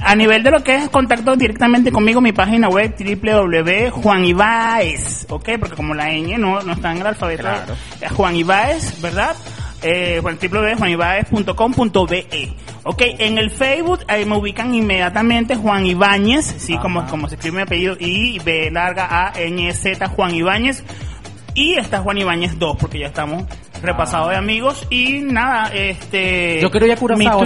A 0.00 0.14
nivel 0.14 0.42
de 0.42 0.50
lo 0.50 0.62
que 0.62 0.76
es 0.76 0.88
contacto 0.88 1.36
directamente 1.36 1.90
conmigo, 1.90 2.20
mi 2.20 2.32
página 2.32 2.68
web 2.68 2.94
www.juanibaez, 2.96 5.26
¿ok? 5.28 5.48
Porque 5.58 5.76
como 5.76 5.94
la 5.94 6.10
ñ 6.10 6.38
no, 6.38 6.60
no 6.60 6.72
está 6.72 6.92
en 6.92 6.98
el 6.98 7.06
alfabeto, 7.06 7.48
eh, 8.00 8.08
Juan 8.08 8.36
Ibáez, 8.36 9.00
¿verdad? 9.00 9.34
Eh, 9.82 10.18
bueno, 10.22 10.38
www.juanibaez.com.be, 10.42 12.54
¿ok? 12.82 13.02
En 13.18 13.38
el 13.38 13.50
Facebook 13.50 14.00
ahí 14.08 14.24
me 14.24 14.36
ubican 14.36 14.74
inmediatamente 14.74 15.54
Juan 15.54 15.86
Ibáñez, 15.86 16.46
sí, 16.58 16.76
como, 16.78 17.06
como 17.06 17.28
se 17.28 17.36
escribe 17.36 17.58
mi 17.58 17.62
apellido, 17.62 17.96
y 17.98 18.40
B 18.40 18.70
larga 18.72 19.06
A 19.10 19.32
N 19.38 19.72
Z 19.72 20.08
Juan 20.08 20.34
Ibáñez. 20.34 20.82
Y 21.54 21.74
está 21.74 22.00
Juan 22.00 22.18
Ibáñez 22.18 22.58
2, 22.58 22.76
porque 22.78 22.98
ya 23.00 23.06
estamos 23.08 23.44
repasados 23.82 24.30
de 24.30 24.36
amigos. 24.36 24.86
Y 24.90 25.20
nada, 25.20 25.68
este. 25.74 26.60
Yo 26.60 26.70
quiero 26.70 26.86
ir 26.86 26.92
a 26.92 26.96
Curazao. 26.96 27.42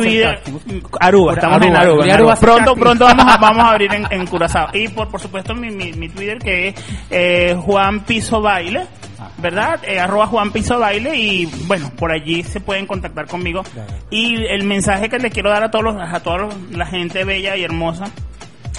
Aruba, 1.00 1.34
estamos 1.34 1.56
Aruba, 1.56 1.66
en 1.66 1.76
Aruba. 1.76 2.04
en 2.04 2.10
Aruba 2.10 2.36
Pronto, 2.36 2.74
pronto 2.74 3.04
vamos 3.04 3.26
a, 3.26 3.36
vamos 3.38 3.64
a 3.64 3.70
abrir 3.70 3.92
en, 3.94 4.06
en 4.10 4.26
Curazao. 4.26 4.68
Y 4.72 4.88
por, 4.88 5.08
por 5.08 5.20
supuesto, 5.20 5.54
mi, 5.54 5.70
mi, 5.70 5.92
mi 5.92 6.08
Twitter 6.08 6.38
que 6.38 6.68
es 6.68 6.74
eh, 7.10 7.56
Juan 7.58 8.00
Piso 8.00 8.40
Baile. 8.40 8.86
¿Verdad? 9.42 9.80
Eh, 9.86 9.98
arroba 9.98 10.26
Juan 10.28 10.52
Piso 10.52 10.78
Baile 10.78 11.16
y 11.16 11.46
bueno, 11.66 11.90
por 11.96 12.12
allí 12.12 12.42
se 12.44 12.60
pueden 12.60 12.86
contactar 12.86 13.26
conmigo. 13.26 13.62
Y 14.10 14.44
el 14.46 14.64
mensaje 14.64 15.08
que 15.08 15.18
le 15.18 15.30
quiero 15.30 15.50
dar 15.50 15.64
a 15.64 15.70
todos 15.70 15.84
los, 15.84 15.96
a 16.00 16.20
toda 16.20 16.48
la 16.70 16.86
gente 16.86 17.24
bella 17.24 17.56
y 17.56 17.64
hermosa 17.64 18.04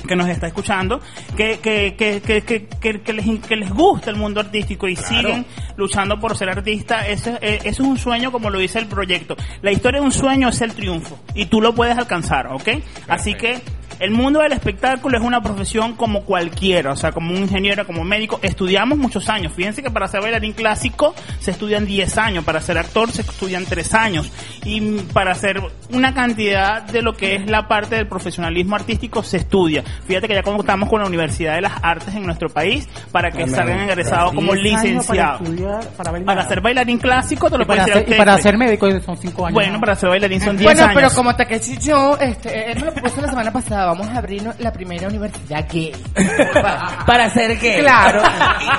que 0.08 0.16
nos 0.18 0.28
está 0.28 0.48
escuchando, 0.48 1.00
que, 1.38 1.60
que, 1.60 1.96
que, 1.98 2.22
que, 2.22 2.42
que, 2.42 2.66
que- 2.68 3.02
que 3.02 3.14
les, 3.14 3.40
que 3.48 3.56
les 3.56 3.70
gusta 3.70 4.10
el 4.10 4.18
mundo 4.18 4.42
artístico 4.42 4.86
y 4.90 4.98
siguen 4.98 5.46
luchando 5.78 6.20
por 6.20 6.36
ser 6.38 6.50
artista, 6.50 7.08
ese, 7.08 7.38
eh, 7.42 7.60
eso 7.64 7.84
es 7.84 7.88
un 7.90 7.98
sueño 7.98 8.30
como 8.30 8.50
lo 8.50 8.60
dice 8.60 8.80
el 8.80 8.88
proyecto. 8.88 9.38
La 9.62 9.72
historia 9.72 10.02
de 10.02 10.06
un 10.06 10.12
sueño 10.12 10.50
es 10.50 10.60
el 10.60 10.74
triunfo 10.74 11.18
y 11.36 11.46
tú 11.46 11.62
lo 11.62 11.74
puedes 11.74 11.98
alcanzar, 11.98 12.48
¿ok? 12.48 12.70
Así 13.08 13.34
que 13.36 13.62
el 14.00 14.12
mundo 14.12 14.40
del 14.40 14.54
espectáculo 14.54 15.18
es 15.18 15.24
una 15.24 15.42
profesión 15.42 15.96
como 15.96 16.22
cualquiera, 16.24 16.92
o 16.92 16.96
sea, 16.96 17.12
como 17.12 17.32
un 17.32 17.38
ingeniero, 17.38 17.86
como 17.86 18.02
un 18.02 18.08
médico, 18.08 18.40
estudiamos 18.42 18.98
muchos 18.98 19.30
años. 19.30 19.54
Fíjense 19.54 19.84
que 19.84 19.92
para 19.92 20.08
ser 20.08 20.22
bailarín 20.22 20.54
clásico 20.54 21.16
se 21.40 21.52
estudian 21.52 21.86
10 21.86 22.18
años, 22.18 22.44
para 22.44 22.62
ser 22.62 22.78
actor 22.78 23.12
se 23.12 23.22
estudian 23.22 23.66
3 23.66 23.94
años 23.94 24.32
y 24.64 25.00
para 25.14 25.32
hacer 25.32 25.62
una 25.92 26.14
cantidad 26.14 26.82
de 26.84 27.02
lo 27.02 27.14
que 27.14 27.36
es 27.36 27.50
la 27.50 27.68
parte 27.68 27.96
del 27.96 28.08
profesionalismo 28.08 28.76
artístico 28.76 29.24
se 29.24 29.38
estudia. 29.38 29.84
Fíjate 30.06 30.28
que 30.28 30.36
ya 30.36 30.44
contamos 30.44 30.90
con 30.90 31.02
la 31.02 31.08
Universidad 31.08 31.56
de 31.56 31.62
las 31.62 31.74
Artes 31.82 32.16
en 32.16 32.26
nuestro 32.26 32.50
país 32.50 32.88
para 33.12 33.32
que 33.32 33.48
salgan 33.48 33.82
egresados 33.82 34.34
como 34.34 34.54
10 34.54 34.66
años 34.66 34.84
licenciados. 34.84 35.40
Para, 35.40 35.50
estudiar, 35.50 35.88
para, 35.98 36.12
bailar. 36.12 36.26
Para 36.26 36.48
ser 36.48 36.62
bailarín 36.62 36.98
clásico 36.98 37.50
te 37.50 37.58
lo 37.58 37.64
y 37.64 37.68
para, 37.68 38.00
y 38.00 38.14
para 38.14 38.38
ser 38.38 38.58
médico 38.58 38.90
son 39.02 39.18
5 39.18 39.46
años. 39.48 39.54
Bueno, 39.54 39.80
para 39.80 39.96
ser 39.96 40.10
bailarín 40.10 40.42
son 40.42 40.58
10 40.58 40.66
Bueno, 40.66 40.84
años. 40.84 40.96
pero 40.96 41.10
como 41.16 41.36
Takeshi 41.36 41.74
y 41.74 41.78
yo, 41.80 42.18
este, 42.20 42.72
él 42.72 42.80
me 42.80 42.86
lo 42.86 42.94
propuso 42.94 43.22
la 43.22 43.30
semana 43.30 43.52
pasada, 43.52 43.83
vamos 43.86 44.08
a 44.10 44.18
abrir 44.18 44.44
la 44.60 44.72
primera 44.72 45.08
universidad 45.08 45.66
gay. 45.72 45.92
Para 47.06 47.26
hacer 47.26 47.58
qué? 47.60 47.80
Claro. 47.80 48.22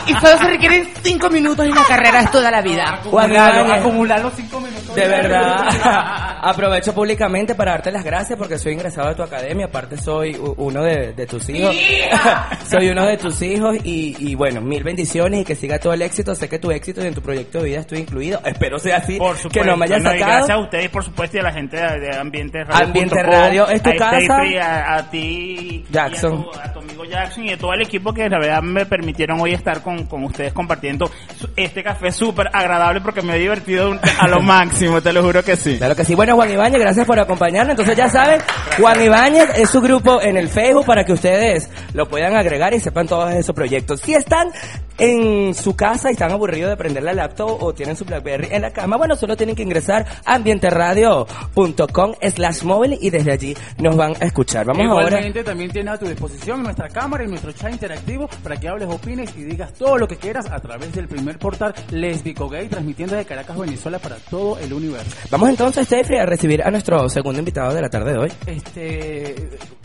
Y, 0.06 0.12
y 0.12 0.14
solo 0.16 0.38
se 0.38 0.44
requieren 0.44 0.88
cinco 1.02 1.30
minutos 1.30 1.66
y 1.66 1.72
la 1.72 1.84
carrera 1.84 2.20
es 2.20 2.30
toda 2.30 2.50
la 2.50 2.62
vida. 2.62 3.00
Juan 3.04 3.30
Claro, 3.30 3.72
acumular 3.72 4.20
los 4.22 4.32
5 4.34 4.60
minutos. 4.60 4.94
De 4.94 5.08
verdad, 5.08 5.66
aprovecho 6.42 6.94
públicamente 6.94 7.54
para 7.54 7.72
darte 7.72 7.90
las 7.90 8.04
gracias 8.04 8.38
porque 8.38 8.58
soy 8.58 8.72
ingresado 8.74 9.08
de 9.08 9.14
tu 9.14 9.22
academia, 9.22 9.66
aparte 9.66 9.96
soy 9.96 10.36
uno 10.56 10.82
de, 10.82 11.12
de 11.12 11.26
tus 11.26 11.48
hijos. 11.48 11.74
soy 12.68 12.88
uno 12.90 13.06
de 13.06 13.16
tus 13.16 13.40
hijos 13.42 13.76
y, 13.84 14.14
y 14.18 14.34
bueno, 14.34 14.60
mil 14.60 14.82
bendiciones 14.84 15.40
y 15.40 15.44
que 15.44 15.54
siga 15.56 15.78
todo 15.78 15.92
el 15.94 16.02
éxito. 16.02 16.34
Sé 16.34 16.48
que 16.48 16.58
tu 16.58 16.70
éxito 16.70 17.02
y 17.02 17.08
en 17.08 17.14
tu 17.14 17.22
proyecto 17.22 17.58
de 17.58 17.64
vida 17.64 17.80
estoy 17.80 17.98
incluido. 17.98 18.40
Espero 18.44 18.78
sea 18.78 18.98
así, 18.98 19.16
Por 19.18 19.36
supuesto. 19.36 19.60
que 19.60 19.66
no 19.66 19.76
me 19.76 19.86
hayas 19.86 20.02
no, 20.02 20.10
sacado. 20.10 20.30
gracias 20.30 20.50
a 20.50 20.58
ustedes, 20.60 20.88
por 20.90 21.04
supuesto, 21.04 21.36
y 21.36 21.40
a 21.40 21.42
la 21.42 21.52
gente 21.52 21.76
de, 21.76 22.00
de 22.00 22.16
Ambiente 22.16 22.64
Radio. 22.64 22.86
Ambiente 22.86 23.22
Radio, 23.22 23.68
¿es 23.68 23.82
tu 23.82 23.90
a 23.90 23.96
casa? 23.96 24.18
Steffi, 24.20 24.58
a, 24.58 24.93
a 24.96 25.10
ti, 25.10 25.84
Jackson. 25.90 26.32
y 26.32 26.36
a 26.36 26.52
tu, 26.52 26.60
a 26.60 26.72
tu 26.72 26.78
amigo 26.80 27.04
Jackson 27.04 27.44
y 27.44 27.52
a 27.52 27.58
todo 27.58 27.72
el 27.72 27.82
equipo 27.82 28.12
que 28.12 28.28
la 28.28 28.38
verdad 28.38 28.62
me 28.62 28.86
permitieron 28.86 29.40
hoy 29.40 29.52
estar 29.52 29.82
con, 29.82 30.04
con 30.06 30.24
ustedes 30.24 30.52
compartiendo 30.52 31.10
este 31.56 31.82
café 31.82 32.12
súper 32.12 32.48
agradable 32.52 33.00
porque 33.00 33.22
me 33.22 33.36
he 33.36 33.38
divertido 33.38 33.98
a 34.18 34.28
lo 34.28 34.40
máximo, 34.42 35.00
te 35.00 35.12
lo 35.12 35.22
juro 35.22 35.42
que 35.42 35.56
sí. 35.56 35.78
Claro 35.78 35.94
que 35.94 36.04
sí. 36.04 36.14
Bueno, 36.14 36.34
Juan 36.36 36.50
Ibáñez, 36.50 36.80
gracias 36.80 37.06
por 37.06 37.18
acompañarnos. 37.18 37.72
Entonces 37.72 37.96
ya 37.96 38.08
saben, 38.08 38.40
Juan 38.78 39.02
Ibáñez 39.02 39.48
es 39.56 39.70
su 39.70 39.80
grupo 39.80 40.20
en 40.20 40.36
el 40.36 40.48
Facebook 40.48 40.86
para 40.86 41.04
que 41.04 41.12
ustedes 41.12 41.70
lo 41.92 42.08
puedan 42.08 42.36
agregar 42.36 42.74
y 42.74 42.80
sepan 42.80 43.06
todos 43.06 43.32
esos 43.32 43.54
proyectos. 43.54 44.00
Si 44.00 44.14
están 44.14 44.48
en 44.98 45.54
su 45.54 45.74
casa 45.76 46.10
y 46.10 46.12
están 46.12 46.30
aburridos 46.30 46.70
de 46.70 46.76
prender 46.76 47.02
la 47.02 47.12
laptop 47.12 47.62
o 47.62 47.74
tienen 47.74 47.96
su 47.96 48.04
Blackberry 48.04 48.48
en 48.50 48.62
la 48.62 48.72
cama, 48.72 48.96
bueno, 48.96 49.16
solo 49.16 49.36
tienen 49.36 49.56
que 49.56 49.62
ingresar 49.62 50.06
a 50.24 50.34
ambienteradio.com 50.34 52.14
slash 52.34 52.62
móvil 52.62 52.98
y 53.00 53.10
desde 53.10 53.32
allí 53.32 53.56
nos 53.78 53.96
van 53.96 54.14
a 54.20 54.24
escuchar. 54.24 54.66
Vamos 54.66 54.86
ahora. 54.86 55.06
Igualmente 55.06 55.44
también 55.44 55.70
tiene 55.70 55.90
a 55.90 55.98
tu 55.98 56.06
disposición 56.06 56.62
nuestra 56.62 56.88
cámara 56.88 57.24
y 57.24 57.28
nuestro 57.28 57.52
chat 57.52 57.72
interactivo 57.72 58.28
para 58.42 58.56
que 58.56 58.68
hables, 58.68 58.88
opines 58.88 59.34
y 59.36 59.44
digas 59.44 59.72
todo 59.72 59.98
lo 59.98 60.06
que 60.06 60.16
quieras 60.16 60.50
a 60.50 60.60
través 60.60 60.92
del 60.92 61.08
primer 61.08 61.38
portal 61.38 61.74
Lesbico 61.90 62.48
Gay 62.48 62.68
transmitiendo 62.68 63.14
desde 63.14 63.26
Caracas, 63.26 63.58
Venezuela 63.58 63.98
para 63.98 64.16
todo 64.16 64.58
el 64.58 64.72
universo. 64.72 65.16
Vamos 65.30 65.48
entonces, 65.48 65.86
Steffi, 65.86 66.16
a 66.16 66.26
recibir 66.26 66.62
a 66.62 66.70
nuestro 66.70 67.08
segundo 67.08 67.38
invitado 67.38 67.74
de 67.74 67.82
la 67.82 67.88
tarde 67.88 68.12
de 68.12 68.18
hoy. 68.18 68.32
Este, 68.46 69.34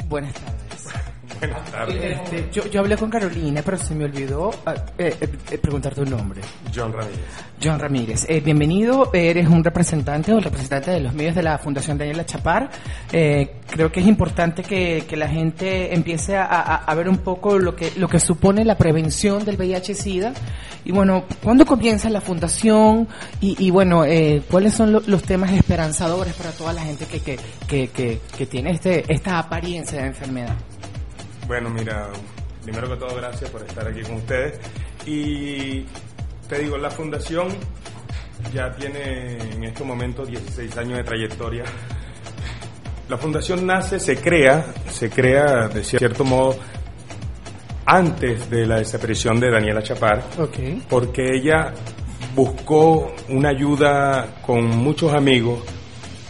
buenas 0.08 0.34
tardes. 0.34 1.19
Buenas 1.38 1.72
tardes. 1.72 1.96
Este, 2.22 2.50
yo, 2.52 2.66
yo 2.68 2.80
hablé 2.82 2.98
con 2.98 3.10
Carolina, 3.10 3.62
pero 3.64 3.78
se 3.78 3.96
me 3.96 4.06
olvidó 4.06 4.52
ah, 4.66 4.74
eh, 4.98 5.16
eh, 5.22 5.30
eh, 5.52 5.58
preguntar 5.58 5.94
tu 5.96 6.04
nombre. 6.06 6.42
John 6.76 6.92
Ramírez. 6.92 7.20
John 7.64 7.80
Ramírez, 7.80 8.26
eh, 8.28 8.42
bienvenido. 8.42 9.10
Eres 9.14 9.48
un 9.48 9.64
representante 9.64 10.34
o 10.34 10.38
el 10.38 10.44
representante 10.44 10.92
de 10.92 11.00
los 11.00 11.14
medios 11.14 11.36
de 11.36 11.44
la 11.44 11.58
Fundación 11.58 11.98
Daniela 11.98 12.26
Chapar. 12.26 12.70
Eh, 13.12 13.56
creo 13.70 13.92
que 13.92 14.00
es 14.02 14.08
importante 14.08 14.64
que, 14.64 15.06
que 15.08 15.16
la 15.16 15.30
gente 15.30 15.94
empiece 15.94 16.36
a, 16.36 16.44
a- 16.46 16.76
a 16.86 16.96
ver 16.96 17.08
un 17.08 17.20
poco 17.20 17.58
lo 17.60 17.76
que, 17.76 17.92
lo 17.98 18.08
que 18.10 18.20
supone 18.20 18.66
la 18.66 18.78
prevención 18.78 19.46
del 19.46 19.58
VIH-Sida. 19.58 20.34
Y 20.86 20.92
bueno, 20.92 21.26
¿cuándo 21.44 21.66
comienza 21.66 22.10
la 22.10 22.22
fundación? 22.22 23.08
Y, 23.40 23.56
y 23.66 23.70
bueno, 23.70 24.04
eh, 24.04 24.42
¿cuáles 24.50 24.74
son 24.74 24.92
lo- 24.92 25.04
los 25.06 25.24
temas 25.24 25.52
esperanzadores 25.52 26.34
para 26.34 26.52
toda 26.52 26.74
la 26.74 26.82
gente 26.82 27.06
que, 27.06 27.20
que, 27.22 27.38
que, 27.68 27.88
que, 27.90 28.20
que 28.38 28.46
tiene 28.46 28.72
este, 28.72 29.06
esta 29.14 29.40
apariencia 29.40 30.02
de 30.02 30.08
enfermedad? 30.08 30.56
Bueno, 31.50 31.72
mira, 31.72 32.10
primero 32.64 32.88
que 32.88 32.96
todo, 32.98 33.16
gracias 33.16 33.50
por 33.50 33.64
estar 33.64 33.88
aquí 33.88 34.04
con 34.04 34.18
ustedes. 34.18 34.60
Y 35.08 35.84
te 36.48 36.60
digo, 36.60 36.78
la 36.78 36.92
fundación 36.92 37.48
ya 38.54 38.72
tiene 38.76 39.40
en 39.54 39.64
estos 39.64 39.84
momentos 39.86 40.28
16 40.28 40.78
años 40.78 40.98
de 40.98 41.04
trayectoria. 41.04 41.64
La 43.10 43.18
fundación 43.18 43.66
nace, 43.66 44.00
se 44.00 44.18
crea, 44.22 44.64
se 44.92 45.10
crea 45.10 45.68
de 45.70 45.84
cierto 45.84 46.24
modo 46.24 46.56
antes 47.88 48.48
de 48.52 48.68
la 48.68 48.78
desaparición 48.78 49.40
de 49.40 49.50
Daniela 49.50 49.82
Chapar, 49.82 50.24
Ok. 50.38 50.60
porque 50.88 51.34
ella 51.36 51.74
buscó 52.36 53.12
una 53.30 53.50
ayuda 53.50 54.36
con 54.46 54.66
muchos 54.68 55.12
amigos 55.16 55.64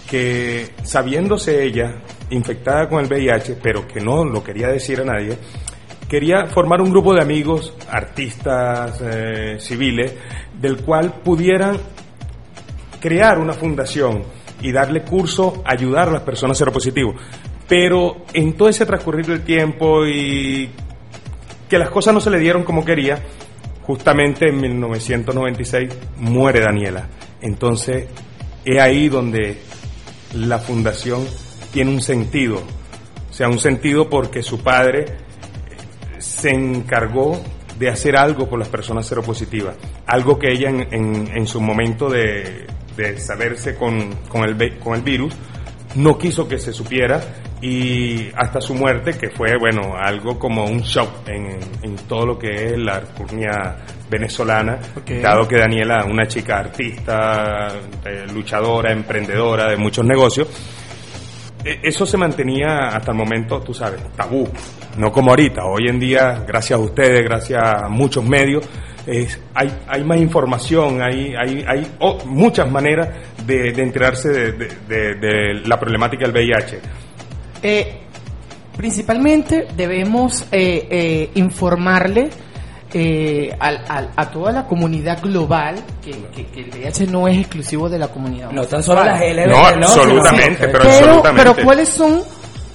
que 0.09 0.71
sabiéndose 0.83 1.61
ella 1.61 1.95
infectada 2.29 2.87
con 2.87 3.03
el 3.03 3.07
VIH, 3.07 3.57
pero 3.61 3.87
que 3.87 3.99
no 3.99 4.23
lo 4.23 4.43
quería 4.43 4.67
decir 4.67 5.01
a 5.01 5.05
nadie, 5.05 5.37
quería 6.07 6.47
formar 6.47 6.81
un 6.81 6.89
grupo 6.89 7.13
de 7.13 7.21
amigos, 7.21 7.75
artistas, 7.89 8.99
eh, 9.01 9.57
civiles, 9.59 10.13
del 10.59 10.77
cual 10.77 11.21
pudieran 11.23 11.77
crear 12.99 13.39
una 13.39 13.53
fundación 13.53 14.23
y 14.61 14.71
darle 14.71 15.03
curso, 15.03 15.63
ayudar 15.65 16.09
a 16.09 16.11
las 16.11 16.23
personas 16.23 16.57
seropositivos. 16.57 17.15
Pero 17.67 18.25
en 18.33 18.53
todo 18.53 18.67
ese 18.67 18.85
transcurrir 18.85 19.27
del 19.27 19.43
tiempo 19.43 20.05
y 20.05 20.69
que 21.69 21.77
las 21.77 21.89
cosas 21.91 22.13
no 22.13 22.19
se 22.19 22.31
le 22.31 22.39
dieron 22.39 22.63
como 22.63 22.83
quería, 22.83 23.19
justamente 23.83 24.49
en 24.49 24.59
1996 24.59 25.89
muere 26.17 26.61
Daniela. 26.61 27.07
Entonces, 27.41 28.07
es 28.65 28.81
ahí 28.81 29.07
donde 29.07 29.57
la 30.33 30.59
fundación 30.59 31.25
tiene 31.71 31.91
un 31.91 32.01
sentido. 32.01 32.57
O 33.29 33.33
sea, 33.33 33.47
un 33.49 33.59
sentido 33.59 34.09
porque 34.09 34.41
su 34.43 34.61
padre 34.61 35.05
se 36.17 36.49
encargó 36.51 37.41
de 37.77 37.89
hacer 37.89 38.17
algo 38.17 38.49
por 38.49 38.59
las 38.59 38.67
personas 38.67 39.05
seropositivas. 39.05 39.75
Algo 40.05 40.37
que 40.37 40.51
ella 40.51 40.69
en, 40.69 40.87
en- 40.91 41.31
en 41.37 41.47
su 41.47 41.61
momento 41.61 42.09
de, 42.09 42.67
de 42.97 43.17
saberse 43.19 43.75
con, 43.75 44.13
con, 44.27 44.43
el, 44.43 44.77
con 44.79 44.95
el 44.95 45.01
virus 45.01 45.33
no 45.95 46.17
quiso 46.17 46.47
que 46.47 46.59
se 46.59 46.71
supiera 46.73 47.21
y 47.61 48.29
hasta 48.35 48.61
su 48.61 48.73
muerte, 48.73 49.13
que 49.17 49.29
fue, 49.31 49.57
bueno, 49.57 49.93
algo 49.97 50.37
como 50.37 50.65
un 50.65 50.81
shock 50.81 51.27
en, 51.27 51.57
en 51.81 51.95
todo 52.07 52.25
lo 52.25 52.39
que 52.39 52.47
es 52.73 52.77
la 52.77 52.97
alcurnia 52.97 53.75
venezolana, 54.09 54.77
dado 55.21 55.47
que 55.47 55.57
Daniela, 55.57 56.05
una 56.05 56.25
chica 56.27 56.59
artista, 56.59 57.69
eh, 58.05 58.25
luchadora, 58.33 58.91
emprendedora 58.93 59.67
de 59.69 59.77
muchos 59.77 60.05
negocios, 60.05 60.47
eso 61.83 62.05
se 62.05 62.17
mantenía 62.17 62.89
hasta 62.89 63.11
el 63.11 63.17
momento, 63.17 63.59
tú 63.61 63.73
sabes, 63.73 64.01
tabú, 64.15 64.47
no 64.97 65.11
como 65.11 65.31
ahorita. 65.31 65.63
Hoy 65.65 65.87
en 65.87 65.99
día, 65.99 66.43
gracias 66.47 66.79
a 66.79 66.81
ustedes, 66.83 67.23
gracias 67.23 67.61
a 67.63 67.87
muchos 67.89 68.23
medios, 68.23 68.67
es- 69.05 69.39
hay, 69.53 69.71
hay 69.87 70.03
más 70.03 70.19
información, 70.19 71.01
hay, 71.01 71.33
hay, 71.35 71.65
hay 71.67 71.87
muchas 72.25 72.69
maneras 72.71 73.09
de, 73.45 73.71
de 73.71 73.83
enterarse 73.83 74.29
de 74.29 75.61
la 75.65 75.79
problemática 75.79 76.25
del 76.25 76.31
VIH. 76.33 76.79
Eh, 77.61 77.97
principalmente 78.77 79.67
debemos 79.75 80.43
eh, 80.51 80.87
eh, 80.89 81.29
informarle 81.35 82.29
eh, 82.93 83.55
al- 83.59 83.83
al- 83.87 84.09
a 84.15 84.31
toda 84.31 84.51
la 84.51 84.65
comunidad 84.65 85.21
global 85.21 85.75
que, 86.03 86.11
que- 86.35 86.45
que 86.47 86.61
el 86.61 86.69
VIH 86.69 87.07
no 87.07 87.27
es 87.27 87.37
exclusivo 87.37 87.87
de 87.89 87.99
la 87.99 88.07
comunidad. 88.07 88.51
No 88.51 88.63
tan 88.65 88.81
solo 88.83 89.03
las 89.03 89.19
LGBT, 89.21 89.47
No, 89.47 89.71
¿no? 89.75 89.85
absolutamente, 89.87 90.67
pero, 90.67 90.79
pero, 90.79 90.89
absolutamente. 90.89 91.43
pero 91.53 91.65
¿cuáles 91.65 91.89
son 91.89 92.21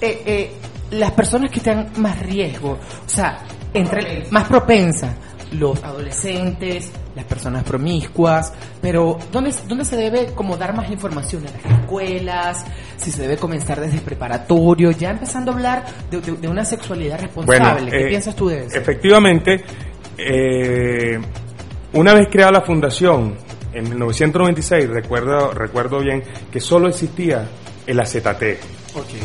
eh, 0.01 0.23
eh, 0.27 0.53
las 0.93 1.11
personas 1.13 1.51
que 1.51 1.59
están 1.59 1.91
más 1.97 2.19
riesgo? 2.21 2.73
O 2.73 3.09
sea, 3.09 3.39
entre 3.73 4.27
más 4.31 4.45
propensas, 4.45 5.17
los 5.53 5.83
adolescentes, 5.85 6.91
las 7.15 7.25
personas 7.27 7.63
promiscuas, 7.65 8.53
pero 8.81 9.19
¿dónde, 9.33 9.53
¿dónde 9.69 9.85
se 9.85 9.97
debe 9.97 10.27
como 10.35 10.57
dar 10.57 10.75
más 10.77 10.91
información? 10.91 11.45
¿En 11.47 11.53
las 11.71 11.81
escuelas? 11.81 12.65
¿Si 12.97 13.11
se 13.13 13.23
debe 13.23 13.37
comenzar 13.37 13.81
desde 13.81 13.99
preparatorio? 13.99 14.91
Ya 14.93 15.11
empezando 15.11 15.53
a 15.53 15.55
hablar 15.55 15.85
de, 16.11 16.21
de- 16.21 16.33
de 16.39 16.49
una 16.49 16.65
sexualidad 16.65 17.21
responsable. 17.21 17.91
¿Qué 17.91 18.03
eh, 18.05 18.09
piensas 18.09 18.35
tú 18.35 18.49
de 18.49 18.65
eso? 18.65 18.77
Efectivamente, 18.77 19.65
eh, 20.19 21.19
una 21.93 22.15
vez 22.15 22.29
creada 22.31 22.53
la 22.53 22.61
fundación, 22.63 23.37
en 23.73 23.85
1996, 23.89 24.89
recuerdo, 24.89 25.53
recuerdo 25.53 26.01
bien 26.01 26.23
que 26.53 26.61
solo 26.61 26.89
existía 26.89 27.49
el 27.87 28.01
AZT, 28.01 28.43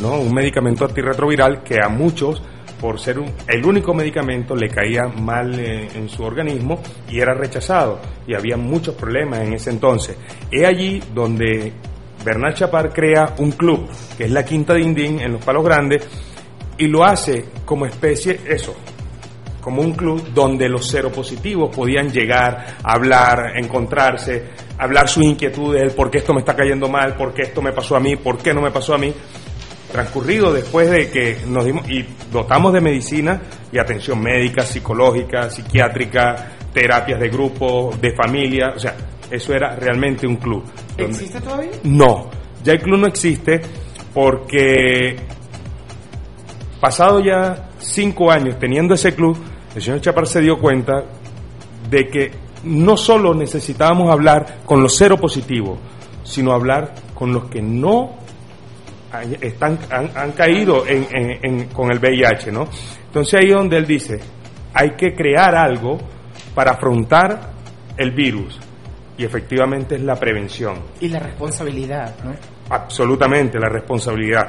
¿no? 0.01 0.19
un 0.19 0.33
medicamento 0.33 0.85
antirretroviral 0.85 1.63
que 1.63 1.77
a 1.83 1.87
muchos, 1.89 2.41
por 2.81 2.99
ser 2.99 3.19
un- 3.19 3.31
el 3.47 3.65
único 3.65 3.93
medicamento, 3.93 4.55
le 4.55 4.69
caía 4.69 5.03
mal 5.07 5.59
eh, 5.59 5.87
en 5.95 6.09
su 6.09 6.23
organismo 6.23 6.79
y 7.09 7.19
era 7.19 7.33
rechazado. 7.33 7.99
Y 8.25 8.33
había 8.33 8.57
muchos 8.57 8.95
problemas 8.95 9.39
en 9.41 9.53
ese 9.53 9.69
entonces. 9.69 10.17
Es 10.49 10.65
allí 10.65 11.01
donde 11.13 11.73
Bernal 12.25 12.53
Chapar 12.53 12.91
crea 12.93 13.35
un 13.37 13.51
club, 13.51 13.87
que 14.17 14.25
es 14.25 14.31
la 14.31 14.43
Quinta 14.43 14.73
de 14.73 14.81
Indín 14.81 15.19
en 15.19 15.33
Los 15.33 15.43
Palos 15.45 15.63
Grandes, 15.63 16.07
y 16.77 16.87
lo 16.87 17.03
hace 17.03 17.45
como 17.65 17.85
especie, 17.85 18.39
eso, 18.47 18.73
como 19.69 19.81
un 19.83 19.93
club 19.93 20.29
donde 20.33 20.67
los 20.67 20.87
seropositivos 20.89 21.75
podían 21.75 22.11
llegar, 22.11 22.77
hablar, 22.83 23.53
encontrarse, 23.55 24.45
hablar 24.79 25.07
sus 25.07 25.23
inquietudes, 25.23 25.83
el 25.83 25.91
por 25.91 26.09
qué 26.09 26.17
esto 26.17 26.33
me 26.33 26.39
está 26.39 26.55
cayendo 26.55 26.89
mal, 26.89 27.15
por 27.15 27.33
qué 27.35 27.43
esto 27.43 27.61
me 27.61 27.71
pasó 27.71 27.95
a 27.95 27.99
mí, 27.99 28.15
por 28.15 28.39
qué 28.39 28.51
no 28.53 28.61
me 28.61 28.71
pasó 28.71 28.95
a 28.95 28.97
mí. 28.97 29.13
Transcurrido 29.91 30.51
después 30.51 30.89
de 30.89 31.09
que 31.11 31.37
nos 31.47 31.65
dimos 31.65 31.87
y 31.89 32.03
dotamos 32.31 32.73
de 32.73 32.81
medicina 32.81 33.41
y 33.71 33.77
atención 33.77 34.19
médica, 34.21 34.63
psicológica, 34.63 35.49
psiquiátrica, 35.51 36.51
terapias 36.73 37.19
de 37.19 37.29
grupo, 37.29 37.91
de 38.01 38.11
familia, 38.15 38.73
o 38.75 38.79
sea, 38.79 38.95
eso 39.29 39.53
era 39.53 39.75
realmente 39.75 40.25
un 40.25 40.37
club. 40.37 40.63
donde- 40.97 41.13
¿Existe 41.13 41.41
todavía? 41.41 41.71
no, 41.83 42.29
ya 42.63 42.73
el 42.73 42.81
club 42.81 42.99
no 42.99 43.07
existe 43.07 43.61
porque 44.13 45.15
pasado 46.79 47.19
ya 47.19 47.69
cinco 47.79 48.31
años 48.31 48.57
teniendo 48.59 48.93
ese 48.93 49.13
club, 49.15 49.37
el 49.75 49.81
señor 49.81 50.01
Chapar 50.01 50.27
se 50.27 50.41
dio 50.41 50.57
cuenta 50.59 51.03
de 51.89 52.07
que 52.07 52.31
no 52.63 52.97
solo 52.97 53.33
necesitábamos 53.33 54.11
hablar 54.11 54.59
con 54.65 54.81
los 54.83 54.95
cero 54.97 55.17
positivos, 55.17 55.79
sino 56.23 56.51
hablar 56.53 56.93
con 57.13 57.31
los 57.33 57.45
que 57.45 57.61
no 57.61 58.17
están, 59.41 59.79
han, 59.89 60.09
han 60.15 60.31
caído 60.33 60.85
en- 60.85 61.07
en- 61.11 61.39
en- 61.41 61.65
con 61.69 61.91
el 61.91 61.99
VIH, 61.99 62.51
¿no? 62.51 62.67
Entonces 63.07 63.33
ahí 63.39 63.49
es 63.49 63.55
donde 63.55 63.77
él 63.77 63.87
dice, 63.87 64.19
hay 64.73 64.91
que 64.91 65.13
crear 65.15 65.55
algo 65.55 65.97
para 66.53 66.71
afrontar 66.71 67.51
el 67.97 68.11
virus 68.11 68.59
y 69.17 69.23
efectivamente 69.25 69.95
es 69.95 70.01
la 70.01 70.15
prevención 70.15 70.75
Y 71.01 71.09
la 71.09 71.19
responsabilidad, 71.19 72.15
¿no? 72.23 72.33
absolutamente 72.69 73.57
la 73.59 73.67
responsabilidad. 73.69 74.47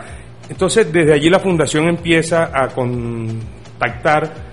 Entonces, 0.49 0.93
desde 0.93 1.15
allí 1.15 1.31
la 1.31 1.39
fundación 1.39 1.89
empieza 1.89 2.51
a 2.53 2.69
contactar 2.69 4.50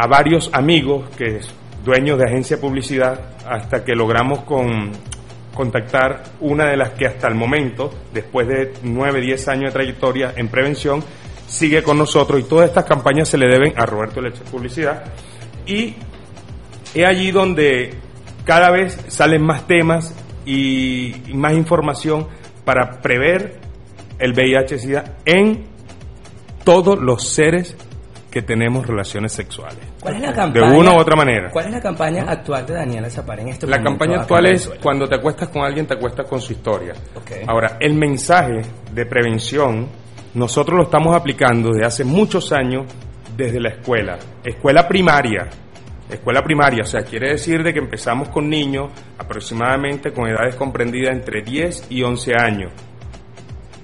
a 0.00 0.06
varios 0.06 0.48
amigos 0.52 1.10
que 1.16 1.38
es 1.38 1.50
dueños 1.84 2.18
de 2.18 2.24
agencia 2.24 2.56
de 2.56 2.62
publicidad 2.62 3.18
hasta 3.44 3.84
que 3.84 3.96
logramos 3.96 4.44
con 4.44 4.92
contactar 5.52 6.22
una 6.38 6.66
de 6.66 6.76
las 6.76 6.90
que 6.90 7.04
hasta 7.04 7.26
el 7.26 7.34
momento, 7.34 7.90
después 8.14 8.46
de 8.46 8.74
9, 8.84 9.20
10 9.20 9.48
años 9.48 9.64
de 9.64 9.70
trayectoria 9.72 10.32
en 10.36 10.46
prevención, 10.46 11.02
sigue 11.48 11.82
con 11.82 11.98
nosotros 11.98 12.40
y 12.40 12.44
todas 12.44 12.68
estas 12.68 12.84
campañas 12.84 13.28
se 13.28 13.38
le 13.38 13.48
deben 13.48 13.72
a 13.76 13.86
Roberto 13.86 14.20
Leche 14.20 14.44
Publicidad. 14.48 15.02
Y 15.66 15.96
es 16.94 17.04
allí 17.04 17.32
donde 17.32 17.94
cada 18.44 18.70
vez 18.70 19.04
salen 19.08 19.42
más 19.42 19.66
temas 19.66 20.14
y, 20.46 21.12
más 21.34 21.54
información 21.54 22.28
para 22.64 23.00
prever 23.00 23.58
el 24.20 24.32
VIH-Sida 24.32 25.16
en 25.24 25.64
todos 26.62 27.00
los 27.00 27.26
seres 27.26 27.76
que 28.30 28.42
tenemos 28.42 28.86
relaciones 28.86 29.32
sexuales. 29.32 29.78
¿Cuál 30.00 30.16
es 30.16 30.20
la 30.20 30.28
De 30.28 30.34
campaña? 30.34 30.76
una 30.76 30.92
u 30.92 30.98
otra 30.98 31.16
manera. 31.16 31.50
¿Cuál 31.50 31.66
es 31.66 31.72
la 31.72 31.80
campaña 31.80 32.24
actual 32.28 32.66
de 32.66 32.74
Daniela 32.74 33.08
en 33.08 33.48
este 33.48 33.66
La 33.66 33.78
momento 33.78 33.90
campaña 33.90 34.20
actual 34.20 34.46
es 34.46 34.70
cuando 34.82 35.08
te 35.08 35.14
acuestas 35.16 35.48
con 35.48 35.62
alguien, 35.62 35.86
te 35.86 35.94
acuestas 35.94 36.26
con 36.28 36.40
su 36.40 36.52
historia. 36.52 36.94
Ahora, 37.46 37.76
el 37.80 37.94
mensaje 37.94 38.62
de 38.92 39.06
prevención, 39.06 39.88
nosotros 40.34 40.76
lo 40.76 40.84
estamos 40.84 41.16
aplicando 41.16 41.70
desde 41.70 41.86
hace 41.86 42.04
muchos 42.04 42.52
años 42.52 42.86
desde 43.36 43.60
la 43.60 43.70
escuela. 43.70 44.18
Escuela 44.44 44.86
primaria. 44.86 45.48
Escuela 46.10 46.42
primaria, 46.42 46.82
o 46.82 46.86
sea, 46.86 47.02
quiere 47.02 47.30
decir 47.30 47.62
de 47.62 47.72
que 47.72 47.80
empezamos 47.80 48.30
con 48.30 48.48
niños 48.48 48.90
aproximadamente 49.18 50.10
con 50.10 50.26
edades 50.26 50.56
comprendidas 50.56 51.14
entre 51.14 51.42
10 51.42 51.86
y 51.90 52.02
11 52.02 52.32
años. 52.34 52.72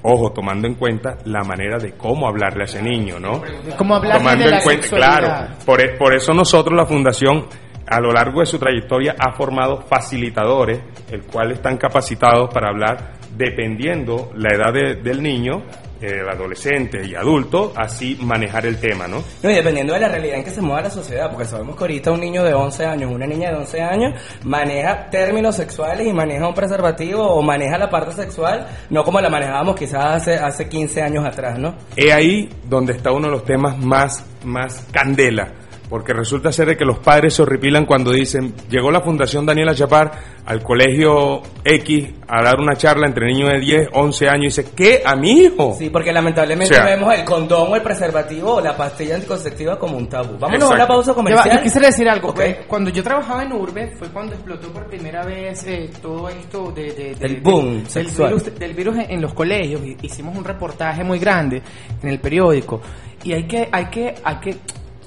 Ojo, 0.06 0.32
tomando 0.32 0.68
en 0.68 0.74
cuenta 0.74 1.16
la 1.24 1.42
manera 1.44 1.78
de 1.78 1.92
cómo 1.92 2.28
hablarle 2.28 2.62
a 2.62 2.66
ese 2.66 2.82
niño, 2.82 3.18
¿no? 3.18 3.40
Cómo 3.78 3.94
hablarle 3.96 4.18
tomando 4.20 4.44
de 4.44 4.50
la 4.50 4.56
en 4.58 4.62
cuenta, 4.62 4.82
sexualidad. 4.82 5.18
claro, 5.18 5.54
por, 5.64 5.80
e- 5.80 5.96
por 5.96 6.14
eso 6.14 6.34
nosotros 6.34 6.76
la 6.76 6.84
fundación 6.84 7.46
a 7.86 8.00
lo 8.00 8.12
largo 8.12 8.40
de 8.40 8.46
su 8.46 8.58
trayectoria 8.58 9.14
ha 9.18 9.32
formado 9.32 9.82
facilitadores, 9.82 10.80
el 11.10 11.22
cual 11.22 11.52
están 11.52 11.78
capacitados 11.78 12.52
para 12.52 12.68
hablar 12.68 13.14
dependiendo 13.36 14.30
la 14.36 14.54
edad 14.54 14.72
de- 14.74 14.96
del 14.96 15.22
niño, 15.22 15.62
el 16.00 16.28
adolescente 16.28 17.06
y 17.06 17.14
adulto, 17.14 17.72
así 17.76 18.16
manejar 18.20 18.66
el 18.66 18.78
tema, 18.78 19.06
¿no? 19.06 19.22
No, 19.42 19.50
y 19.50 19.54
dependiendo 19.54 19.94
de 19.94 20.00
la 20.00 20.08
realidad 20.08 20.38
en 20.38 20.44
que 20.44 20.50
se 20.50 20.60
mueva 20.60 20.82
la 20.82 20.90
sociedad, 20.90 21.30
porque 21.30 21.46
sabemos 21.46 21.76
que 21.76 21.84
ahorita 21.84 22.12
un 22.12 22.20
niño 22.20 22.42
de 22.44 22.54
11 22.54 22.84
años, 22.84 23.12
una 23.12 23.26
niña 23.26 23.50
de 23.50 23.56
11 23.56 23.82
años, 23.82 24.20
maneja 24.44 25.08
términos 25.10 25.56
sexuales 25.56 26.06
y 26.06 26.12
maneja 26.12 26.48
un 26.48 26.54
preservativo 26.54 27.22
o 27.22 27.42
maneja 27.42 27.78
la 27.78 27.90
parte 27.90 28.12
sexual, 28.12 28.66
no 28.90 29.04
como 29.04 29.20
la 29.20 29.30
manejábamos 29.30 29.76
quizás 29.76 30.16
hace, 30.16 30.34
hace 30.34 30.68
15 30.68 31.02
años 31.02 31.24
atrás, 31.24 31.58
¿no? 31.58 31.74
Es 31.96 32.12
ahí 32.12 32.48
donde 32.64 32.94
está 32.94 33.12
uno 33.12 33.28
de 33.28 33.32
los 33.32 33.44
temas 33.44 33.78
más, 33.78 34.24
más 34.44 34.86
candela, 34.92 35.52
porque 35.88 36.12
resulta 36.12 36.50
ser 36.50 36.68
de 36.68 36.76
que 36.76 36.84
los 36.84 36.98
padres 36.98 37.34
se 37.34 37.42
horripilan 37.42 37.84
cuando 37.86 38.10
dicen, 38.10 38.54
llegó 38.70 38.90
la 38.90 39.00
Fundación 39.02 39.44
Daniela 39.46 39.74
Chapar 39.74 40.12
al 40.46 40.62
colegio 40.62 41.42
X 41.64 42.08
a 42.26 42.42
dar 42.42 42.58
una 42.58 42.74
charla 42.76 43.06
entre 43.06 43.26
niños 43.26 43.50
de 43.52 43.60
10, 43.60 43.88
11 43.92 44.28
años 44.28 44.58
y 44.58 44.62
dice, 44.62 44.74
¿qué? 44.74 45.02
¿A 45.04 45.14
mi 45.14 45.30
hijo? 45.42 45.74
Sí, 45.78 45.90
porque 45.90 46.12
lamentablemente 46.12 46.74
O 46.74 46.76
sea- 46.76 46.86
vemos 46.86 47.14
el 47.14 47.24
condón 47.24 47.70
o 47.70 47.76
el 47.76 47.82
preservativo 47.82 48.54
o 48.54 48.60
la 48.60 48.76
pastilla 48.76 49.14
anticonceptiva 49.16 49.78
como 49.78 49.96
un 49.96 50.08
tabú. 50.08 50.38
Vámonos 50.38 50.52
a 50.52 50.54
Exacto. 50.54 50.74
una 50.74 50.86
pausa 50.86 51.14
comercial. 51.14 51.56
yo 51.58 51.62
quisiera 51.62 51.86
decir 51.88 52.08
algo. 52.08 52.34
Pues, 52.34 52.56
Cuando 52.66 52.90
yo 52.90 53.02
trabajaba 53.02 53.42
en 53.42 53.52
Urbe 53.52 53.92
fue 53.98 54.08
cuando 54.08 54.34
explotó 54.34 54.68
por 54.72 54.86
primera 54.86 55.24
vez 55.24 55.64
eh, 55.66 55.90
todo 56.02 56.28
esto 56.28 56.72
de, 56.72 56.92
de- 56.92 57.14
de- 57.14 57.26
El 57.26 57.40
boom 57.40 57.76
del, 57.82 57.86
sexual. 57.88 58.34
virus, 58.34 58.58
del 58.58 58.74
virus 58.74 58.96
en, 59.08 59.20
los 59.20 59.34
colegios. 59.34 59.82
Hi- 59.84 59.96
Hicimos 60.02 60.36
un 60.36 60.44
reportaje 60.44 61.04
muy 61.04 61.18
grande 61.18 61.62
en 62.02 62.08
el 62.08 62.18
periódico 62.20 62.80
y 63.22 63.32
hay 63.32 63.46
que, 63.46 63.68
hay 63.70 63.86
que, 63.86 64.14
hay 64.22 64.36
que, 64.40 64.56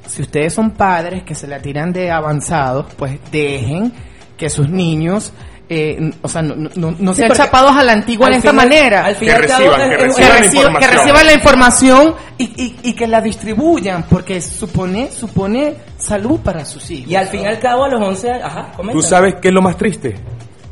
si 0.07 0.21
ustedes 0.23 0.53
son 0.53 0.71
padres 0.71 1.23
que 1.23 1.35
se 1.35 1.47
la 1.47 1.59
tiran 1.61 1.93
de 1.93 2.11
avanzados, 2.11 2.85
pues 2.97 3.19
dejen 3.31 3.93
que 4.37 4.49
sus 4.49 4.69
niños 4.69 5.33
eh, 5.69 6.11
o 6.21 6.29
sea, 6.29 6.41
no, 6.41 6.55
no- 6.55 6.69
no- 6.77 6.95
no 6.97 7.13
Sí, 7.13 7.23
sean 7.23 7.33
chapados 7.33 7.75
a 7.75 7.83
la 7.83 7.91
antigua 7.91 8.27
en 8.27 8.35
esta 8.35 8.51
final- 8.51 8.69
manera. 8.69 9.03
al 9.05 9.15
fin 9.17 9.27
Que 9.27 9.33
y 9.33 9.35
al 9.35 9.47
cabo 9.47 9.69
reciban, 9.75 9.89
que 9.89 9.97
reciban 9.97 10.29
la 10.31 10.39
que 10.39 10.45
información. 10.45 10.91
reciban 10.97 11.25
la 11.25 11.33
información 11.33 12.15
y, 12.37 12.43
y, 12.63 12.79
y 12.83 12.93
que 12.93 13.05
la 13.07 13.19
distribuyan, 13.19 14.03
porque 14.03 14.41
supone, 14.41 15.11
supone 15.11 15.75
salud 15.97 16.39
para 16.39 16.63
sus 16.63 16.89
hijos. 16.89 17.11
Y 17.11 17.15
al 17.17 17.27
fin 17.27 17.41
y 17.41 17.47
al 17.47 17.59
cabo 17.59 17.83
a 17.83 17.89
los 17.89 17.99
11 18.01 18.31
años, 18.31 18.43
ajá, 18.45 18.71
comenta. 18.77 18.97
¿Tú 18.97 19.05
sabes 19.05 19.35
qué 19.41 19.49
es 19.49 19.53
lo 19.53 19.61
más 19.61 19.75
triste? 19.75 20.15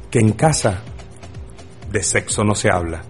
Que 0.10 0.20
en 0.20 0.32
casa 0.32 0.80
de 1.92 2.02
sexo 2.02 2.46
no 2.46 2.56
se 2.56 2.70
habla 2.72 3.02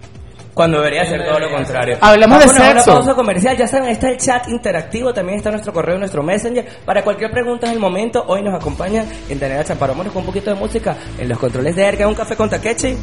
cuando 0.55 0.77
debería 0.77 1.05
ser 1.05 1.23
todo 1.23 1.37
lo 1.37 1.51
contrario. 1.51 1.97
Hablemos 2.01 2.39
Vamos 2.39 2.55
de 2.55 2.63
ah, 2.63 2.67
a 2.67 2.73
sexo. 2.73 2.91
Una 2.91 2.99
pausa 2.99 3.13
comercial, 3.13 3.57
ya 3.57 3.67
saben, 3.67 3.89
está 3.89 4.09
el 4.09 4.17
chat 4.17 4.47
interactivo, 4.47 5.13
también 5.13 5.37
está 5.37 5.51
nuestro 5.51 5.73
correo, 5.73 5.99
nuestro 5.99 6.23
messenger. 6.23 6.65
Para 6.85 7.03
cualquier 7.03 7.29
pregunta 7.29 7.67
es 7.67 7.73
el 7.73 7.79
momento. 7.79 8.23
Hoy 8.25 8.41
nos 8.41 8.55
acompañan 8.55 9.05
en 9.29 9.37
Daniela 9.37 9.65
Champaro. 9.65 9.91
Vámonos 9.93 10.13
con 10.13 10.21
un 10.21 10.27
poquito 10.27 10.51
de 10.51 10.55
música 10.55 10.95
en 11.17 11.29
los 11.29 11.37
controles 11.37 11.75
de 11.75 11.85
Erga, 11.85 12.07
un 12.07 12.15
café 12.15 12.35
con 12.35 12.49
Takechi. 12.49 12.97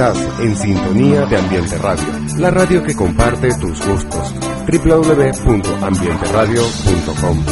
Estás 0.00 0.40
en 0.40 0.56
sintonía 0.56 1.26
de 1.26 1.36
Ambiente 1.36 1.76
Radio, 1.76 2.06
la 2.38 2.50
radio 2.50 2.82
que 2.82 2.96
comparte 2.96 3.50
tus 3.60 3.86
gustos. 3.86 4.34
www.ambienteradio.com 4.66 7.44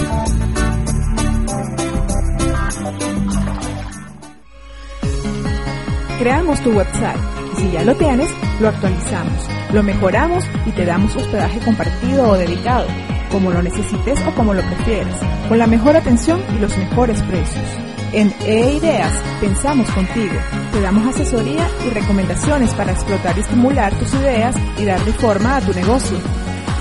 Creamos 6.18 6.58
tu 6.62 6.70
website 6.70 7.18
y 7.52 7.56
si 7.60 7.70
ya 7.70 7.84
lo 7.84 7.94
tienes, 7.96 8.30
lo 8.60 8.68
actualizamos, 8.68 9.46
lo 9.74 9.82
mejoramos 9.82 10.42
y 10.64 10.70
te 10.70 10.86
damos 10.86 11.14
hospedaje 11.16 11.60
compartido 11.60 12.30
o 12.30 12.38
dedicado, 12.38 12.86
como 13.30 13.50
lo 13.50 13.62
necesites 13.62 14.26
o 14.26 14.34
como 14.34 14.54
lo 14.54 14.62
prefieras, 14.62 15.20
con 15.50 15.58
la 15.58 15.66
mejor 15.66 15.98
atención 15.98 16.40
y 16.56 16.60
los 16.60 16.74
mejores 16.78 17.22
precios. 17.24 17.87
En 18.12 18.32
E-Ideas 18.46 19.12
pensamos 19.40 19.90
contigo, 19.90 20.34
te 20.72 20.80
damos 20.80 21.14
asesoría 21.14 21.68
y 21.86 21.90
recomendaciones 21.90 22.72
para 22.72 22.92
explotar 22.92 23.36
y 23.36 23.40
estimular 23.40 23.92
tus 23.98 24.14
ideas 24.14 24.56
y 24.78 24.86
darle 24.86 25.12
forma 25.12 25.56
a 25.56 25.60
tu 25.60 25.74
negocio. 25.74 26.16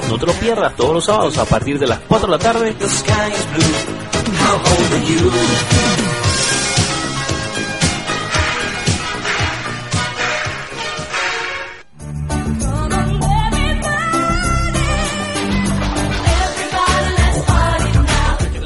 No 0.09 0.17
te 0.17 0.25
lo 0.25 0.33
pierdas 0.33 0.75
todos 0.75 0.95
los 0.95 1.05
sábados 1.05 1.37
a 1.37 1.45
partir 1.45 1.79
de 1.79 1.87
las 1.87 1.99
4 1.99 2.27
de 2.27 2.37
la 2.37 2.43
tarde. 2.43 2.75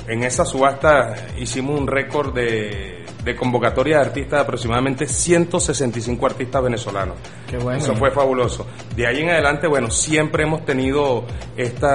en 0.08 0.24
esa 0.24 0.44
subasta 0.46 1.16
hicimos 1.40 1.80
un 1.80 1.88
récord 1.88 2.34
de, 2.34 3.03
de 3.24 3.36
convocatoria 3.36 3.98
de 3.98 4.02
artistas 4.06 4.40
de 4.40 4.42
aproximadamente 4.44 5.08
165 5.08 6.26
artistas 6.26 6.62
venezolanos. 6.64 7.16
Qué 7.50 7.58
bueno. 7.58 7.78
Eso 7.80 7.96
fue 7.96 8.12
fabuloso. 8.12 8.68
De 8.96 9.08
ahí 9.08 9.22
en 9.22 9.30
adelante, 9.30 9.68
bueno, 9.68 9.90
siempre 9.90 10.44
hemos 10.44 10.66
tenido 10.66 11.26
este 11.56 11.88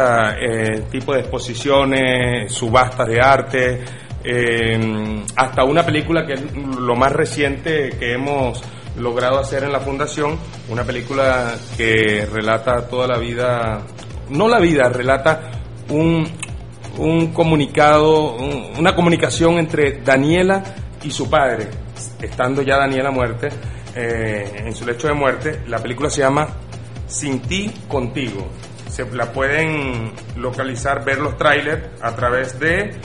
tipo 0.90 1.12
de 1.14 1.20
exposiciones, 1.20 2.52
subastas 2.52 3.06
de 3.08 3.20
arte, 3.20 3.80
eh, 4.24 5.24
hasta 5.36 5.64
una 5.64 5.84
película 5.84 6.26
que 6.26 6.34
es 6.34 6.42
lo 6.54 6.96
más 6.96 7.12
reciente 7.12 7.90
que 7.98 8.12
hemos 8.14 8.62
logrado 8.98 9.38
hacer 9.38 9.62
en 9.64 9.72
la 9.72 9.80
fundación, 9.80 10.38
una 10.68 10.82
película 10.84 11.54
que 11.76 12.26
relata 12.32 12.88
toda 12.88 13.06
la 13.06 13.18
vida, 13.18 13.82
no 14.30 14.48
la 14.48 14.58
vida, 14.58 14.88
relata 14.88 15.50
un, 15.90 16.26
un 16.98 17.28
comunicado, 17.32 18.34
un- 18.34 18.72
una 18.78 18.94
comunicación 18.96 19.58
entre 19.58 20.00
Daniela 20.02 20.62
y 21.02 21.10
su 21.10 21.28
padre, 21.30 21.68
estando 22.20 22.62
ya 22.62 22.76
Daniela 22.76 23.10
muerte, 23.10 23.48
eh, 23.94 24.62
en 24.66 24.74
su 24.74 24.84
lecho 24.86 25.08
de 25.08 25.14
muerte, 25.14 25.62
la 25.66 25.78
película 25.78 26.10
se 26.10 26.20
llama 26.20 26.46
Sin 27.06 27.40
ti, 27.40 27.72
contigo. 27.88 28.46
Se 28.90 29.04
la 29.12 29.30
pueden 29.32 30.12
localizar, 30.36 31.04
ver 31.04 31.18
los 31.18 31.36
trailers 31.36 31.84
a 32.02 32.14
través 32.16 32.58
de 32.58 32.96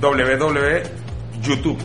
www.youtube. 0.00 1.78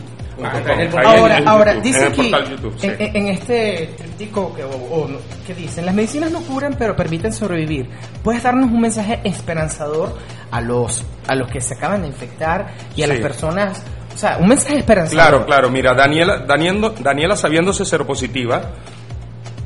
Ahora, 1.04 1.40
ahora, 1.46 1.74
dice 1.76 1.98
en 2.00 2.04
el 2.06 2.12
aquí, 2.12 2.30
portal 2.30 2.50
YouTube, 2.50 2.74
sí. 2.80 2.90
en, 2.98 3.28
este 3.28 3.94
tríptico 3.96 4.52
que, 4.54 4.64
o- 4.64 4.68
o 4.70 5.06
no- 5.08 5.18
que 5.46 5.54
dicen, 5.54 5.86
las 5.86 5.94
medicinas 5.94 6.32
no 6.32 6.40
curan, 6.42 6.74
pero 6.76 6.96
permiten 6.96 7.32
sobrevivir. 7.32 7.88
¿Puedes 8.24 8.42
darnos 8.42 8.68
un 8.72 8.80
mensaje 8.80 9.20
esperanzador 9.22 10.18
a 10.50 10.60
los, 10.60 11.04
a 11.28 11.36
los 11.36 11.48
que 11.50 11.60
se 11.60 11.74
acaban 11.74 12.02
de 12.02 12.08
infectar 12.08 12.74
y 12.96 13.02
a 13.02 13.06
Sí. 13.06 13.12
las 13.12 13.20
personas? 13.20 13.82
O 14.14 14.18
sea, 14.18 14.38
un 14.38 14.48
mensaje 14.48 14.78
esperanzador. 14.78 15.28
Claro, 15.28 15.46
claro. 15.46 15.70
Mira, 15.70 15.92
Daniela, 15.94 16.38
Daniela, 16.38 16.92
Daniela 17.00 17.36
sabiéndose 17.36 17.84
seropositiva, 17.84 18.62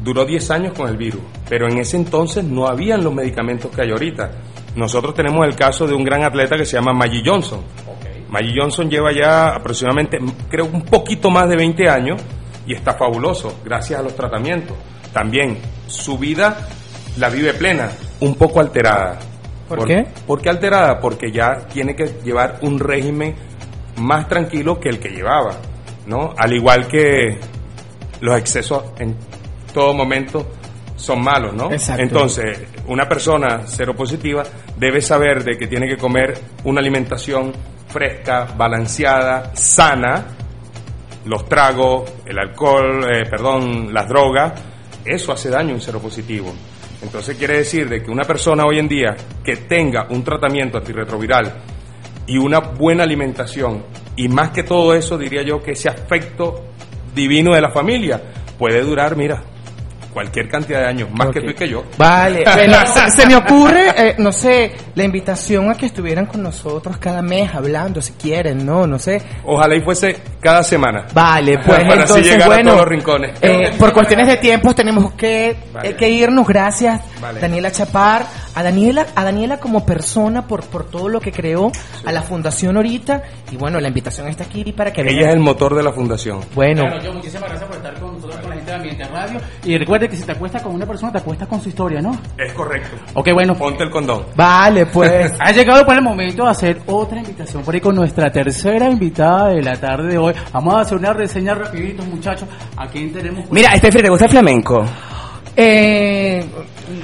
duró 0.02 0.24
10 0.24 0.50
años 0.50 0.72
con 0.76 0.88
el 0.88 0.96
virus, 0.96 1.20
pero 1.48 1.68
en 1.68 1.78
ese 1.78 1.96
entonces 1.96 2.44
no 2.44 2.66
habían 2.66 3.04
los 3.04 3.12
medicamentos 3.12 3.70
que 3.70 3.82
hay 3.82 3.90
ahorita. 3.90 4.30
Nosotros 4.74 5.14
tenemos 5.14 5.46
el 5.46 5.54
caso 5.54 5.86
de 5.86 5.94
un 5.94 6.04
gran 6.04 6.22
atleta 6.22 6.56
que 6.56 6.64
se 6.64 6.76
llama 6.76 6.92
Maggie 6.92 7.22
Johnson. 7.24 7.60
Maggie 8.30 8.54
Johnson 8.58 8.88
lleva 8.88 9.12
ya 9.12 9.54
aproximadamente, 9.54 10.18
creo, 10.48 10.66
un 10.66 10.82
poquito 10.82 11.30
más 11.30 11.48
de 11.48 11.56
20 11.56 11.88
años 11.88 12.20
y 12.66 12.74
está 12.74 12.94
fabuloso 12.94 13.60
gracias 13.64 14.00
a 14.00 14.02
los 14.02 14.14
tratamientos. 14.14 14.76
También 15.12 15.58
su 15.86 16.18
vida 16.18 16.68
la 17.16 17.28
vive 17.30 17.54
plena, 17.54 17.90
un 18.20 18.34
poco 18.34 18.60
alterada. 18.60 19.18
¿Por 19.68 19.86
qué? 19.86 20.06
¿Por 20.26 20.40
qué 20.40 20.48
alterada? 20.48 21.00
Porque 21.00 21.30
ya 21.30 21.66
tiene 21.72 21.94
que 21.94 22.20
llevar 22.24 22.58
un 22.62 22.78
régimen 22.78 23.34
más 23.98 24.28
tranquilo 24.28 24.78
que 24.78 24.88
el 24.88 24.98
que 24.98 25.08
llevaba, 25.10 25.56
¿no? 26.06 26.34
Al 26.36 26.52
igual 26.52 26.86
que 26.88 27.38
los 28.20 28.38
excesos 28.38 28.84
en 28.98 29.16
todo 29.72 29.94
momento 29.94 30.46
son 30.96 31.22
malos, 31.22 31.54
¿no? 31.54 31.70
Exacto. 31.72 32.02
Entonces, 32.02 32.58
una 32.86 33.08
persona 33.08 33.66
seropositiva 33.66 34.42
debe 34.76 35.00
saber 35.00 35.44
de 35.44 35.56
que 35.56 35.66
tiene 35.66 35.88
que 35.88 35.96
comer 35.96 36.38
una 36.64 36.80
alimentación 36.80 37.52
fresca, 37.88 38.48
balanceada, 38.56 39.54
sana, 39.54 40.26
los 41.24 41.48
tragos, 41.48 42.10
el 42.26 42.38
alcohol, 42.38 43.04
eh, 43.04 43.24
perdón, 43.28 43.92
las 43.92 44.08
drogas, 44.08 44.52
eso 45.04 45.32
hace 45.32 45.50
daño 45.50 45.72
a 45.72 45.74
un 45.74 45.80
seropositivo. 45.80 46.52
Entonces 47.02 47.36
quiere 47.36 47.58
decir 47.58 47.88
de 47.88 48.02
que 48.02 48.10
una 48.10 48.24
persona 48.24 48.64
hoy 48.64 48.78
en 48.78 48.88
día 48.88 49.16
que 49.44 49.56
tenga 49.56 50.06
un 50.10 50.24
tratamiento 50.24 50.78
antirretroviral 50.78 51.54
y 52.28 52.38
una 52.38 52.60
buena 52.60 53.02
alimentación, 53.02 53.82
y 54.14 54.28
más 54.28 54.50
que 54.50 54.62
todo 54.62 54.94
eso, 54.94 55.18
diría 55.18 55.42
yo 55.42 55.60
que 55.62 55.72
ese 55.72 55.88
afecto 55.88 56.62
divino 57.14 57.54
de 57.54 57.60
la 57.60 57.70
familia 57.70 58.22
puede 58.58 58.82
durar, 58.82 59.16
mira, 59.16 59.42
cualquier 60.12 60.48
cantidad 60.48 60.80
de 60.80 60.86
años, 60.86 61.08
más 61.12 61.28
que 61.28 61.40
tú 61.40 61.50
y 61.50 61.54
que 61.54 61.68
yo. 61.68 61.84
Vale, 61.96 62.44
bueno, 62.54 62.86
se, 62.86 63.10
se 63.10 63.26
me 63.26 63.36
ocurre, 63.36 63.88
eh, 63.96 64.14
no 64.18 64.32
sé, 64.32 64.72
la 64.94 65.04
invitación 65.04 65.70
a 65.70 65.74
que 65.74 65.86
estuvieran 65.86 66.26
con 66.26 66.42
nosotros 66.42 66.96
cada 66.98 67.22
mes 67.22 67.54
hablando, 67.54 68.00
si 68.02 68.12
quieren, 68.14 68.64
¿no? 68.66 68.86
No 68.86 68.98
sé. 68.98 69.22
Ojalá 69.44 69.74
y 69.76 69.80
fuese 69.82 70.16
cada 70.40 70.62
semana. 70.62 71.06
Vale, 71.12 71.58
pues 71.58 71.66
Para 71.80 71.82
así 71.86 72.00
entonces, 72.02 72.26
llegar 72.26 72.42
a 72.42 72.46
bueno, 72.54 72.70
todos 72.72 72.80
los 72.82 72.88
rincones. 72.88 73.32
eh, 73.42 73.70
por 73.78 73.92
cuestiones 73.92 74.26
de 74.26 74.36
tiempos 74.38 74.74
tenemos 74.74 75.12
que, 75.12 75.56
Vale. 75.72 75.90
eh, 75.90 75.96
que 75.96 76.08
irnos. 76.08 76.46
Gracias, 76.46 77.00
Vale. 77.20 77.40
Daniela 77.40 77.70
Chapar, 77.70 78.24
a 78.54 78.62
Daniela, 78.62 79.06
a 79.14 79.24
Daniela 79.24 79.58
como 79.58 79.84
persona 79.86 80.46
por, 80.46 80.64
por 80.66 80.84
todo 80.90 81.08
lo 81.08 81.20
que 81.20 81.32
creó, 81.32 81.70
a 82.04 82.12
la 82.12 82.22
fundación 82.22 82.76
ahorita, 82.76 83.22
y 83.52 83.56
bueno, 83.56 83.78
la 83.80 83.88
invitación 83.88 84.28
está 84.28 84.44
aquí 84.44 84.72
para 84.72 84.92
que 84.92 85.02
Ella 85.02 85.10
vengan. 85.10 85.28
es 85.28 85.34
el 85.34 85.40
motor 85.40 85.74
de 85.74 85.82
la 85.82 85.92
fundación. 85.92 86.40
Bueno, 86.54 86.82
Claro, 86.86 87.02
yo 87.02 87.12
muchísimas 87.12 87.48
gracias 87.50 87.68
por 87.68 87.76
estar 87.76 87.94
con 88.00 88.14
nosotros, 88.14 88.36
con 88.40 88.50
la 88.50 88.56
gente 88.56 88.57
de 88.68 88.74
Ambiente 88.74 89.04
Radio. 89.04 89.40
Y 89.64 89.76
recuerde 89.78 90.08
que 90.08 90.16
si 90.16 90.22
te 90.22 90.32
acuestas 90.32 90.62
con 90.62 90.74
una 90.74 90.86
persona, 90.86 91.12
te 91.12 91.18
acuestas 91.18 91.48
con 91.48 91.60
su 91.60 91.68
historia, 91.68 92.00
¿no? 92.00 92.18
Es 92.36 92.52
correcto. 92.52 92.96
Ok, 93.14 93.32
bueno. 93.32 93.54
Ponte 93.54 93.84
el 93.84 93.90
condón. 93.90 94.26
vale, 94.36 94.86
pues. 94.86 95.32
Ha 95.40 95.52
llegado 95.52 95.84
por 95.84 95.94
el 95.94 96.02
momento 96.02 96.44
de 96.44 96.50
hacer 96.50 96.80
otra 96.86 97.18
invitación 97.18 97.62
por 97.62 97.74
ahí 97.74 97.80
con 97.80 97.94
nuestra 97.94 98.30
tercera 98.30 98.88
invitada 98.90 99.48
de 99.48 99.62
la 99.62 99.76
tarde 99.76 100.08
de 100.08 100.18
hoy. 100.18 100.34
Vamos 100.52 100.74
a 100.74 100.80
hacer 100.80 100.98
una 100.98 101.12
reseña 101.12 101.54
rapidito, 101.54 102.02
muchachos. 102.04 102.48
Aquí 102.76 103.06
tenemos... 103.08 103.50
Mira, 103.50 103.76
Steffi, 103.76 104.02
¿te 104.02 104.08
gusta 104.08 104.26
el 104.26 104.30
flamenco? 104.30 104.84
Eh, 105.60 106.44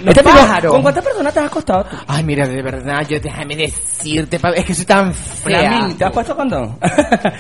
los 0.04 0.14
Steffi, 0.14 0.28
pájaros. 0.28 0.72
¿Con 0.72 0.82
cuántas 0.82 1.04
personas 1.04 1.34
te 1.34 1.40
has 1.40 1.46
acostado 1.46 1.84
tú? 1.84 1.96
Ay, 2.06 2.22
mira, 2.22 2.46
de 2.46 2.62
verdad, 2.62 3.06
yo 3.08 3.18
déjame 3.18 3.56
decirte, 3.56 4.38
es 4.54 4.64
que 4.64 4.74
soy 4.74 4.84
tan 4.84 5.12
fea. 5.12 5.88
¿te 5.98 6.04
has 6.04 6.12
puesto 6.12 6.36
condón? 6.36 6.78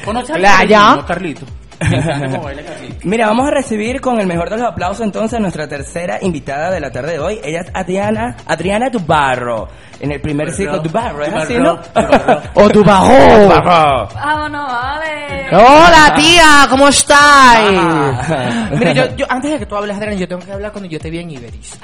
¿Conoces 0.04 0.36
a. 0.44 1.04
Carlito? 1.06 1.46
Mira, 3.04 3.26
vamos 3.26 3.48
a 3.48 3.50
recibir 3.50 4.00
con 4.00 4.20
el 4.20 4.26
mejor 4.26 4.50
de 4.50 4.56
los 4.56 4.66
aplausos 4.66 5.04
entonces 5.04 5.38
a 5.38 5.40
nuestra 5.40 5.68
tercera 5.68 6.18
invitada 6.22 6.70
de 6.70 6.80
la 6.80 6.90
tarde 6.90 7.12
de 7.12 7.18
hoy. 7.18 7.40
Ella 7.42 7.60
es 7.60 7.70
Adriana, 7.74 8.36
Adriana 8.46 8.90
Dubarro. 8.90 9.68
En 10.00 10.12
el 10.12 10.20
primer 10.20 10.52
ciclo 10.52 10.80
Dubarro, 10.80 11.24
¿es 11.24 11.32
así, 11.32 11.54
no? 11.54 11.78
O. 12.54 12.68
Dubarro. 12.68 14.08
Vámonos, 14.14 14.66
vale. 14.66 15.46
Hola, 15.52 16.14
tía, 16.16 16.66
¿cómo 16.68 16.88
estás? 16.88 17.18
Ah. 17.18 18.68
Mira, 18.78 18.92
yo, 18.92 19.16
yo, 19.16 19.26
antes 19.28 19.52
de 19.52 19.58
que 19.58 19.66
tú 19.66 19.76
hables, 19.76 19.96
Adriana, 19.96 20.16
yo 20.16 20.28
tengo 20.28 20.44
que 20.44 20.52
hablar 20.52 20.72
cuando 20.72 20.88
yo 20.88 20.98
te 20.98 21.10
vi 21.10 21.20
en 21.20 21.30
Iberis. 21.30 21.78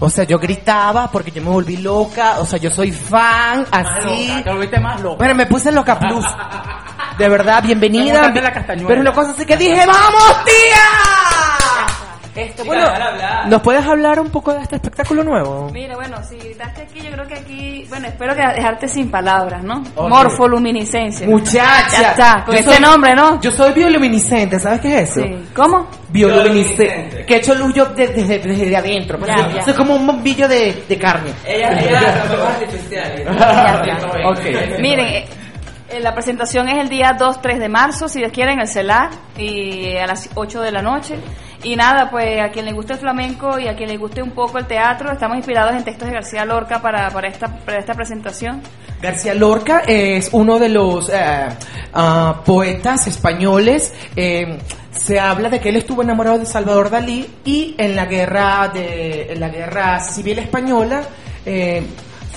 O 0.00 0.08
sea, 0.08 0.24
yo 0.24 0.38
gritaba 0.38 1.10
porque 1.10 1.30
yo 1.30 1.42
me 1.42 1.50
volví 1.50 1.78
loca. 1.78 2.38
O 2.38 2.46
sea, 2.46 2.58
yo 2.58 2.70
soy 2.70 2.92
fan, 2.92 3.66
así. 3.70 4.30
Te 4.44 4.50
volviste 4.50 4.78
más 4.78 5.00
loco. 5.00 5.18
Pero 5.18 5.34
me 5.34 5.46
puse 5.46 5.70
en 5.70 5.74
Loca 5.74 5.98
Plus. 5.98 6.24
De 7.18 7.28
verdad, 7.28 7.62
bienvenida. 7.62 8.30
La. 8.32 8.64
Pero 8.86 9.00
una 9.00 9.12
cosa 9.12 9.32
así 9.32 9.44
que 9.44 9.56
dije, 9.56 9.84
¡vamos, 9.86 10.44
tía! 10.44 11.88
Esto, 12.36 12.64
bueno, 12.64 12.86
¿nos 13.48 13.60
puedes 13.62 13.84
hablar 13.84 14.20
un 14.20 14.30
poco 14.30 14.54
de 14.54 14.62
este 14.62 14.76
espectáculo 14.76 15.24
nuevo? 15.24 15.68
Mira, 15.72 15.96
bueno, 15.96 16.18
si 16.22 16.36
gritaste 16.36 16.82
aquí, 16.82 17.00
yo 17.00 17.10
creo 17.10 17.26
que 17.26 17.34
aquí, 17.34 17.84
bueno, 17.88 18.06
espero 18.06 18.36
que 18.36 18.42
dejarte 18.54 18.88
sin 18.88 19.10
palabras, 19.10 19.64
¿no? 19.64 19.82
Morfoluminiscencia. 19.96 21.26
Muchacha. 21.26 22.00
Ya 22.00 22.10
está, 22.10 22.44
con 22.44 22.54
Yo 22.54 22.60
este 22.60 22.74
soy- 22.74 22.80
nombre, 22.82 23.14
¿no? 23.16 23.40
Yo 23.40 23.50
soy 23.50 23.72
bioluminiscente, 23.72 24.60
¿sabes 24.60 24.80
qué 24.80 25.00
es 25.00 25.10
eso? 25.10 25.22
Sí. 25.26 25.48
¿Cómo? 25.52 25.88
Bioluminiscente. 26.10 27.26
Que 27.26 27.34
he 27.34 27.38
hecho 27.38 27.56
luz 27.56 27.74
yo 27.74 27.86
de- 27.86 28.06
desde, 28.06 28.38
desde, 28.38 28.54
desde 28.56 28.76
adentro. 28.76 29.18
Ya, 29.26 29.36
Soy- 29.38 29.54
ya. 29.54 29.64
Soy 29.64 29.74
como 29.74 29.96
un 29.96 30.06
bombillo 30.06 30.46
de, 30.46 30.84
de 30.88 30.96
carne. 30.98 31.32
Ella, 31.44 31.72
ella, 31.80 32.00
fuegos 32.28 32.48
artificiales. 32.50 33.26
Ya, 33.36 33.82
ya. 33.84 33.98
Ok. 34.28 34.78
Miren, 34.78 35.24
la 36.00 36.14
presentación 36.14 36.68
es 36.68 36.78
el 36.78 36.88
día 36.88 37.16
2-3 37.16 37.58
de 37.58 37.68
marzo, 37.68 38.08
si 38.08 38.18
Dios 38.18 38.32
quiere, 38.32 38.52
en 38.52 38.60
el 38.60 38.68
CELAR, 38.68 39.10
y 39.36 39.96
a 39.96 40.06
las 40.06 40.28
8 40.34 40.60
de 40.60 40.72
la 40.72 40.82
noche. 40.82 41.16
Y 41.62 41.74
nada, 41.74 42.10
pues 42.10 42.40
a 42.40 42.50
quien 42.50 42.66
le 42.66 42.72
guste 42.72 42.92
el 42.92 42.98
flamenco 43.00 43.58
y 43.58 43.66
a 43.66 43.74
quien 43.74 43.88
le 43.88 43.96
guste 43.96 44.22
un 44.22 44.30
poco 44.30 44.58
el 44.58 44.66
teatro, 44.66 45.10
estamos 45.10 45.36
inspirados 45.36 45.74
en 45.74 45.82
textos 45.82 46.06
de 46.06 46.14
García 46.14 46.44
Lorca 46.44 46.80
para, 46.80 47.10
para, 47.10 47.28
esta, 47.28 47.48
para 47.48 47.78
esta 47.78 47.94
presentación. 47.94 48.62
García 49.02 49.34
Lorca 49.34 49.82
es 49.86 50.28
uno 50.32 50.58
de 50.58 50.68
los 50.68 51.08
eh, 51.08 51.48
ah, 51.94 52.42
poetas 52.44 53.06
españoles. 53.08 53.92
eh, 54.14 54.58
se 54.98 55.20
habla 55.20 55.48
de 55.48 55.60
que 55.60 55.68
él 55.68 55.76
estuvo 55.76 56.02
enamorado 56.02 56.38
de 56.38 56.46
Salvador 56.46 56.90
Dalí 56.90 57.26
y 57.44 57.74
en 57.78 57.94
la 57.94 58.06
guerra 58.06 58.68
de 58.68 59.32
en 59.32 59.40
la 59.40 59.48
guerra 59.48 60.00
civil 60.00 60.40
española 60.40 61.02
eh, 61.46 61.82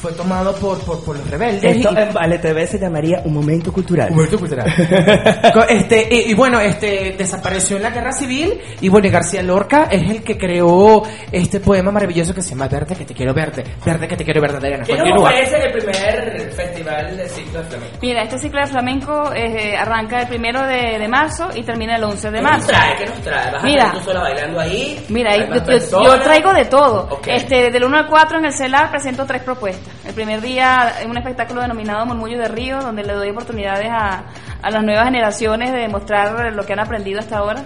fue 0.02 0.12
tomado 0.14 0.54
por, 0.56 0.80
por, 0.80 1.04
por 1.04 1.18
los 1.18 1.30
rebeldes. 1.30 1.64
Esto 1.78 1.90
y- 1.94 1.98
en 1.98 2.14
Vale 2.14 2.40
TV 2.40 2.66
se 2.68 2.80
llamaría 2.80 3.22
un 3.24 3.34
momento 3.34 3.72
cultural. 3.72 4.10
Humberto 4.12 4.40
Cultural. 4.40 4.66
Co- 5.54 5.64
este, 5.70 6.08
y, 6.10 6.32
y 6.32 6.34
bueno, 6.34 6.60
este 6.60 7.16
desapareció 7.18 7.78
en 7.78 7.84
la 7.84 7.92
guerra 7.92 8.12
civil 8.12 8.60
y 8.82 8.90
bueno, 8.90 9.08
y 9.08 9.12
García 9.12 9.44
Lorca 9.44 9.88
es 9.92 10.10
el 10.10 10.24
que 10.24 10.38
creó 10.38 11.04
este 11.32 11.60
poema 11.60 11.92
maravilloso 11.92 12.34
que 12.34 12.42
se 12.42 12.50
llama 12.52 12.68
Verde 12.68 12.96
que 12.96 13.06
te 13.06 13.14
quiero 13.14 13.34
verte, 13.34 13.64
Verde 13.86 14.08
que 14.08 14.18
te 14.18 14.24
quiero 14.26 14.42
verte, 14.42 14.58
Adriana. 14.58 14.84
¿Qué 14.86 14.96
nos 14.98 15.22
ofrece 15.22 15.58
el 15.66 15.72
primer 15.72 16.52
festival 16.52 17.18
de 17.18 17.30
ciclo 17.30 17.60
de 17.60 17.66
flamenco? 17.66 17.98
Mira, 18.02 18.24
este 18.24 18.38
ciclo 18.40 18.62
de 18.62 18.68
flamenco 18.68 19.34
eh, 19.36 19.78
arranca 19.78 20.22
el 20.22 20.28
primero 20.28 20.62
de, 20.66 20.98
de 21.00 21.08
marzo 21.08 21.50
y 21.54 21.64
termina 21.64 21.96
el 21.98 22.04
11 22.04 22.32
de 22.32 22.38
¿Qué 22.38 22.42
nos 22.42 22.52
marzo. 22.52 22.68
trae? 22.68 22.96
¿Qué 22.98 23.06
nos 23.06 23.22
trae? 23.22 23.52
¿Vas 23.52 23.62
a 23.64 23.66
Mira. 23.66 23.84
estar 23.86 24.00
tú 24.00 24.06
sola 24.06 24.20
bailando 24.22 24.60
ahí? 24.60 25.06
Mira, 25.10 25.32
ahí 25.34 25.42
¿Hay 25.42 25.50
más 25.50 25.90
yo, 25.92 26.04
yo- 26.04 26.20
traigo 26.22 26.54
de 26.54 26.66
todo. 26.66 27.08
Ok. 27.12 27.28
Este, 27.28 27.70
del 27.70 27.84
1 27.84 27.98
al 27.98 28.08
4 28.08 28.40
en 28.40 28.46
el 28.46 28.54
CELAR 28.54 28.90
presento 28.90 29.26
tres 29.26 29.44
propuestas. 29.44 29.91
El 30.06 30.14
primer 30.14 30.42
día 30.42 30.96
en 31.02 31.10
un 31.10 31.18
espectáculo 31.18 31.62
denominado 31.62 32.06
Murmullo 32.06 32.40
de 32.40 32.48
Río, 32.48 32.82
donde 32.82 33.04
le 33.04 33.14
doy 33.14 33.30
oportunidades 33.30 33.90
a, 33.90 34.26
a 34.62 34.72
las 34.72 34.84
nuevas 34.84 35.06
generaciones 35.06 35.72
de 35.72 35.88
mostrar 35.88 36.54
lo 36.54 36.66
que 36.66 36.74
han 36.74 36.80
aprendido 36.80 37.20
hasta 37.20 37.38
ahora. 37.38 37.64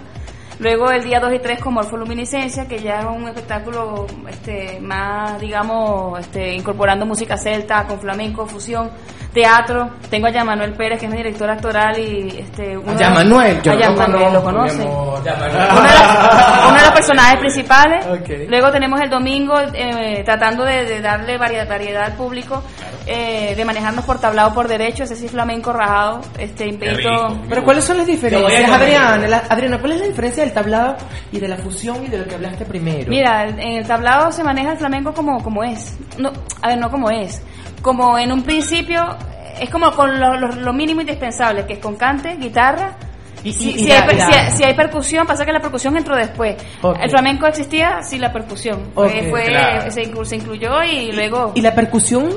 Luego 0.58 0.90
el 0.90 1.04
día 1.04 1.20
2 1.20 1.34
y 1.34 1.38
3 1.38 1.60
con 1.60 1.74
Morfoluminiscencia, 1.74 2.66
que 2.66 2.78
ya 2.78 3.00
es 3.00 3.06
un 3.06 3.28
espectáculo 3.28 4.06
este, 4.28 4.80
más, 4.80 5.38
digamos, 5.38 6.18
este, 6.18 6.54
incorporando 6.54 7.04
música 7.04 7.36
celta 7.36 7.84
con 7.86 8.00
flamenco, 8.00 8.46
fusión, 8.46 8.90
teatro. 9.36 9.90
Tengo 10.10 10.26
a 10.28 10.32
Jan 10.32 10.46
Manuel 10.46 10.72
Pérez, 10.72 10.98
que 10.98 11.04
es 11.06 11.10
mi 11.12 11.18
director 11.18 11.48
actoral 11.50 11.98
y... 11.98 12.38
Este, 12.38 12.76
uno 12.76 12.92
de- 12.94 13.04
Jan 13.04 13.14
Manuel, 13.14 13.60
yo 13.62 13.72
a 13.72 13.74
lo 13.74 13.80
Manuel, 13.92 14.24
conozco, 14.24 14.32
lo 14.32 14.42
conoce. 14.42 14.82
uno 14.82 15.20
de, 15.22 15.30
los, 15.30 16.64
uno 16.68 16.74
de 16.74 16.80
los 16.82 16.90
personajes 16.92 17.38
principales. 17.38 18.06
Ok. 18.06 18.28
Luego 18.48 18.70
tenemos 18.72 19.00
el 19.00 19.10
domingo 19.10 19.54
eh, 19.74 20.22
tratando 20.24 20.64
de, 20.64 20.84
de 20.86 21.00
darle 21.02 21.36
variedad, 21.38 21.68
variedad 21.68 22.04
al 22.04 22.12
público, 22.14 22.62
eh, 23.06 23.54
de 23.54 23.64
manejarnos 23.64 24.04
por 24.04 24.18
tablado 24.20 24.54
por 24.54 24.68
derecho, 24.68 25.04
ese 25.04 25.16
sí 25.16 25.28
flamenco 25.28 25.72
rajado. 25.72 26.20
Este, 26.38 26.66
invito, 26.66 27.38
Pero 27.48 27.62
¿cuáles 27.62 27.84
son 27.84 27.98
las 27.98 28.06
diferencias, 28.06 28.70
Adriana? 28.70 29.28
La- 29.28 29.44
Adriana, 29.48 29.78
¿cuál 29.78 29.92
es 29.92 30.00
la 30.00 30.06
diferencia 30.06 30.42
del 30.44 30.52
tablado 30.54 30.96
y 31.30 31.38
de 31.38 31.48
la 31.48 31.56
fusión 31.58 32.02
y 32.04 32.08
de 32.08 32.18
lo 32.18 32.24
que 32.24 32.34
hablaste 32.36 32.64
primero? 32.64 33.08
Mira, 33.10 33.44
en 33.44 33.58
el 33.60 33.86
tablado 33.86 34.32
se 34.32 34.42
maneja 34.42 34.72
el 34.72 34.78
flamenco 34.78 35.12
como, 35.12 35.42
como 35.42 35.62
es. 35.62 35.96
No, 36.18 36.32
a 36.62 36.68
ver, 36.68 36.78
no 36.78 36.90
como 36.90 37.10
es. 37.10 37.42
Como 37.82 38.18
en 38.18 38.32
un 38.32 38.42
principio, 38.42 39.16
es 39.60 39.70
como 39.70 39.92
con 39.92 40.18
lo, 40.18 40.36
lo- 40.38 40.52
lo 40.54 40.72
mínimo 40.72 41.00
indispensable, 41.00 41.64
que 41.66 41.74
es 41.74 41.78
con 41.78 41.96
cante, 41.96 42.36
guitarra. 42.36 42.96
Y- 43.44 43.52
si, 43.52 43.70
y- 43.70 43.78
si 43.78 43.86
y 43.88 43.92
hay, 43.92 44.00
la- 44.00 44.06
per- 44.06 44.16
la- 44.16 44.26
si 44.32 44.38
hay- 44.38 44.50
si 44.56 44.64
hay 44.64 44.74
percusión, 44.74 45.26
pasa 45.26 45.44
que 45.46 45.52
la 45.52 45.60
percusión 45.60 45.96
entró 45.96 46.16
después. 46.16 46.56
El 47.00 47.10
flamenco 47.10 47.46
existía 47.46 48.02
sin 48.02 48.20
la 48.20 48.32
percusión. 48.32 48.90
Fue- 48.94 49.06
Ok, 49.06 49.30
fue- 49.30 49.44
claro. 49.46 49.90
se, 49.90 50.02
inclu- 50.10 50.24
se 50.24 50.36
incluyó 50.36 50.82
y, 50.82 51.12
luego... 51.12 51.52
Y 51.54 51.60
la 51.60 51.74
percusión 51.74 52.30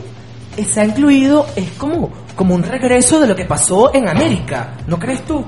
se 0.63 0.81
ha 0.81 0.85
incluido, 0.85 1.47
es 1.55 1.71
como, 1.71 2.11
como 2.35 2.53
un 2.53 2.63
regreso 2.63 3.19
de 3.19 3.27
lo 3.27 3.35
que 3.35 3.45
pasó 3.45 3.93
en 3.93 4.07
América, 4.09 4.73
¿no 4.87 4.99
crees 4.99 5.21
tú? 5.25 5.43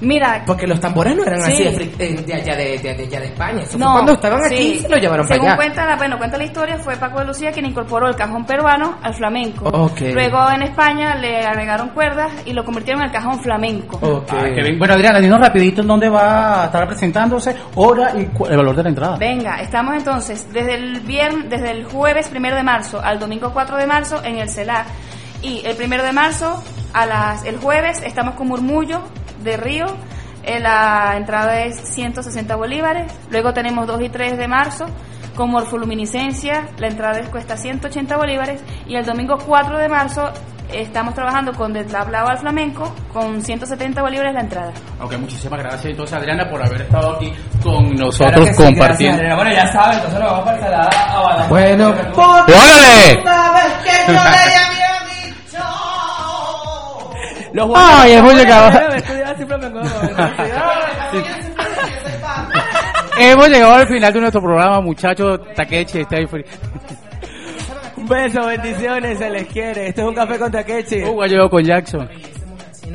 Mira, 0.00 0.42
Porque 0.46 0.66
los 0.66 0.80
tambores 0.80 1.14
no 1.16 1.24
eran 1.24 1.42
Sí. 1.42 1.52
así 1.66 1.76
de, 1.76 2.06
eh, 2.06 2.22
de 2.26 2.34
allá 2.34 2.56
de, 2.56 2.78
de- 2.78 2.94
de 2.94 3.02
allá 3.04 3.20
de 3.20 3.26
España. 3.26 3.60
Eso 3.62 3.72
fue 3.72 3.80
No, 3.80 3.92
cuando 3.92 4.12
estaban 4.12 4.44
aquí 4.44 4.56
sí. 4.56 4.78
se 4.80 4.88
lo 4.88 4.96
llevaron 4.96 5.26
Según 5.26 5.40
para 5.46 5.52
allá. 5.52 5.56
cuenta 5.56 5.86
la, 5.86 5.96
bueno, 5.96 6.18
cuenta 6.18 6.38
la 6.38 6.44
historia, 6.44 6.78
fue 6.78 6.96
Paco 6.96 7.18
de 7.20 7.26
Lucía 7.26 7.52
quien 7.52 7.66
incorporó 7.66 8.08
el 8.08 8.16
cajón 8.16 8.44
peruano 8.46 8.96
al 9.02 9.14
flamenco. 9.14 9.68
Ok. 9.68 10.00
Luego 10.12 10.50
en 10.50 10.62
España 10.62 11.14
le 11.16 11.44
agregaron 11.46 11.90
cuerdas 11.90 12.32
y 12.46 12.52
lo 12.52 12.64
convirtieron 12.64 13.02
en 13.02 13.08
el 13.08 13.12
cajón 13.12 13.40
flamenco. 13.42 13.98
Ok. 14.00 14.32
Ah. 14.32 14.44
Bueno, 14.78 14.94
Adriana, 14.94 15.20
dinos 15.20 15.40
rapidito 15.40 15.82
en 15.82 15.88
dónde 15.88 16.08
va 16.08 16.62
a 16.62 16.66
estar 16.66 16.86
presentándose, 16.86 17.54
hora 17.74 18.12
y 18.18 18.26
cu- 18.26 18.46
el 18.46 18.56
valor 18.56 18.74
de 18.76 18.82
la 18.84 18.88
entrada. 18.88 19.16
Venga, 19.18 19.60
estamos 19.60 19.94
entonces 19.96 20.50
desde 20.52 20.74
el 20.74 21.00
viernes, 21.00 21.50
desde 21.50 21.70
el 21.72 21.84
jueves 21.84 22.28
primero 22.28 22.56
de 22.56 22.62
marzo 22.62 23.00
al 23.02 23.18
domingo 23.18 23.50
4 23.52 23.76
de 23.76 23.86
marzo 23.86 24.22
en 24.24 24.38
el 24.38 24.48
CELAR. 24.48 24.84
Y 25.42 25.62
el 25.64 25.76
primero 25.76 26.02
de 26.04 26.12
marzo 26.12 26.62
a 26.92 27.06
las, 27.06 27.44
el 27.44 27.56
jueves 27.58 28.02
estamos 28.02 28.34
con 28.34 28.48
Murmullo 28.48 29.02
de 29.42 29.56
Río. 29.56 29.86
Eh, 30.42 30.58
la 30.60 31.14
entrada 31.16 31.60
es 31.64 31.78
160 31.94 32.56
bolívares. 32.56 33.12
Luego 33.30 33.52
tenemos 33.52 33.86
2 33.86 34.00
y 34.02 34.08
3 34.08 34.38
de 34.38 34.48
marzo 34.48 34.86
con 35.36 35.50
Morfoluminiscencia. 35.50 36.68
La 36.78 36.88
entrada 36.88 37.18
es- 37.18 37.28
cuesta 37.28 37.56
180 37.56 38.16
bolívares. 38.16 38.62
Y 38.86 38.96
el 38.96 39.04
domingo 39.04 39.36
4 39.46 39.78
de 39.78 39.88
marzo 39.88 40.30
estamos 40.72 41.14
trabajando 41.14 41.52
con 41.52 41.72
Deslablado 41.72 42.28
al 42.28 42.38
Flamenco 42.38 42.94
con 43.12 43.42
170 43.42 44.02
bolívares 44.02 44.32
la 44.34 44.40
entrada. 44.40 44.72
Ok, 45.00 45.18
muchísimas 45.18 45.58
gracias 45.58 45.84
entonces 45.86 46.16
Adriana 46.16 46.48
por 46.48 46.64
haber 46.64 46.82
estado 46.82 47.16
aquí 47.16 47.32
con 47.60 47.92
nosotros 47.96 48.48
compartiendo. 48.56 49.20
Bueno, 49.36 49.50
ya 49.52 49.66
saben, 49.72 49.96
entonces 49.96 50.20
nos 50.20 50.30
vamos 50.30 50.44
para 50.44 50.56
el 50.56 50.62
salada 50.62 50.90
a. 51.44 51.48
Bueno, 51.48 51.88
¡Órale! 52.14 53.24
Los 57.52 57.70
Ay, 57.74 58.12
hemos 58.12 58.34
llegado. 58.34 58.70
Hemos 63.18 63.48
llegado 63.48 63.74
al 63.74 63.88
final 63.88 64.12
de 64.12 64.20
nuestro 64.20 64.40
programa, 64.40 64.80
muchachos. 64.80 65.40
Takechi 65.54 66.00
está 66.00 66.16
ahí. 66.16 66.26
Un 67.96 68.06
beso, 68.06 68.46
bendiciones, 68.46 69.18
se 69.18 69.30
les 69.30 69.46
quiere. 69.48 69.88
Esto 69.88 70.02
es 70.02 70.08
un 70.08 70.14
café 70.14 70.38
con 70.38 70.50
Takechi. 70.50 71.02
Uh, 71.02 71.24
llegó 71.24 71.50
con 71.50 71.64
Jackson. 71.64 72.08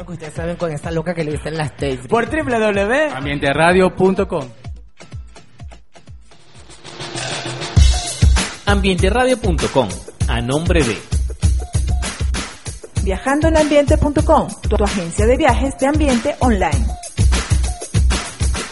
Que 0.05 0.11
ustedes 0.11 0.33
saben 0.33 0.55
con 0.55 0.71
esta 0.71 0.91
loca 0.91 1.13
que 1.13 1.23
le 1.23 1.31
dicen 1.31 1.57
las. 1.57 1.71
Por 2.07 2.25
www. 2.29 3.15
Ambienteradio.com. 3.15 4.45
Ambienteradio.com, 8.65 9.87
a 10.27 10.41
nombre 10.41 10.83
de 10.83 11.14
Viajandoenambiente.com, 13.05 14.47
tu 14.67 14.83
agencia 14.83 15.27
de 15.27 15.37
viajes 15.37 15.77
de 15.77 15.85
ambiente 15.85 16.35
online. 16.39 16.87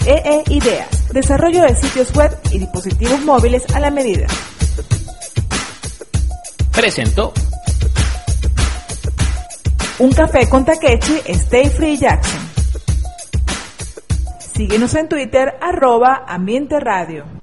EE 0.08 0.44
Ideas, 0.48 1.14
desarrollo 1.14 1.62
de 1.62 1.76
sitios 1.76 2.12
web 2.16 2.36
y 2.50 2.58
dispositivos 2.58 3.22
móviles 3.22 3.64
a 3.76 3.80
la 3.80 3.92
medida. 3.92 4.26
presentó 6.72 7.32
Un 10.00 10.12
café 10.14 10.50
con 10.50 10.66
Takechi, 10.66 11.22
Stay 11.28 11.70
Free 11.70 12.00
Jackson. 12.00 12.42
Síguenos 14.56 14.96
en 14.96 15.10
Twitter, 15.10 15.54
arroba 15.62 16.26
Ambiente 16.28 16.80
Radio. 16.80 17.43